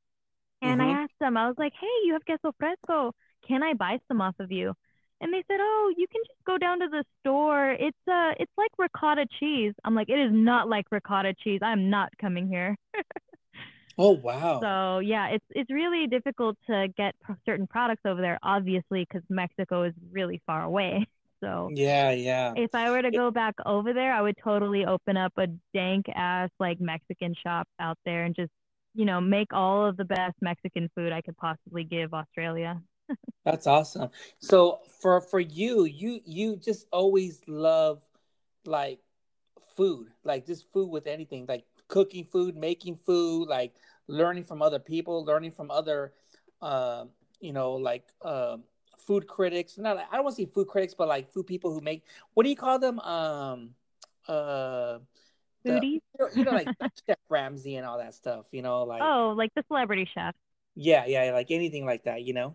[0.63, 0.91] and mm-hmm.
[0.91, 1.37] I asked them.
[1.37, 3.13] I was like, "Hey, you have queso fresco?
[3.47, 4.73] Can I buy some off of you?"
[5.21, 7.73] And they said, "Oh, you can just go down to the store.
[7.73, 11.61] It's uh, it's like ricotta cheese." I'm like, "It is not like ricotta cheese.
[11.63, 12.77] I'm not coming here."
[13.99, 14.61] oh wow!
[14.61, 17.15] So yeah, it's it's really difficult to get
[17.45, 21.07] certain products over there, obviously, because Mexico is really far away.
[21.41, 22.55] So yeah, yeah.
[22.57, 26.07] If I were to go back over there, I would totally open up a dank
[26.15, 28.51] ass like Mexican shop out there and just
[28.95, 32.81] you know make all of the best Mexican food I could possibly give Australia.
[33.45, 34.11] That's awesome.
[34.39, 38.03] So for for you, you you just always love
[38.67, 39.01] like
[39.77, 43.75] food, like just food with anything, like cooking food, making food, like
[44.09, 46.13] learning from other people, learning from other,
[46.61, 47.05] uh,
[47.41, 48.59] you know, like uh,
[49.11, 49.77] food critics.
[49.77, 52.05] Not I don't want to say food critics, but like food people who make
[52.35, 53.01] what do you call them?
[53.01, 53.71] Um,
[54.29, 54.99] uh,
[55.67, 56.01] foodies.
[56.17, 56.69] The, you know, like
[57.09, 58.47] Chef Ramsay and all that stuff.
[58.53, 60.37] You know, like oh, like the celebrity chef.
[60.77, 62.23] Yeah, yeah, like anything like that.
[62.23, 62.55] You know.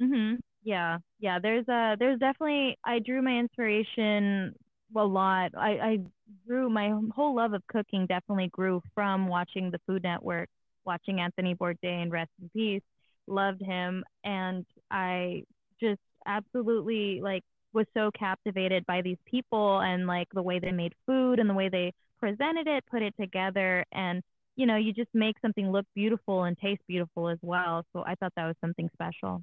[0.00, 0.38] Mhm.
[0.62, 1.40] Yeah, yeah.
[1.40, 4.54] There's a there's definitely I drew my inspiration
[4.94, 5.50] a lot.
[5.56, 5.98] I I
[6.46, 10.48] grew my whole love of cooking definitely grew from watching the Food Network,
[10.84, 12.82] watching Anthony Bourdain, rest in peace.
[13.26, 15.42] Loved him, and I
[15.80, 17.42] just absolutely like
[17.72, 21.54] was so captivated by these people and like the way they made food and the
[21.54, 24.22] way they presented it, put it together, and
[24.56, 27.84] you know, you just make something look beautiful and taste beautiful as well.
[27.92, 29.42] So I thought that was something special.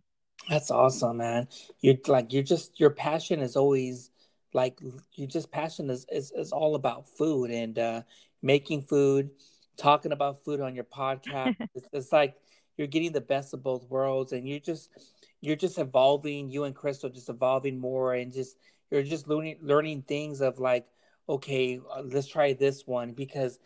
[0.50, 1.48] That's awesome, man.
[1.82, 4.12] You're like you're just your passion is always
[4.54, 4.80] like
[5.16, 8.02] you just passion is, is is all about food and uh
[8.42, 9.32] making food,
[9.78, 11.56] talking about food on your podcast.
[11.76, 12.36] it's, it's like
[12.78, 14.90] you're getting the best of both worlds and you just
[15.42, 16.50] you're just evolving.
[16.50, 18.58] You and Crystal just evolving more, and just
[18.92, 20.88] you're just learning learning things of like,
[21.30, 23.60] okay, uh, let's try this one because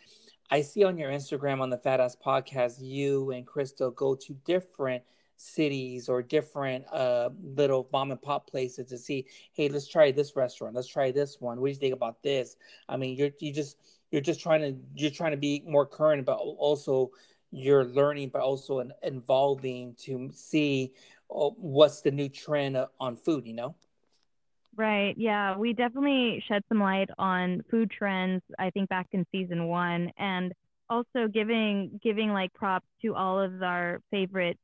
[0.50, 4.34] I see on your Instagram on the Fat Ass Podcast, you and Crystal go to
[4.46, 5.04] different
[5.38, 10.36] cities or different uh, little mom and pop places to see, hey, let's try this
[10.36, 11.60] restaurant, let's try this one.
[11.60, 12.58] What do you think about this?
[12.90, 13.78] I mean, you're you just
[14.12, 17.12] you're just trying to you're trying to be more current, but also
[17.52, 20.94] you're learning, but also involving to see
[21.34, 23.46] Uh, what's the new trend uh, on food.
[23.46, 23.76] You know.
[24.76, 25.16] Right.
[25.18, 25.58] Yeah.
[25.58, 30.12] We definitely shed some light on food trends, I think back in season one.
[30.18, 30.54] And
[30.90, 34.58] also giving giving like props to all of our favorite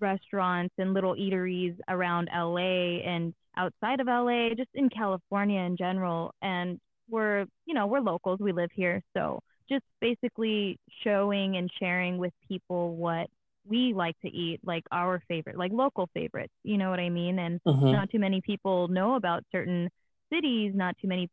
[0.00, 6.34] restaurants and little eateries around LA and outside of LA, just in California in general.
[6.40, 6.78] And
[7.10, 9.02] we're, you know, we're locals, we live here.
[9.16, 13.28] So just basically showing and sharing with people what
[13.68, 17.38] we like to eat, like our favorite, like local favorites, you know what I mean?
[17.38, 17.92] And mm-hmm.
[17.92, 19.88] not too many people know about certain
[20.32, 21.28] cities, not too many,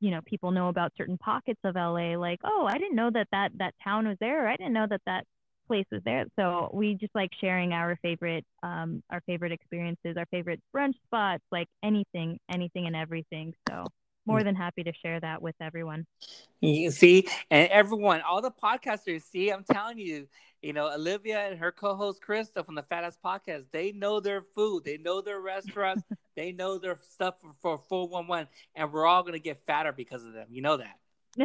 [0.00, 3.28] you know, people know about certain pockets of LA, like, oh, I didn't know that
[3.32, 4.48] that, that town was there.
[4.48, 5.24] I didn't know that that
[5.66, 6.24] place was there.
[6.38, 11.44] So we just like sharing our favorite, um, our favorite experiences, our favorite brunch spots,
[11.52, 13.54] like anything, anything and everything.
[13.68, 13.84] So
[14.28, 16.06] more than happy to share that with everyone.
[16.60, 20.28] You see, and everyone, all the podcasters, see, I'm telling you,
[20.62, 24.42] you know, Olivia and her co-host Crystal from the Fat Ass Podcast, they know their
[24.54, 26.02] food, they know their restaurants,
[26.36, 30.34] they know their stuff for, for 411, and we're all gonna get fatter because of
[30.34, 30.48] them.
[30.50, 30.98] You know that.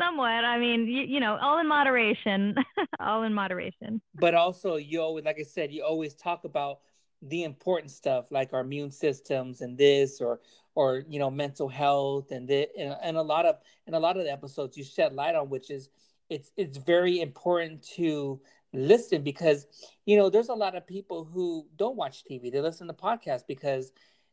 [0.00, 0.44] Somewhat.
[0.44, 2.54] I mean, you, you know, all in moderation.
[3.00, 4.00] all in moderation.
[4.14, 6.80] But also, you always, like I said, you always talk about
[7.22, 10.40] the important stuff like our immune systems and this or
[10.74, 14.16] or you know mental health and the and, and a lot of and a lot
[14.16, 15.90] of the episodes you shed light on which is
[16.30, 18.40] it's it's very important to
[18.72, 19.66] listen because
[20.06, 23.44] you know there's a lot of people who don't watch tv they listen to podcasts
[23.46, 23.92] because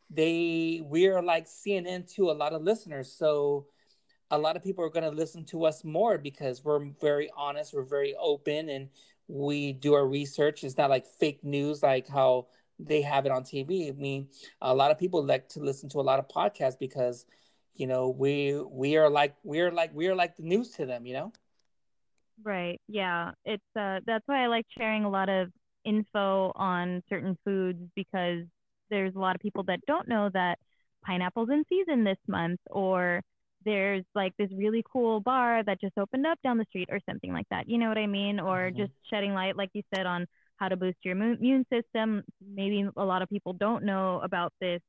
[0.09, 3.65] they we're like cnn to a lot of listeners so
[4.31, 7.73] a lot of people are going to listen to us more because we're very honest,
[7.73, 8.89] we're very open, and
[9.27, 10.63] we do our research.
[10.63, 12.47] It's not like fake news, like how
[12.79, 13.89] they have it on TV.
[13.89, 14.29] I mean,
[14.61, 17.25] a lot of people like to listen to a lot of podcasts because,
[17.75, 21.13] you know, we we are like we're like we're like the news to them, you
[21.13, 21.33] know.
[22.43, 22.79] Right.
[22.87, 23.31] Yeah.
[23.45, 25.49] It's uh that's why I like sharing a lot of
[25.83, 28.45] info on certain foods because
[28.89, 30.57] there's a lot of people that don't know that
[31.03, 33.21] pineapple's in season this month or
[33.65, 37.33] there's like this really cool bar that just opened up down the street or something
[37.33, 37.69] like that.
[37.69, 38.39] You know what I mean?
[38.39, 38.77] Or mm-hmm.
[38.77, 40.25] just shedding light, like you said, on
[40.59, 42.23] how to boost your immune system.
[42.45, 44.81] Maybe a lot of people don't know about this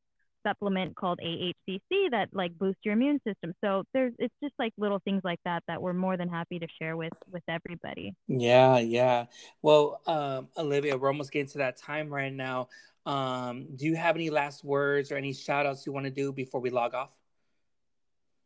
[0.46, 3.52] supplement called AHCC that like boosts your immune system.
[3.62, 6.66] So there's it's just like little things like that that we're more than happy to
[6.80, 8.14] share with with everybody.
[8.28, 9.26] Yeah, yeah.
[9.62, 12.68] Well, um, Olivia, we're almost getting to that time right now.
[13.06, 16.32] Um, do you have any last words or any shout outs you want to do
[16.32, 17.10] before we log off?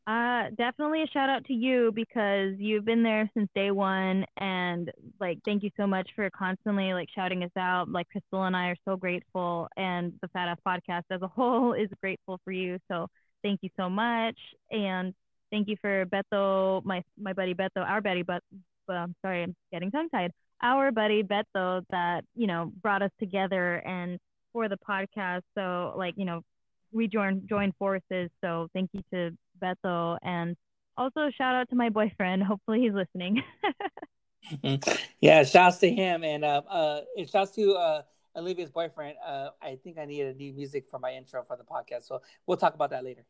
[0.07, 4.93] Uh, definitely a shout out to you because you've been there since day one, and
[5.19, 7.89] like, thank you so much for constantly like shouting us out.
[7.89, 11.73] Like, Crystal and I are so grateful, and the Fat Ass Podcast as a whole
[11.73, 12.79] is grateful for you.
[12.91, 13.07] So,
[13.43, 14.37] thank you so much,
[14.71, 15.15] and
[15.51, 18.43] thank you for Beto, my my buddy Beto, our buddy, but
[18.87, 20.33] sorry, I'm getting tongue tied.
[20.63, 24.19] Our buddy Beto that you know brought us together and
[24.53, 25.43] for the podcast.
[25.57, 26.43] So, like, you know,
[26.93, 28.29] we joined joined forces.
[28.43, 30.57] So, thank you to Beto, and
[30.97, 32.43] also shout out to my boyfriend.
[32.51, 33.43] Hopefully, he's listening.
[34.63, 34.93] Mm-hmm.
[35.23, 38.03] yeah, shouts to him, and uh, uh, shouts to uh,
[38.37, 39.17] Olivia's boyfriend.
[39.27, 42.21] Uh, I think I needed a new music for my intro for the podcast, so
[42.47, 43.25] we'll talk about that later.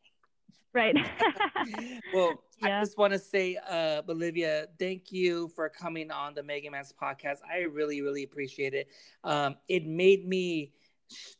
[0.73, 0.93] Right.
[2.13, 2.79] well, yeah.
[2.79, 6.93] I just want to say, uh, Olivia, thank you for coming on the Mega Man's
[7.01, 7.37] podcast.
[7.49, 8.89] I really, really appreciate it.
[9.23, 10.73] Um, it made me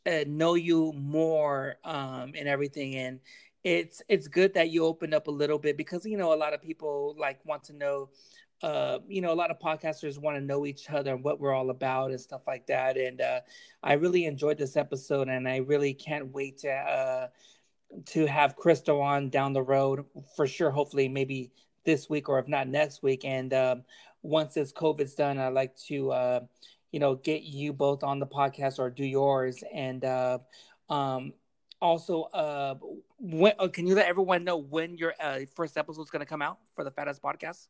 [0.06, 3.20] uh, know you more um, and everything, and
[3.66, 6.54] it's it's good that you opened up a little bit because you know a lot
[6.54, 8.08] of people like want to know
[8.62, 11.52] uh, you know, a lot of podcasters want to know each other and what we're
[11.52, 12.96] all about and stuff like that.
[12.96, 13.40] And uh,
[13.82, 17.28] I really enjoyed this episode, and I really can't wait to uh,
[18.06, 20.70] to have Crystal on down the road for sure.
[20.70, 21.52] Hopefully, maybe
[21.84, 23.26] this week or if not next week.
[23.26, 23.82] And um,
[24.22, 26.40] once this COVID's done, I'd like to uh,
[26.92, 29.62] you know get you both on the podcast or do yours.
[29.70, 30.38] And uh,
[30.88, 31.34] um,
[31.80, 32.74] also, uh,
[33.18, 36.26] when, uh, can you let everyone know when your uh, first episode is going to
[36.26, 37.68] come out for the Fat Ass Podcast?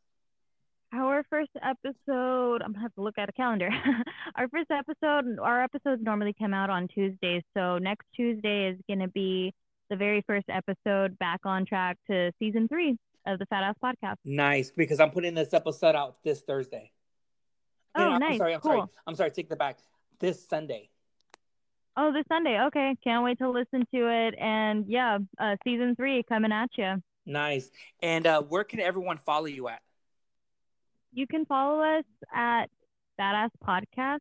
[0.92, 3.68] Our first episode, I'm gonna have to look at a calendar.
[4.36, 7.42] our first episode, our episodes normally come out on Tuesdays.
[7.56, 9.52] So next Tuesday is gonna be
[9.90, 12.96] the very first episode back on track to season three
[13.26, 14.16] of the Fat Ass Podcast.
[14.24, 16.92] Nice, because I'm putting this episode out this Thursday.
[17.96, 18.32] Oh, nice.
[18.32, 18.54] I'm sorry.
[18.54, 18.72] I'm cool.
[18.72, 18.82] sorry.
[19.06, 19.30] I'm sorry.
[19.32, 19.78] Take the back.
[20.20, 20.90] This Sunday.
[21.96, 22.60] Oh, this Sunday.
[22.66, 24.34] Okay, can't wait to listen to it.
[24.38, 26.96] And yeah, uh, season three coming at you.
[27.24, 27.70] Nice.
[28.02, 29.80] And uh, where can everyone follow you at?
[31.12, 32.04] You can follow us
[32.34, 32.66] at
[33.16, 34.20] Fat Ass Podcast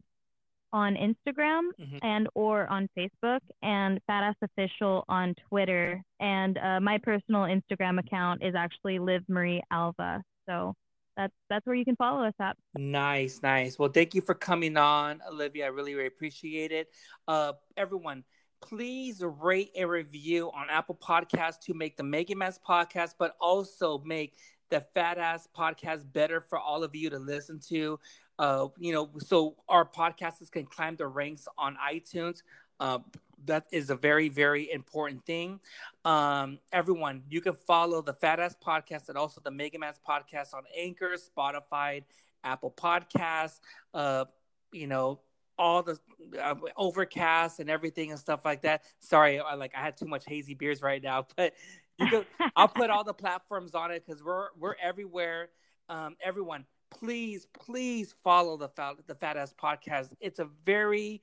[0.72, 1.97] on Instagram mm-hmm.
[2.02, 6.02] and or on Facebook and Fat Ass Official on Twitter.
[6.19, 10.23] And uh, my personal Instagram account is actually Liv Marie Alva.
[10.47, 10.73] So
[11.18, 12.58] that's that's where you can follow us at.
[12.76, 13.80] Nice, nice.
[13.80, 15.66] Well, thank you for coming on, Olivia.
[15.66, 16.90] I really, really appreciate it.
[17.28, 18.24] Uh, everyone,
[18.62, 24.00] please rate and review on Apple Podcasts to make the Mega Man's podcast, but also
[24.00, 24.38] make
[24.70, 28.00] the Fat Ass podcast better for all of you to listen to.
[28.38, 32.42] Uh, you know, so our podcasters can climb the ranks on iTunes.
[32.80, 33.00] Uh,
[33.45, 35.59] that is a very, very important thing.
[36.03, 40.53] Um, everyone, you can follow the Fat Ass Podcast and also the Mega Man's Podcast
[40.53, 42.03] on Anchor, Spotify,
[42.43, 43.59] Apple Podcasts.
[43.93, 44.26] Uh,
[44.72, 45.19] you know,
[45.57, 45.99] all the
[46.41, 48.84] uh, Overcast and everything and stuff like that.
[48.99, 51.53] Sorry, I like I had too much hazy beers right now, but
[51.99, 52.26] you can.
[52.55, 55.49] I'll put all the platforms on it because we're we're everywhere.
[55.88, 60.13] Um, everyone, please, please follow the fat, the Fat Ass Podcast.
[60.19, 61.22] It's a very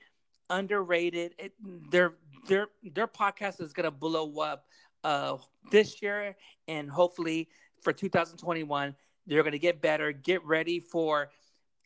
[0.50, 1.34] underrated.
[1.38, 1.52] It,
[1.90, 2.14] their
[2.46, 4.66] their their podcast is gonna blow up
[5.04, 5.36] uh,
[5.70, 6.36] this year,
[6.68, 7.48] and hopefully
[7.80, 8.94] for 2021,
[9.26, 10.12] they're gonna get better.
[10.12, 11.30] Get ready for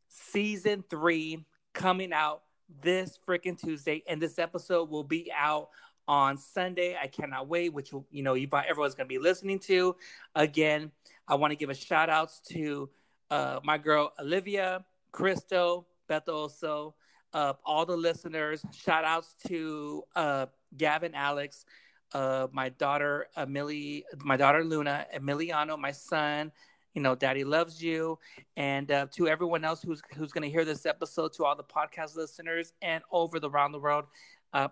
[0.09, 2.43] season three coming out
[2.83, 5.69] this freaking Tuesday, and this episode will be out
[6.09, 6.97] on Sunday.
[7.01, 9.97] I cannot wait, which you know you everyone's gonna be listening to.
[10.35, 10.91] Again,
[11.29, 12.89] I want to give a shout outs to
[13.31, 16.95] uh, my girl Olivia, Crystal, Beth also,
[17.37, 18.65] uh, all the listeners.
[18.73, 20.47] Shout outs to uh,
[20.77, 21.67] Gavin, Alex,
[22.15, 26.51] uh, my daughter Emily, my daughter Luna, Emiliano, my son.
[26.95, 28.19] You know, Daddy loves you,
[28.57, 31.63] and uh, to everyone else who's who's going to hear this episode, to all the
[31.63, 34.07] podcast listeners and over the round the world.
[34.55, 34.69] Uh,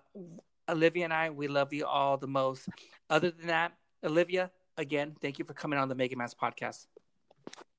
[0.67, 2.67] Olivia and I, we love you all the most.
[3.11, 3.73] Other than that,
[4.03, 6.87] Olivia, again, thank you for coming on the Mega Man's podcast.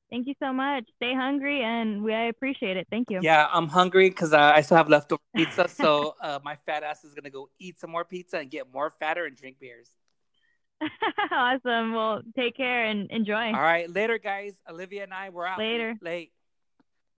[0.09, 0.85] Thank you so much.
[0.97, 2.87] Stay hungry, and we I appreciate it.
[2.89, 3.19] Thank you.
[3.21, 5.67] Yeah, I'm hungry because uh, I still have leftover pizza.
[5.69, 8.93] so uh, my fat ass is gonna go eat some more pizza and get more
[8.99, 9.89] fatter and drink beers.
[11.31, 11.93] awesome.
[11.93, 13.47] Well, take care and enjoy.
[13.47, 14.53] All right, later, guys.
[14.69, 15.57] Olivia and I, we're out.
[15.57, 15.95] Later.
[16.01, 16.31] Late.